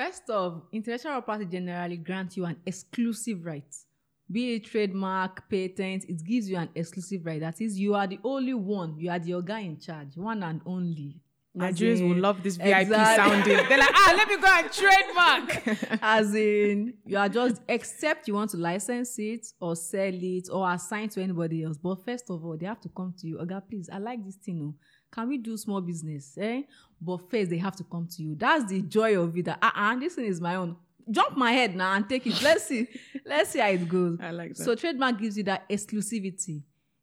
First 0.00 0.30
off, 0.30 0.62
intellectual 0.72 1.20
property 1.20 1.44
generally 1.44 1.98
grants 1.98 2.34
you 2.34 2.46
an 2.46 2.56
exclusive 2.64 3.44
right. 3.44 3.76
Be 4.32 4.54
it 4.54 4.64
trademark, 4.64 5.46
patent, 5.50 6.06
it 6.08 6.24
gives 6.24 6.48
you 6.48 6.56
an 6.56 6.70
exclusive 6.74 7.26
right. 7.26 7.38
That 7.38 7.60
is, 7.60 7.78
you 7.78 7.94
are 7.94 8.06
the 8.06 8.18
only 8.24 8.54
one. 8.54 8.98
You 8.98 9.10
are 9.10 9.18
the 9.18 9.38
guy 9.42 9.60
in 9.60 9.78
charge, 9.78 10.16
one 10.16 10.42
and 10.42 10.62
only. 10.64 11.20
Nigerians 11.54 12.00
will 12.00 12.16
love 12.16 12.42
this 12.42 12.56
VIP 12.56 12.78
Exactly. 12.82 13.16
sounding. 13.16 13.68
They're 13.68 13.78
like, 13.78 13.90
ah, 13.92 14.14
let 14.16 14.28
me 14.28 14.36
go 14.38 14.48
and 14.48 14.72
trademark. 14.72 15.98
As 16.02 16.34
in, 16.34 16.94
you 17.04 17.18
are 17.18 17.28
just, 17.28 17.60
except 17.68 18.26
you 18.26 18.32
want 18.32 18.52
to 18.52 18.56
license 18.56 19.18
it 19.18 19.48
or 19.60 19.76
sell 19.76 20.14
it 20.14 20.48
or 20.50 20.72
assign 20.72 21.10
to 21.10 21.22
anybody 21.22 21.64
else. 21.64 21.76
But 21.76 22.02
first 22.06 22.30
of 22.30 22.42
all, 22.42 22.56
they 22.56 22.64
have 22.64 22.80
to 22.80 22.88
come 22.88 23.12
to 23.18 23.26
you. 23.26 23.36
Oga, 23.36 23.62
please, 23.68 23.90
I 23.92 23.98
like 23.98 24.24
this 24.24 24.36
thing. 24.36 24.62
Oh. 24.62 24.74
Can 25.12 25.28
we 25.28 25.38
do 25.38 25.56
small 25.56 25.80
business? 25.80 26.38
Eh? 26.40 26.62
But 27.00 27.30
first, 27.30 27.50
they 27.50 27.58
have 27.58 27.76
to 27.76 27.84
come 27.84 28.06
to 28.08 28.22
you. 28.22 28.34
That's 28.34 28.70
the 28.70 28.82
joy 28.82 29.18
of 29.18 29.36
it. 29.36 29.46
That, 29.46 29.58
uh-uh, 29.62 29.96
this 29.96 30.14
thing 30.14 30.26
is 30.26 30.40
my 30.40 30.56
own. 30.56 30.76
Jump 31.10 31.36
my 31.36 31.50
head 31.52 31.74
now 31.74 31.94
and 31.94 32.08
take 32.08 32.26
it. 32.26 32.40
Let's 32.42 32.64
see. 32.64 32.86
Let's 33.24 33.50
see 33.50 33.58
how 33.58 33.68
it 33.68 33.88
goes. 33.88 34.18
I 34.20 34.30
like 34.30 34.54
that. 34.54 34.62
So 34.62 34.74
trademark 34.74 35.18
gives 35.18 35.36
you 35.36 35.44
that 35.44 35.68
exclusivity. 35.68 36.62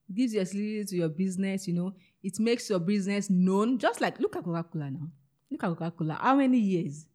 It 0.10 0.15
gives 0.15 0.33
you 0.33 0.41
exclusivity 0.41 0.89
to 0.89 0.95
your 0.95 1.10
business, 1.10 1.67
you 1.67 1.73
know. 1.73 1.93
It 2.23 2.39
makes 2.39 2.69
your 2.69 2.79
business 2.79 3.29
known. 3.29 3.77
Just 3.79 3.99
like 3.99 4.19
look 4.19 4.36
at 4.36 4.43
Coca-Cola 4.43 4.91
now. 4.91 5.07
Look 5.49 5.63
at 5.63 5.67
Coca 5.69 5.91
Cola. 5.91 6.17
How 6.21 6.36
many 6.36 6.60
years? 6.60 7.05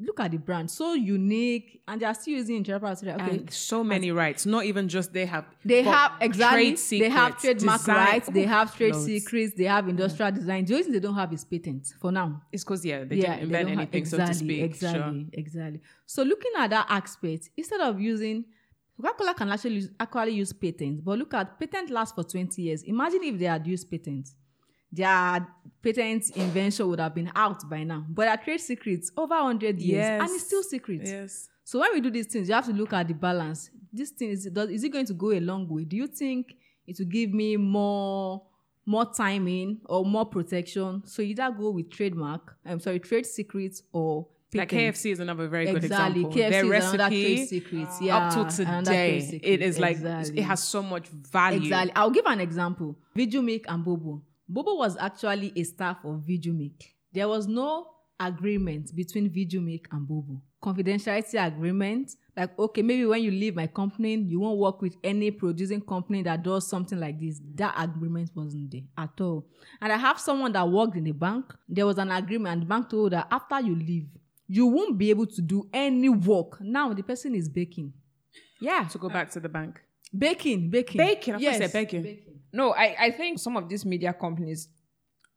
Look 0.00 0.20
at 0.20 0.30
the 0.30 0.36
brand, 0.38 0.70
so 0.70 0.92
unique, 0.94 1.82
and 1.88 2.00
they 2.00 2.06
are 2.06 2.14
still 2.14 2.34
using 2.34 2.56
intellectual 2.58 2.88
property. 2.88 3.10
Okay, 3.10 3.30
And 3.38 3.50
so 3.52 3.82
many 3.82 4.12
rights. 4.12 4.46
Not 4.46 4.64
even 4.64 4.88
just 4.88 5.12
they 5.12 5.26
have. 5.26 5.44
they 5.64 5.82
have 5.82 6.12
exactly. 6.20 6.76
trade 6.76 7.00
they 7.00 7.08
have 7.08 7.32
secrets, 7.32 7.42
trademark 7.42 7.80
design- 7.80 7.96
rights. 8.06 8.28
They 8.28 8.42
have 8.44 8.76
trade 8.76 8.92
loads. 8.94 9.06
secrets. 9.06 9.54
They 9.56 9.64
have 9.64 9.88
industrial 9.88 10.30
design. 10.30 10.64
The 10.66 10.74
only 10.74 10.84
thing 10.84 10.92
they 10.92 11.00
don't 11.00 11.16
have 11.16 11.32
is 11.32 11.44
patents 11.44 11.94
for 12.00 12.12
now. 12.12 12.42
It's 12.52 12.62
because 12.62 12.84
yeah, 12.84 13.02
they 13.02 13.16
yeah, 13.16 13.22
didn't 13.34 13.42
invent 13.42 13.62
don't 13.66 13.68
have- 13.70 13.78
anything, 13.80 13.98
exactly, 14.02 14.26
so 14.26 14.32
to 14.32 14.38
speak. 14.38 14.62
Exactly, 14.62 15.20
Sure. 15.24 15.30
exactly. 15.32 15.80
So 16.06 16.22
looking 16.22 16.52
at 16.56 16.70
that 16.70 16.86
aspect, 16.90 17.50
instead 17.56 17.80
of 17.80 18.00
using 18.00 18.44
Coca-Cola 19.00 19.34
can 19.34 19.48
actually 19.50 19.74
use, 19.76 19.90
actually 19.98 20.32
use 20.32 20.52
patents, 20.52 21.00
but 21.04 21.18
look 21.18 21.34
at 21.34 21.58
patent 21.58 21.90
lasts 21.90 22.14
for 22.14 22.22
20 22.24 22.62
years. 22.62 22.82
Imagine 22.84 23.22
if 23.24 23.38
they 23.38 23.44
had 23.46 23.66
used 23.66 23.90
patents. 23.90 24.34
Their 24.90 25.46
patent 25.82 26.30
invention 26.30 26.88
would 26.88 27.00
have 27.00 27.14
been 27.14 27.30
out 27.34 27.68
by 27.68 27.84
now. 27.84 28.04
But 28.08 28.24
their 28.24 28.36
trade 28.38 28.60
secrets 28.60 29.10
over 29.16 29.34
100 29.34 29.78
years 29.80 30.06
and 30.22 30.30
it's 30.30 30.44
still 30.44 30.62
secret. 30.62 31.02
Yes. 31.04 31.48
So 31.64 31.80
when 31.80 31.92
we 31.92 32.00
do 32.00 32.10
these 32.10 32.26
things, 32.26 32.48
you 32.48 32.54
have 32.54 32.66
to 32.66 32.72
look 32.72 32.92
at 32.94 33.06
the 33.06 33.14
balance. 33.14 33.70
This 33.92 34.10
thing 34.10 34.30
is 34.30 34.46
does, 34.46 34.70
is 34.70 34.84
it 34.84 34.88
going 34.90 35.06
to 35.06 35.14
go 35.14 35.32
a 35.32 35.40
long 35.40 35.68
way? 35.68 35.84
Do 35.84 35.96
you 35.96 36.06
think 36.06 36.54
it 36.86 36.98
will 36.98 37.06
give 37.06 37.30
me 37.30 37.56
more 37.56 38.42
more 38.86 39.04
timing 39.04 39.78
or 39.84 40.04
more 40.06 40.24
protection? 40.24 41.02
So 41.04 41.20
either 41.22 41.50
go 41.50 41.70
with 41.70 41.90
trademark, 41.90 42.56
I'm 42.64 42.80
sorry, 42.80 43.00
trade 43.00 43.26
secrets 43.26 43.82
or 43.92 44.26
Like. 44.54 44.70
KFC 44.70 45.12
is 45.12 45.20
another 45.20 45.46
very 45.46 45.66
good 45.66 45.84
exactly. 45.84 46.22
example. 46.22 46.40
KFC 46.42 46.50
Their 46.50 46.66
recipe 46.66 47.46
secrets. 47.46 48.00
Yeah, 48.00 48.16
up 48.16 48.48
to 48.48 48.64
today, 48.64 49.40
it 49.42 49.60
is 49.60 49.78
like 49.78 49.96
Exactly. 49.96 50.38
it 50.38 50.44
has 50.44 50.62
so 50.62 50.82
much 50.82 51.08
value. 51.08 51.58
Exactly. 51.58 51.92
I'll 51.94 52.10
give 52.10 52.24
an 52.24 52.40
example. 52.40 52.96
Viju 53.14 53.44
Milk 53.44 53.64
and 53.68 53.84
Bobo. 53.84 54.22
Bobo 54.48 54.76
was 54.76 54.96
actually 54.96 55.52
a 55.54 55.62
staff 55.62 55.98
of 56.04 56.22
Viju 56.22 56.56
Milk. 56.56 56.82
There 57.12 57.28
was 57.28 57.46
no 57.46 57.86
agreement 58.18 58.94
between 58.94 59.28
Viju 59.30 59.62
Milk 59.62 59.88
and 59.92 60.06
Bobo. 60.06 60.40
Confidentiality 60.62 61.44
agreement. 61.46 62.10
Like, 62.36 62.58
okay, 62.58 62.82
maybe 62.82 63.04
when 63.04 63.22
you 63.22 63.30
leave 63.30 63.54
my 63.54 63.66
company, 63.66 64.14
you 64.14 64.40
won't 64.40 64.58
work 64.58 64.80
with 64.80 64.96
any 65.04 65.30
producing 65.30 65.80
company 65.80 66.22
that 66.22 66.42
does 66.42 66.68
something 66.68 66.98
like 66.98 67.20
this. 67.20 67.40
That 67.54 67.74
agreement 67.76 68.30
wasn't 68.34 68.70
there 68.70 68.82
at 68.96 69.20
all. 69.20 69.46
And 69.80 69.92
I 69.92 69.96
have 69.96 70.18
someone 70.18 70.52
that 70.52 70.68
worked 70.68 70.96
in 70.96 71.04
the 71.04 71.12
bank. 71.12 71.54
There 71.68 71.86
was 71.86 71.98
an 71.98 72.10
agreement, 72.10 72.52
and 72.54 72.62
the 72.62 72.66
bank 72.66 72.90
told 72.90 73.12
her 73.12 73.26
after 73.30 73.60
you 73.60 73.76
leave, 73.76 74.08
you 74.48 74.66
won't 74.66 74.96
be 74.96 75.10
able 75.10 75.26
to 75.26 75.42
do 75.42 75.68
any 75.72 76.08
work. 76.08 76.60
Now 76.60 76.92
the 76.94 77.02
person 77.02 77.34
is 77.34 77.48
baking. 77.48 77.92
Yeah. 78.60 78.88
To 78.90 78.98
go 78.98 79.08
back 79.08 79.30
to 79.32 79.40
the 79.40 79.48
bank. 79.48 79.80
Baking, 80.16 80.70
baking. 80.70 80.96
Baking, 80.96 81.34
I 81.34 81.38
you 81.38 81.54
said 81.54 81.72
baking. 81.72 82.18
No, 82.52 82.72
I, 82.72 82.96
I 82.98 83.10
think 83.10 83.38
some 83.38 83.56
of 83.56 83.68
these 83.68 83.84
media 83.84 84.12
companies 84.12 84.68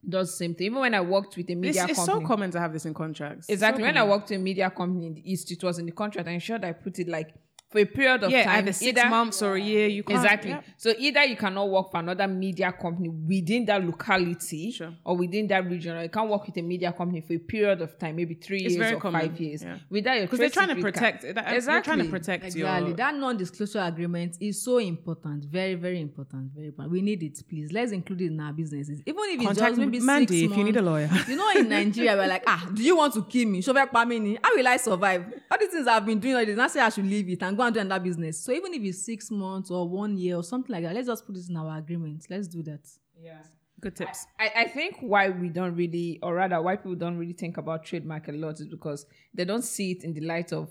does 0.07 0.31
the 0.31 0.37
same 0.37 0.55
thing. 0.55 0.67
Even 0.67 0.79
when 0.79 0.93
I 0.93 1.01
worked 1.01 1.37
with 1.37 1.47
a 1.49 1.51
It's, 1.53 1.59
media 1.61 1.85
it's 1.87 1.99
so 1.99 2.05
company. 2.13 2.25
common 2.27 2.51
to 2.51 2.59
have 2.59 2.73
this 2.73 2.85
in 2.85 2.93
contracts. 2.93 3.49
Exactly. 3.49 3.83
So 3.83 3.87
when 3.87 3.97
I 3.97 4.03
worked 4.03 4.31
in 4.31 4.41
a 4.41 4.43
media 4.43 4.69
company 4.69 5.07
in 5.07 5.13
the 5.13 5.31
East, 5.31 5.51
it 5.51 5.63
was 5.63 5.77
in 5.79 5.85
the 5.85 5.91
contract. 5.91 6.27
I'm 6.27 6.39
sure 6.39 6.57
I 6.63 6.71
put 6.71 6.99
it 6.99 7.07
like 7.07 7.33
for 7.71 7.79
a 7.79 7.85
period 7.85 8.21
of 8.23 8.31
yeah, 8.31 8.43
time. 8.43 8.57
either 8.59 8.73
six 8.73 9.01
months 9.09 9.41
or 9.41 9.55
a 9.55 9.61
year. 9.61 9.87
You 9.87 10.03
can't, 10.03 10.19
Exactly. 10.23 10.49
yeah. 10.51 10.61
So 10.77 10.93
either 10.97 11.23
you 11.23 11.37
cannot 11.37 11.69
work 11.69 11.89
for 11.91 11.99
another 12.01 12.27
media 12.27 12.71
company 12.73 13.07
within 13.07 13.65
that 13.65 13.83
locality 13.83 14.71
Sure. 14.71 14.93
or 15.05 15.15
within 15.17 15.47
that 15.47 15.65
region, 15.69 15.95
or 15.97 16.03
you 16.03 16.09
can't 16.09 16.29
work 16.29 16.45
with 16.45 16.57
a 16.57 16.61
media 16.61 16.91
company 16.91 17.21
for 17.21 17.33
a 17.33 17.37
period 17.39 17.81
of 17.81 17.97
time, 17.97 18.17
maybe 18.17 18.33
three 18.35 18.63
It's 18.65 18.75
years 18.75 18.91
or 18.91 18.97
common, 18.99 19.21
five 19.21 19.39
years. 19.39 19.63
yeah. 19.63 19.77
Without 19.89 20.15
your 20.15 20.23
Because 20.23 20.39
they're 20.39 20.49
trade 20.49 20.65
trying 20.65 20.75
to 20.75 20.81
protect. 20.81 21.21
ca- 21.23 21.33
That, 21.33 21.65
They're 21.65 21.81
trying 21.81 21.99
to 21.99 22.09
protect 22.09 22.43
Exactly. 22.45 22.87
your. 22.89 22.97
That 22.97 23.15
non-disclosure 23.15 23.79
agreement 23.79 24.35
is 24.41 24.61
so 24.61 24.77
important. 24.79 25.45
Very, 25.45 25.75
very 25.75 26.01
important. 26.01 26.51
Very 26.53 26.67
important. 26.67 26.91
We 26.91 27.01
need 27.01 27.23
it, 27.23 27.41
please. 27.47 27.71
Let's 27.71 27.91
include 27.93 28.21
it 28.21 28.25
in 28.27 28.39
our 28.41 28.51
businesses. 28.53 29.01
Even 29.05 29.23
if 29.29 29.41
it's 29.49 29.59
just 29.59 29.77
maybe 29.77 29.99
Mandy 30.01 30.41
six 30.41 30.51
if 30.51 30.57
you 30.57 30.63
need 30.65 30.75
a 30.77 30.81
lawyer. 30.81 31.09
You 31.27 31.37
know, 31.37 31.49
in 31.55 31.69
Nigeria, 31.69 32.15
we're 32.17 32.27
like, 32.27 32.43
ah, 32.47 32.69
do 32.73 32.83
you 32.83 32.97
want 32.97 33.13
to 33.13 33.23
kill 33.23 33.47
me? 33.47 33.61
Show 33.61 33.73
back 33.73 33.93
me. 34.07 34.37
How 34.43 34.55
will 34.55 34.67
I 34.67 34.75
survive? 34.77 35.25
All 35.49 35.57
these 35.57 35.69
things 35.69 35.87
I've 35.87 36.05
been 36.05 36.19
doing, 36.19 36.35
all 36.35 36.45
this. 36.45 36.57
Not 36.57 36.71
say 36.71 36.81
I 36.81 36.89
should 36.89 37.05
leave 37.05 37.29
it 37.29 37.41
and 37.41 37.55
go 37.55 37.60
and 37.63 37.73
do 37.73 37.79
another 37.79 38.03
business. 38.03 38.39
So 38.43 38.51
even 38.51 38.73
if 38.73 38.81
it's 38.81 39.05
six 39.05 39.31
months 39.31 39.71
or 39.71 39.87
one 39.87 40.17
year 40.17 40.37
or 40.37 40.43
something 40.43 40.73
like 40.73 40.83
that, 40.83 40.93
let's 40.93 41.07
just 41.07 41.25
put 41.25 41.35
this 41.35 41.49
in 41.49 41.57
our 41.57 41.77
agreement. 41.77 42.25
Let's 42.29 42.47
do 42.47 42.63
that. 42.63 42.87
Yeah. 43.21 43.41
Good 43.79 43.95
tips. 43.95 44.27
I, 44.39 44.51
I 44.55 44.67
think 44.67 44.97
why 45.01 45.29
we 45.29 45.49
don't 45.49 45.75
really, 45.75 46.19
or 46.21 46.35
rather, 46.35 46.61
why 46.61 46.75
people 46.75 46.95
don't 46.95 47.17
really 47.17 47.33
think 47.33 47.57
about 47.57 47.83
trademark 47.83 48.27
a 48.27 48.31
lot 48.31 48.59
is 48.59 48.67
because 48.67 49.07
they 49.33 49.43
don't 49.43 49.63
see 49.63 49.91
it 49.91 50.03
in 50.03 50.13
the 50.13 50.21
light 50.21 50.53
of 50.53 50.69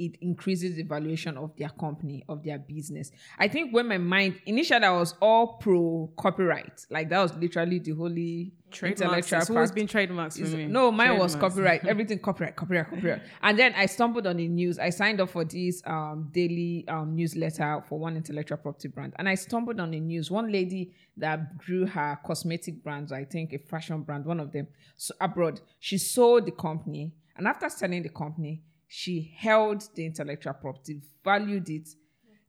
it 0.00 0.16
increases 0.22 0.76
the 0.76 0.82
valuation 0.82 1.36
of 1.36 1.54
their 1.56 1.68
company, 1.68 2.24
of 2.28 2.42
their 2.42 2.58
business. 2.58 3.12
I 3.38 3.48
think 3.48 3.74
when 3.74 3.86
my 3.86 3.98
mind 3.98 4.40
initially 4.46 4.84
I 4.84 4.92
was 4.92 5.14
all 5.20 5.58
pro 5.58 6.10
copyright, 6.16 6.86
like 6.90 7.10
that 7.10 7.20
was 7.20 7.34
literally 7.36 7.78
the 7.78 7.92
holy 7.92 8.52
Trademarks. 8.70 9.02
intellectual 9.02 9.38
It's 9.40 9.50
always 9.50 9.72
been 9.72 9.86
trademarks 9.86 10.38
for 10.38 10.44
me. 10.44 10.66
No, 10.66 10.92
mine 10.92 11.18
was 11.18 11.34
copyright. 11.34 11.84
Everything 11.88 12.18
copyright, 12.20 12.56
copyright, 12.56 12.88
copyright. 12.88 13.22
and 13.42 13.58
then 13.58 13.74
I 13.74 13.86
stumbled 13.86 14.26
on 14.26 14.36
the 14.36 14.48
news. 14.48 14.78
I 14.78 14.90
signed 14.90 15.20
up 15.20 15.30
for 15.30 15.44
this 15.44 15.82
um, 15.86 16.28
daily 16.32 16.84
um, 16.88 17.14
newsletter 17.14 17.82
for 17.88 17.98
one 17.98 18.16
intellectual 18.16 18.58
property 18.58 18.88
brand, 18.88 19.14
and 19.18 19.28
I 19.28 19.34
stumbled 19.34 19.80
on 19.80 19.90
the 19.90 20.00
news. 20.00 20.30
One 20.30 20.50
lady 20.50 20.92
that 21.16 21.58
grew 21.58 21.84
her 21.86 22.18
cosmetic 22.24 22.82
brands, 22.82 23.12
I 23.12 23.24
think 23.24 23.52
a 23.52 23.58
fashion 23.58 24.02
brand, 24.02 24.24
one 24.24 24.40
of 24.40 24.52
them, 24.52 24.68
so 24.96 25.14
abroad. 25.20 25.60
She 25.80 25.98
sold 25.98 26.46
the 26.46 26.52
company, 26.52 27.12
and 27.36 27.46
after 27.48 27.68
selling 27.68 28.02
the 28.02 28.08
company, 28.08 28.62
she 28.92 29.32
held 29.38 29.84
the 29.94 30.04
intellectual 30.04 30.52
property, 30.52 31.00
valued 31.24 31.70
it. 31.70 31.88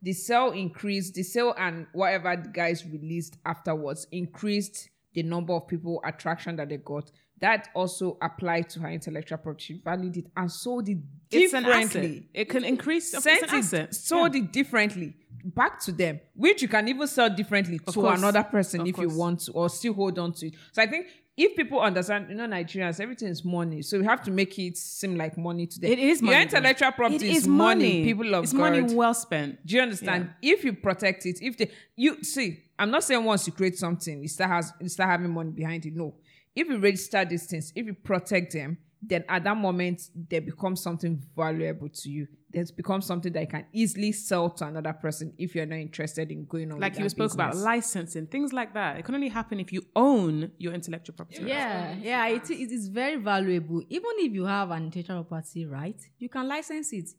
The 0.01 0.12
sale 0.12 0.49
increased, 0.49 1.13
the 1.13 1.21
sale 1.21 1.54
and 1.56 1.86
whatever 1.93 2.36
the 2.36 2.49
guys 2.49 2.84
released 2.84 3.38
afterwards 3.45 4.08
increased 4.12 4.89
the 5.13 5.21
number 5.21 5.54
of 5.54 5.67
people 5.67 6.01
attraction 6.04 6.56
that 6.56 6.69
they 6.69 6.77
got. 6.77 7.12
That 7.41 7.69
also 7.75 8.17
applied 8.23 8.69
to 8.71 8.80
her 8.80 8.89
intellectual 8.89 9.38
property. 9.38 9.63
She 9.75 9.82
valued 9.86 10.17
it 10.17 10.25
and 10.36 10.51
sold 10.51 10.89
it 10.89 10.97
It's 11.30 11.54
an 11.54 11.65
asset. 11.65 11.82
differently. 11.84 12.27
It 12.34 12.49
can 12.49 12.63
increase. 12.65 13.13
It's 13.13 13.23
Sent 13.23 13.43
an 13.43 13.49
it, 13.49 13.54
asset. 13.60 13.93
sold 13.93 14.36
it 14.36 14.51
differently 14.51 15.15
back 15.45 15.80
to 15.82 15.91
them, 15.91 16.19
which 16.36 16.62
you 16.62 16.67
can 16.67 16.88
even 16.88 17.08
sell 17.08 17.30
differently 17.30 17.80
to 17.80 17.91
course. 17.91 18.19
another 18.19 18.43
person 18.43 18.82
Of 18.82 18.88
if 18.88 18.97
you 18.97 19.10
want 19.10 19.41
to, 19.41 19.51
or 19.54 19.69
still 19.69 19.93
hold 19.93 20.17
on 20.19 20.34
to 20.34 20.47
it. 20.47 20.54
So 20.71 20.82
I 20.82 20.88
think 20.88 21.08
if 21.38 21.56
people 21.56 21.80
understand, 21.80 22.27
you 22.30 22.36
know, 22.36 22.45
Nigerians, 22.45 22.99
everything 22.99 23.30
is 23.30 23.43
money, 23.43 23.82
so 23.82 23.97
we 23.97 24.06
have 24.06 24.21
to 24.23 24.32
make 24.32 24.58
it 24.60 24.77
seem 24.77 25.15
like 25.15 25.38
money 25.38 25.65
to 25.65 25.80
them. 25.80 25.91
It 25.91 25.99
is 25.99 26.21
money. 26.21 26.34
Your 26.36 26.41
intellectual 26.43 26.91
property 26.91 27.30
It 27.30 27.36
is 27.38 27.47
money. 27.47 28.04
People 28.04 28.36
of 28.36 28.43
It's 28.43 28.54
God. 28.54 28.60
money 28.60 28.93
well 28.93 29.13
spent. 29.13 29.65
Do 29.65 29.75
you 29.75 29.82
understand? 29.82 30.30
If 30.41 30.63
you 30.63 30.73
protect 30.73 31.25
it, 31.25 31.39
if 31.41 31.58
they 31.58 31.71
you 31.95 32.23
see, 32.23 32.63
I'm 32.77 32.91
not 32.91 33.04
saying 33.04 33.23
once 33.23 33.47
you 33.47 33.54
create 33.54 33.77
something, 33.77 34.21
you 34.21 34.27
start 34.27 34.51
has 34.51 34.73
you 34.82 34.89
start 34.89 35.10
having 35.10 35.32
money 35.34 35.51
behind 35.51 35.86
it. 35.86 35.95
No. 35.95 36.15
If 36.54 36.67
you 36.67 36.77
register 36.80 37.23
these 37.23 37.45
things, 37.45 37.71
if 37.75 37.86
you 37.86 37.93
protect 37.93 38.54
them, 38.54 38.77
then 39.01 39.23
at 39.27 39.43
that 39.43 39.57
moment 39.57 40.09
they 40.29 40.39
become 40.39 40.75
something 40.75 41.23
valuable 41.35 41.89
to 41.89 42.09
you. 42.09 42.27
They 42.53 42.63
become 42.75 43.01
something 43.01 43.31
that 43.33 43.41
you 43.41 43.47
can 43.47 43.65
easily 43.71 44.11
sell 44.11 44.49
to 44.49 44.65
another 44.65 44.93
person 44.93 45.33
if 45.37 45.55
you're 45.55 45.65
not 45.65 45.79
interested 45.79 46.31
in 46.31 46.45
going 46.45 46.71
on. 46.71 46.79
Like 46.79 46.93
with 46.93 46.99
you 46.99 47.05
that 47.05 47.11
spoke 47.11 47.33
about 47.33 47.55
licensing, 47.55 48.27
things 48.27 48.51
like 48.53 48.73
that. 48.73 48.97
It 48.99 49.05
can 49.05 49.15
only 49.15 49.29
happen 49.29 49.59
if 49.59 49.71
you 49.71 49.83
own 49.95 50.51
your 50.57 50.73
intellectual 50.73 51.15
property. 51.15 51.43
Yeah, 51.45 51.95
yeah, 52.01 52.27
it, 52.27 52.49
it 52.49 52.71
is 52.71 52.89
very 52.89 53.15
valuable. 53.15 53.81
Even 53.89 54.11
if 54.17 54.33
you 54.33 54.45
have 54.45 54.69
an 54.71 54.85
intellectual 54.85 55.23
property 55.23 55.65
right, 55.65 55.99
you 56.19 56.29
can 56.29 56.47
license 56.47 56.91
it. 56.93 57.09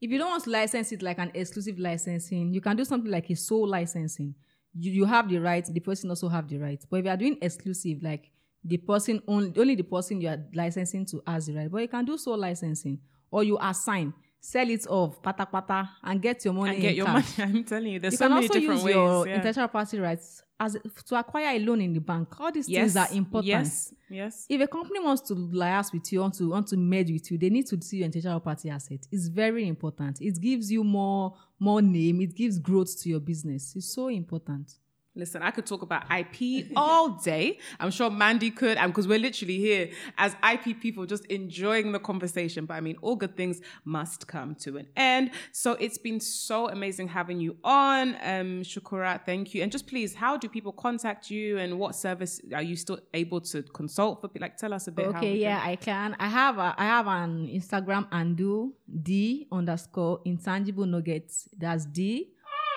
If 0.00 0.10
you 0.10 0.18
don't 0.18 0.30
want 0.30 0.44
to 0.44 0.50
license 0.50 0.92
it 0.92 1.00
like 1.00 1.18
an 1.18 1.30
exclusive 1.32 1.78
licensing, 1.78 2.52
you 2.52 2.60
can 2.60 2.76
do 2.76 2.84
something 2.84 3.10
like 3.10 3.30
a 3.30 3.36
sole 3.36 3.68
licensing. 3.68 4.34
You, 4.74 4.90
you 4.90 5.04
have 5.04 5.28
the 5.28 5.38
right, 5.38 5.64
the 5.64 5.80
person 5.80 6.10
also 6.10 6.28
have 6.28 6.48
the 6.48 6.58
right. 6.58 6.84
But 6.90 6.98
if 6.98 7.04
you 7.04 7.10
are 7.10 7.16
doing 7.16 7.38
exclusive, 7.40 8.02
like 8.02 8.31
the 8.64 8.76
person 8.76 9.22
only, 9.26 9.52
only 9.56 9.74
the 9.74 9.84
person 9.84 10.20
you 10.20 10.28
are 10.28 10.38
licensing 10.54 11.04
to 11.06 11.22
has 11.26 11.46
the 11.46 11.54
right. 11.54 11.70
But 11.70 11.82
you 11.82 11.88
can 11.88 12.04
do 12.04 12.16
sole 12.16 12.38
licensing, 12.38 12.98
or 13.30 13.44
you 13.44 13.58
assign, 13.60 14.14
sell 14.40 14.68
it 14.68 14.86
off, 14.88 15.22
pata 15.22 15.46
pata, 15.46 15.90
and 16.02 16.20
get 16.20 16.44
your 16.44 16.54
money. 16.54 16.74
And 16.74 16.80
get 16.82 16.94
your 16.94 17.06
cash 17.06 17.38
money. 17.38 17.52
I'm 17.58 17.64
telling 17.64 17.92
you, 17.92 17.98
there's 18.00 18.14
you 18.14 18.18
so 18.18 18.26
can 18.26 18.34
many 18.34 18.46
also 18.46 18.60
different 18.60 18.78
use 18.78 18.84
ways. 18.84 18.94
your 18.94 19.26
yeah. 19.26 19.34
intellectual 19.34 19.68
property 19.68 19.98
rights 19.98 20.42
as 20.60 20.76
to 21.06 21.16
acquire 21.16 21.56
a 21.56 21.58
loan 21.58 21.80
in 21.80 21.92
the 21.92 22.00
bank. 22.00 22.28
All 22.40 22.52
these 22.52 22.68
yes, 22.68 22.80
things 22.80 22.96
are 22.96 23.16
important. 23.16 23.48
Yes, 23.48 23.94
yes. 24.08 24.46
If 24.48 24.60
a 24.60 24.66
company 24.68 25.00
wants 25.00 25.22
to 25.22 25.34
liaise 25.34 25.92
with 25.92 26.12
you, 26.12 26.20
want 26.20 26.34
to 26.34 26.50
want 26.50 26.68
to 26.68 26.76
merge 26.76 27.10
with 27.10 27.30
you, 27.30 27.38
they 27.38 27.50
need 27.50 27.66
to 27.66 27.82
see 27.82 27.98
your 27.98 28.06
intellectual 28.06 28.38
property 28.38 28.70
asset. 28.70 29.00
It's 29.10 29.26
very 29.26 29.66
important. 29.66 30.20
It 30.20 30.40
gives 30.40 30.70
you 30.70 30.84
more 30.84 31.34
more 31.58 31.82
name. 31.82 32.20
It 32.20 32.36
gives 32.36 32.58
growth 32.58 33.00
to 33.02 33.08
your 33.08 33.20
business. 33.20 33.74
It's 33.74 33.92
so 33.92 34.08
important. 34.08 34.72
Listen, 35.14 35.42
I 35.42 35.50
could 35.50 35.66
talk 35.66 35.82
about 35.82 36.04
IP 36.10 36.68
all 36.76 37.10
day. 37.10 37.58
I'm 37.78 37.90
sure 37.90 38.10
Mandy 38.10 38.50
could, 38.50 38.78
and 38.78 38.90
because 38.92 39.06
we're 39.06 39.18
literally 39.18 39.58
here 39.58 39.90
as 40.16 40.34
IP 40.50 40.80
people, 40.80 41.04
just 41.04 41.26
enjoying 41.26 41.92
the 41.92 41.98
conversation. 41.98 42.64
But 42.64 42.74
I 42.74 42.80
mean, 42.80 42.96
all 43.02 43.16
good 43.16 43.36
things 43.36 43.60
must 43.84 44.26
come 44.26 44.54
to 44.56 44.78
an 44.78 44.86
end. 44.96 45.32
So 45.52 45.72
it's 45.72 45.98
been 45.98 46.18
so 46.18 46.68
amazing 46.70 47.08
having 47.08 47.40
you 47.40 47.58
on, 47.62 48.14
um, 48.22 48.62
Shukura. 48.62 49.24
Thank 49.26 49.54
you. 49.54 49.62
And 49.62 49.70
just 49.70 49.86
please, 49.86 50.14
how 50.14 50.38
do 50.38 50.48
people 50.48 50.72
contact 50.72 51.30
you, 51.30 51.58
and 51.58 51.78
what 51.78 51.94
service 51.94 52.40
are 52.54 52.62
you 52.62 52.76
still 52.76 52.98
able 53.12 53.42
to 53.42 53.62
consult 53.62 54.22
for? 54.22 54.30
Like, 54.40 54.56
tell 54.56 54.72
us 54.72 54.88
a 54.88 54.92
bit. 54.92 55.08
Okay, 55.08 55.36
yeah, 55.36 55.60
I 55.62 55.76
can. 55.76 56.16
I 56.18 56.28
have 56.28 56.56
a, 56.56 56.74
I 56.78 56.84
have 56.84 57.06
an 57.06 57.48
Instagram 57.48 58.08
undo 58.12 58.72
d 59.02 59.46
underscore 59.52 60.20
intangible 60.24 60.86
nuggets. 60.86 61.48
That's 61.58 61.84
d 61.84 62.30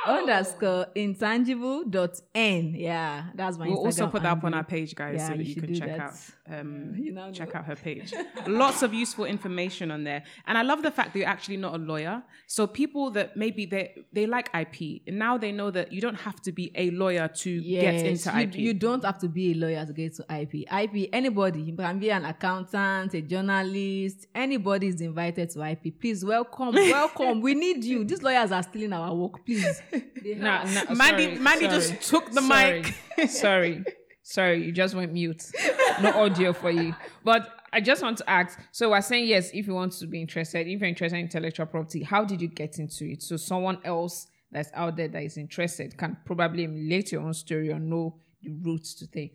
underscore 0.05 0.87
intangible 0.95 1.83
dot 1.85 2.19
n. 2.33 2.73
Yeah, 2.77 3.25
that's 3.35 3.57
my. 3.57 3.67
We'll 3.67 3.77
Instagram 3.79 3.85
also 3.85 4.07
put 4.07 4.23
that 4.23 4.31
up 4.37 4.43
on 4.43 4.53
our 4.53 4.63
page, 4.63 4.95
guys, 4.95 5.15
Yeah, 5.17 5.27
so 5.29 5.33
that 5.37 5.45
you 5.45 5.55
you 5.55 5.61
can 5.61 5.73
check 5.75 5.97
that. 5.97 5.99
out. 6.49 6.59
um, 6.59 6.93
You 6.97 7.11
now 7.11 7.31
check 7.31 7.53
know. 7.53 7.59
out 7.59 7.65
her 7.65 7.75
page. 7.75 8.13
Lots 8.47 8.81
of 8.83 8.93
useful 8.93 9.25
information 9.25 9.91
on 9.91 10.03
there, 10.03 10.23
and 10.47 10.57
I 10.57 10.61
love 10.61 10.83
the 10.83 10.91
fact 10.91 11.13
that 11.13 11.19
you're 11.19 11.27
actually 11.27 11.57
not 11.57 11.75
a 11.75 11.77
lawyer. 11.77 12.23
So 12.47 12.67
people 12.67 13.11
that 13.11 13.35
maybe 13.35 13.65
they 13.65 14.05
they 14.13 14.25
like 14.27 14.49
IP, 14.53 15.01
and 15.07 15.17
now 15.19 15.37
they 15.37 15.51
know 15.51 15.71
that 15.71 15.91
you 15.91 16.01
don't 16.01 16.15
have 16.19 16.41
to 16.43 16.51
be 16.51 16.71
a 16.75 16.89
lawyer 16.91 17.27
to 17.27 17.61
get 17.61 17.95
into 18.05 18.31
you, 18.31 18.39
IP. 18.41 18.55
you 18.55 18.73
don't 18.73 19.03
have 19.03 19.17
to 19.19 19.27
be 19.27 19.51
a 19.51 19.55
lawyer 19.55 19.85
to 19.85 19.93
get 19.93 20.15
to 20.15 20.25
IP. 20.41 20.65
IP, 20.71 21.09
anybody 21.13 21.61
you 21.61 21.75
can 21.75 21.99
be 21.99 22.11
an 22.11 22.25
accountant, 22.25 23.13
a 23.13 23.21
journalist, 23.21 24.27
anybody 24.35 24.87
is 24.87 25.01
invited 25.01 25.49
to 25.51 25.63
IP. 25.63 25.99
Please 25.99 26.23
welcome, 26.23 26.73
welcome. 26.73 27.41
we 27.41 27.53
need 27.53 27.83
you. 27.83 28.03
These 28.03 28.21
lawyers 28.23 28.51
are 28.51 28.63
stealing 28.63 28.93
our 28.93 29.13
work. 29.13 29.45
Please. 29.45 29.81
They 30.23 30.35
Nah, 30.35 30.63
nah, 30.63 30.93
Mandy- 30.93 30.95
sorry, 30.95 31.39
Mandy 31.39 31.65
sorry, 31.65 31.79
just 31.79 32.09
took 32.09 32.31
the 32.31 32.41
sorry, 32.41 32.81
mic. 33.17 33.29
sorry, 33.29 33.83
sorry, 34.23 34.65
you 34.65 34.71
just 34.71 34.95
went 34.95 35.13
mute. 35.13 35.43
No 36.01 36.11
audio 36.11 36.53
for 36.53 36.71
you. 36.71 36.95
But 37.23 37.49
I 37.71 37.81
just 37.81 38.01
want 38.01 38.17
to 38.19 38.29
ask. 38.29 38.59
So 38.71 38.89
we're 38.91 39.01
saying 39.01 39.27
yes, 39.27 39.51
if 39.53 39.67
you 39.67 39.73
want 39.73 39.93
to 39.93 40.07
be 40.07 40.21
interested, 40.21 40.67
if 40.67 40.79
you're 40.79 40.89
interested 40.89 41.17
in 41.17 41.23
intellectual 41.25 41.65
property, 41.65 42.03
how 42.03 42.23
did 42.25 42.41
you 42.41 42.47
get 42.47 42.79
into 42.79 43.05
it? 43.05 43.21
So 43.23 43.37
someone 43.37 43.79
else 43.83 44.27
that's 44.51 44.69
out 44.73 44.95
there 44.95 45.07
that 45.09 45.23
is 45.23 45.37
interested 45.37 45.97
can 45.97 46.17
probably 46.25 46.63
emulate 46.63 47.11
your 47.11 47.21
own 47.21 47.33
story 47.33 47.71
or 47.71 47.79
know 47.79 48.15
the 48.41 48.51
routes 48.63 48.93
to 48.95 49.07
take. 49.07 49.33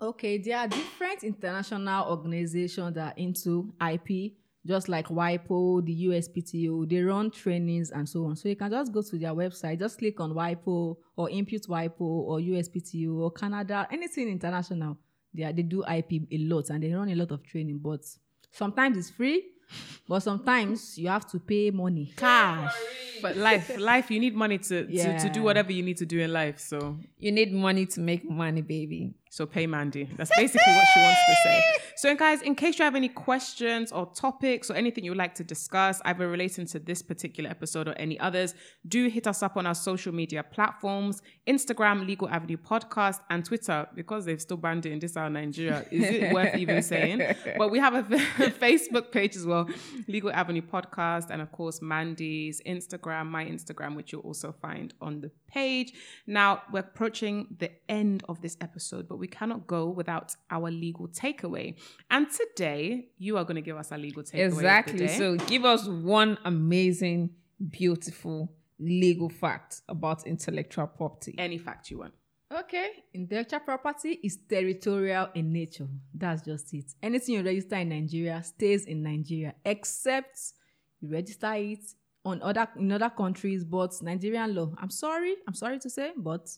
Okay, 0.00 0.38
there 0.38 0.58
are 0.58 0.68
different 0.68 1.24
international 1.24 2.10
organizations 2.10 2.94
that 2.94 3.12
are 3.14 3.18
into 3.18 3.72
IP, 3.80 4.32
just 4.66 4.88
like 4.88 5.08
WIPO, 5.08 5.84
the 5.84 6.06
USPTO. 6.06 6.88
They 6.88 7.00
run 7.02 7.30
trainings 7.30 7.90
and 7.90 8.08
so 8.08 8.24
on. 8.26 8.36
So 8.36 8.48
you 8.48 8.56
can 8.56 8.70
just 8.70 8.92
go 8.92 9.02
to 9.02 9.18
their 9.18 9.32
website, 9.32 9.78
just 9.78 9.98
click 9.98 10.20
on 10.20 10.32
WIPO 10.32 10.96
or 11.16 11.30
Impute 11.30 11.66
WIPO 11.68 12.00
or 12.00 12.38
USPTO 12.40 13.16
or 13.18 13.30
Canada, 13.30 13.86
anything 13.90 14.28
international. 14.28 14.98
They, 15.34 15.44
are, 15.44 15.52
they 15.52 15.62
do 15.62 15.82
IP 15.84 16.12
a 16.30 16.38
lot 16.38 16.70
and 16.70 16.82
they 16.82 16.92
run 16.92 17.10
a 17.10 17.14
lot 17.14 17.30
of 17.30 17.42
training, 17.42 17.78
but 17.82 18.00
sometimes 18.50 18.96
it's 18.96 19.10
free, 19.10 19.44
but 20.08 20.20
sometimes 20.20 20.96
you 20.96 21.08
have 21.08 21.26
to 21.30 21.38
pay 21.38 21.70
money, 21.70 22.12
cash. 22.16 22.72
but 23.20 23.36
life, 23.36 23.76
life, 23.78 24.10
you 24.10 24.18
need 24.18 24.34
money 24.34 24.56
to, 24.58 24.86
to 24.86 25.18
to 25.18 25.28
do 25.30 25.42
whatever 25.42 25.72
you 25.72 25.82
need 25.82 25.96
to 25.98 26.06
do 26.06 26.20
in 26.20 26.32
life. 26.32 26.58
So 26.58 26.96
You 27.18 27.32
need 27.32 27.52
money 27.52 27.84
to 27.86 28.00
make 28.00 28.28
money, 28.28 28.62
baby. 28.62 29.12
So 29.36 29.44
pay 29.44 29.66
Mandy. 29.66 30.08
That's 30.16 30.34
basically 30.34 30.72
what 30.72 30.86
she 30.94 31.00
wants 31.00 31.20
to 31.26 31.34
say. 31.44 31.62
So, 31.98 32.14
guys, 32.14 32.42
in 32.42 32.54
case 32.54 32.78
you 32.78 32.84
have 32.84 32.94
any 32.94 33.08
questions 33.08 33.90
or 33.90 34.04
topics 34.04 34.70
or 34.70 34.74
anything 34.74 35.02
you 35.02 35.10
would 35.12 35.18
like 35.18 35.34
to 35.36 35.44
discuss, 35.44 35.98
either 36.04 36.28
relating 36.28 36.66
to 36.66 36.78
this 36.78 37.00
particular 37.00 37.48
episode 37.48 37.88
or 37.88 37.94
any 37.94 38.20
others, 38.20 38.54
do 38.86 39.08
hit 39.08 39.26
us 39.26 39.42
up 39.42 39.56
on 39.56 39.66
our 39.66 39.74
social 39.74 40.12
media 40.12 40.42
platforms 40.42 41.22
Instagram, 41.46 42.06
Legal 42.06 42.28
Avenue 42.28 42.58
Podcast, 42.58 43.20
and 43.30 43.46
Twitter, 43.46 43.88
because 43.94 44.26
they've 44.26 44.42
still 44.42 44.58
banned 44.58 44.84
it 44.84 44.92
in 44.92 44.98
this 44.98 45.16
our 45.16 45.30
Nigeria. 45.30 45.86
Is 45.90 46.04
it 46.04 46.34
worth 46.34 46.54
even 46.54 46.82
saying? 46.82 47.22
But 47.56 47.70
we 47.70 47.78
have 47.78 47.94
a 47.94 48.02
Facebook 48.66 49.10
page 49.10 49.34
as 49.34 49.46
well, 49.46 49.66
Legal 50.06 50.30
Avenue 50.30 50.60
Podcast, 50.60 51.30
and 51.30 51.40
of 51.40 51.50
course, 51.50 51.80
Mandy's 51.80 52.60
Instagram, 52.66 53.26
my 53.28 53.46
Instagram, 53.46 53.96
which 53.96 54.12
you'll 54.12 54.20
also 54.20 54.52
find 54.52 54.92
on 55.00 55.22
the 55.22 55.30
page. 55.48 55.94
Now, 56.26 56.62
we're 56.70 56.80
approaching 56.80 57.56
the 57.58 57.70
end 57.88 58.22
of 58.28 58.42
this 58.42 58.58
episode, 58.60 59.08
but 59.08 59.16
we 59.16 59.25
cannot 59.28 59.66
go 59.66 59.88
without 59.88 60.34
our 60.50 60.70
legal 60.70 61.08
takeaway. 61.08 61.76
And 62.10 62.26
today, 62.30 63.08
you 63.18 63.36
are 63.38 63.44
going 63.44 63.56
to 63.56 63.62
give 63.62 63.76
us 63.76 63.92
a 63.92 63.98
legal 63.98 64.22
takeaway. 64.22 64.46
of 64.46 64.52
the 64.52 64.58
Exactly. 64.58 64.98
day. 65.06 65.18
So 65.18 65.36
give 65.36 65.64
us 65.64 65.86
one 65.86 66.38
amazing, 66.44 67.30
beautiful 67.70 68.52
legal 68.78 69.28
fact 69.28 69.80
about 69.88 70.26
intellectual 70.26 70.86
property. 70.86 71.34
any 71.38 71.58
fact 71.58 71.90
you 71.90 71.98
want. 71.98 72.14
Okay, 72.52 72.90
intellectual 73.12 73.60
property 73.60 74.20
is 74.22 74.38
territorial 74.48 75.28
in 75.34 75.52
nature. 75.52 75.88
That's 76.14 76.42
just 76.42 76.72
it. 76.74 76.84
Anything 77.02 77.34
you 77.36 77.42
register 77.42 77.76
in 77.76 77.88
Nigeria 77.88 78.40
stays 78.44 78.84
in 78.86 79.02
Nigeria, 79.02 79.54
except 79.64 80.38
you 81.00 81.10
register 81.10 81.52
it 81.54 81.80
on 82.24 82.40
other 82.42 82.68
in 82.78 82.92
other 82.92 83.10
countries. 83.10 83.64
But 83.64 84.00
Nigerian 84.00 84.54
law, 84.54 84.72
I'm 84.78 84.90
sorry, 84.90 85.34
I'm 85.48 85.54
sorry 85.54 85.80
to 85.80 85.90
say, 85.90 86.12
but 86.16 86.48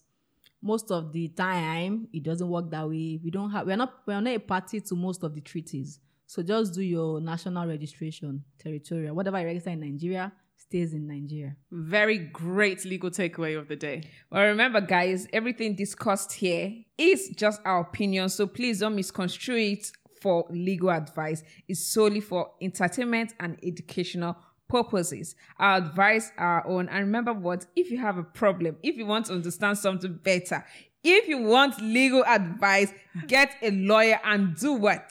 most 0.62 0.90
of 0.90 1.12
the 1.12 1.28
time 1.28 2.09
it 2.12 2.22
doesn't 2.22 2.48
work 2.48 2.70
that 2.70 2.88
way. 2.88 3.20
We 3.22 3.30
don't 3.30 3.50
have 3.50 3.66
we're 3.66 3.76
not 3.76 3.94
we're 4.06 4.20
not 4.20 4.34
a 4.34 4.38
party 4.38 4.80
to 4.80 4.94
most 4.94 5.22
of 5.22 5.34
the 5.34 5.40
treaties. 5.40 6.00
So 6.26 6.42
just 6.42 6.74
do 6.74 6.82
your 6.82 7.20
national 7.20 7.66
registration, 7.66 8.44
territorial. 8.59 9.14
Whatever 9.14 9.40
you 9.40 9.46
register 9.46 9.70
in 9.70 9.80
Nigeria 9.80 10.32
stays 10.59 10.92
in 10.92 11.06
Nigeria. 11.06 11.56
Very 11.70 12.18
great 12.18 12.84
legal 12.84 13.11
takeaway 13.11 13.59
of 13.59 13.68
the 13.68 13.76
day. 13.76 14.02
Well, 14.30 14.42
remember, 14.42 14.80
guys, 14.80 15.26
everything 15.32 15.74
discussed 15.74 16.32
here 16.32 16.74
is 16.98 17.30
just 17.30 17.61
our 17.64 17.80
opinion. 17.80 18.28
So 18.28 18.46
please 18.46 18.80
don't 18.80 18.94
misconstrue 18.94 19.56
it 19.56 19.90
for 20.20 20.44
legal 20.50 20.90
advice. 20.90 21.42
It's 21.66 21.86
solely 21.86 22.20
for 22.20 22.50
entertainment 22.61 23.34
and 23.40 23.59
educational 23.62 24.36
purposes. 24.68 25.34
Our 25.58 25.78
advice 25.78 26.30
our 26.38 26.66
own. 26.66 26.88
And 26.88 27.06
remember 27.06 27.32
what? 27.32 27.66
If 27.74 27.90
you 27.90 27.98
have 27.98 28.18
a 28.18 28.22
problem, 28.22 28.76
if 28.82 28.96
you 28.96 29.06
want 29.06 29.26
to 29.26 29.34
understand 29.34 29.78
something 29.78 30.20
better, 30.22 30.64
if 31.02 31.28
you 31.28 31.38
want 31.38 31.80
legal 31.80 32.24
advice, 32.24 32.92
get 33.26 33.56
a 33.62 33.70
lawyer 33.70 34.20
and 34.24 34.56
do 34.56 34.74
what? 34.74 35.10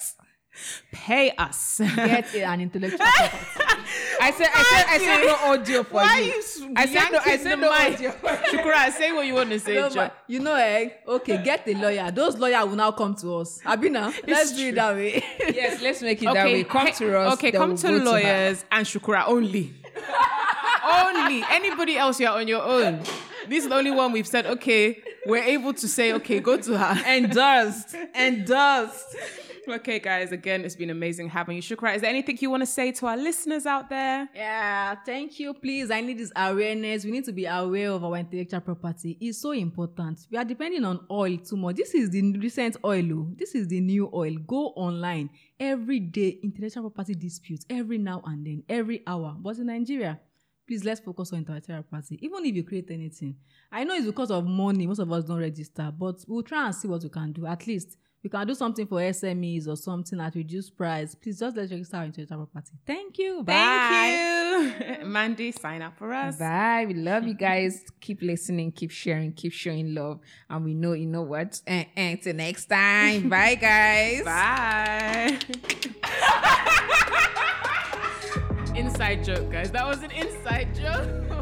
Pay 0.92 1.32
us. 1.32 1.80
Get 1.80 2.36
an 2.36 2.62
intellectual. 2.62 3.00
I 4.20 4.32
said, 4.32 4.48
I 4.54 4.64
said, 4.64 4.86
I 4.90 4.98
said 4.98 5.26
no 5.26 5.52
audio 5.52 5.84
for 5.84 5.94
Why 5.94 6.20
you. 6.20 6.34
you 6.34 6.74
I 6.76 6.86
said 6.86 7.10
no, 7.12 7.20
I 7.26 7.38
said 7.38 7.60
no 7.60 7.72
audio. 7.72 8.12
Shukura, 8.12 8.92
say 8.92 9.12
what 9.12 9.26
you 9.26 9.34
want 9.34 9.50
to 9.52 9.60
say. 9.60 9.78
No, 9.98 10.12
you 10.28 10.40
know, 10.40 10.56
eh? 10.56 10.90
Okay, 11.08 11.44
get 11.44 11.68
a 11.68 11.74
lawyer. 11.74 12.12
Those 12.12 12.38
lawyers 12.38 12.66
will 12.66 12.76
now 12.76 12.92
come 12.92 13.16
to 13.16 13.36
us. 13.38 13.60
Abina, 13.64 14.14
let's 14.28 14.56
do 14.56 14.68
it 14.68 14.76
that 14.76 14.96
way. 14.96 15.24
yes, 15.40 15.82
let's 15.82 16.02
make 16.02 16.22
it 16.22 16.34
that 16.34 16.46
way. 16.46 16.64
Come 16.64 16.92
to 16.92 17.18
us. 17.20 17.34
Okay, 17.34 17.52
come 17.52 17.76
to 17.76 17.92
lawyers 17.92 18.66
and 18.72 18.86
Shukura 18.86 19.28
only. 19.28 19.74
only. 20.84 21.44
Anybody 21.50 21.98
else, 21.98 22.20
you're 22.20 22.32
on 22.32 22.48
your 22.48 22.64
own. 22.64 23.00
This 23.48 23.64
is 23.64 23.70
the 23.70 23.76
only 23.76 23.92
one 23.92 24.12
we've 24.12 24.28
said, 24.28 24.46
okay, 24.46 25.02
we're 25.26 25.44
able 25.44 25.74
to 25.74 25.88
say, 25.88 26.12
okay, 26.14 26.40
go 26.40 26.58
to 26.58 26.78
her. 26.78 27.04
endorsed, 27.10 27.96
endorsed. 28.14 29.16
Okay, 29.70 30.00
guys, 30.00 30.32
again, 30.32 30.64
it's 30.64 30.78
been 30.78 30.92
amazing 30.92 31.28
having 31.28 31.58
you. 31.58 31.62
Shukra, 31.62 31.94
is 31.94 32.00
there 32.02 32.10
anything 32.10 32.38
you 32.40 32.50
want 32.50 32.62
to 32.62 32.68
say 32.68 32.94
to 32.94 33.06
our 33.08 33.18
listeners 33.18 33.66
out 33.66 33.90
there? 33.90 34.30
yeah, 34.34 34.96
thank 35.06 35.42
you. 35.42 35.54
Please, 35.54 35.92
I 35.92 36.00
need 36.00 36.20
this 36.20 36.32
awareness. 36.38 37.04
We 37.04 37.12
need 37.12 37.26
to 37.26 37.34
be 37.34 37.46
aware 37.46 37.92
of 37.92 38.02
our 38.06 38.16
intellectual 38.16 38.62
property. 38.62 39.18
It's 39.20 39.40
so 39.42 39.52
important. 39.52 40.26
We 40.32 40.38
are 40.38 40.46
depending 40.46 40.86
on 40.86 41.06
oil 41.12 41.38
too 41.40 41.58
much. 41.58 41.76
This 41.76 41.94
is 41.94 42.10
the 42.12 42.38
recent 42.38 42.78
oil. 42.86 43.12
oh. 43.12 43.28
This 43.36 43.56
is 43.56 43.68
the 43.68 43.82
new 43.82 44.10
oil. 44.14 44.36
Go 44.48 44.68
online 44.70 45.30
every 45.60 46.00
day. 46.00 46.40
Intellectual 46.42 46.90
property 46.90 47.16
disputes 47.16 47.66
every 47.70 47.98
now 47.98 48.22
and 48.26 48.46
then, 48.46 48.64
every 48.70 49.04
hour. 49.06 49.36
But 49.38 49.58
in 49.58 49.66
Nigeria, 49.66 50.18
please 50.66 50.86
let's 50.86 51.02
focus 51.02 51.34
on 51.34 51.40
intellectual 51.40 51.84
property. 51.84 52.18
Even 52.22 52.46
if 52.46 52.56
you 52.56 52.64
create 52.64 52.90
anything, 52.90 53.36
I 53.70 53.84
know 53.84 53.96
it's 53.96 54.06
because 54.06 54.32
of 54.32 54.46
money. 54.46 54.88
Most 54.88 55.00
of 55.00 55.12
us 55.12 55.26
don't 55.26 55.40
register, 55.40 55.92
but 55.98 56.24
we'll 56.26 56.44
try 56.44 56.68
and 56.68 56.76
see 56.76 56.88
what 56.88 57.04
we 57.04 57.10
can 57.10 57.34
do. 57.34 57.46
At 57.46 57.68
least 57.68 57.98
we 58.28 58.30
can 58.30 58.46
do 58.46 58.54
something 58.54 58.86
for 58.86 59.00
SMEs 59.00 59.70
or 59.70 59.78
something 59.78 60.20
at 60.20 60.36
reduced 60.36 60.76
price. 60.76 61.16
Please 61.16 61.40
just 61.40 61.56
let's 61.56 61.72
register 61.72 61.96
our 61.96 62.04
intellectual 62.04 62.46
property. 62.46 62.74
Thank 62.86 63.18
you. 63.18 63.42
Bye. 63.42 63.54
Thank 63.54 65.00
you. 65.00 65.06
Mandy, 65.08 65.54
sign 65.54 65.82
up 65.82 65.98
for 65.98 66.14
us. 66.14 66.36
Bye. 66.36 66.84
We 66.90 66.96
love 66.96 67.24
you 67.26 67.34
guys. 67.48 67.86
Keep 68.02 68.22
listening, 68.22 68.74
keep 68.74 68.92
sharing, 68.92 69.32
keep 69.32 69.54
showing 69.54 69.96
love. 69.96 70.20
And 70.50 70.66
we 70.66 70.74
know, 70.74 70.92
you 70.92 71.06
know 71.06 71.22
what? 71.22 71.62
Eh, 71.66 71.86
eh, 71.96 72.18
till 72.18 72.36
next 72.36 72.66
time. 72.66 73.30
Bye, 73.38 73.56
guys. 73.56 74.24
Bye. 74.26 75.40
inside 78.76 79.24
joke, 79.24 79.50
guys. 79.50 79.72
That 79.72 79.88
was 79.88 80.04
an 80.04 80.12
inside 80.12 80.76
joke. 80.76 81.37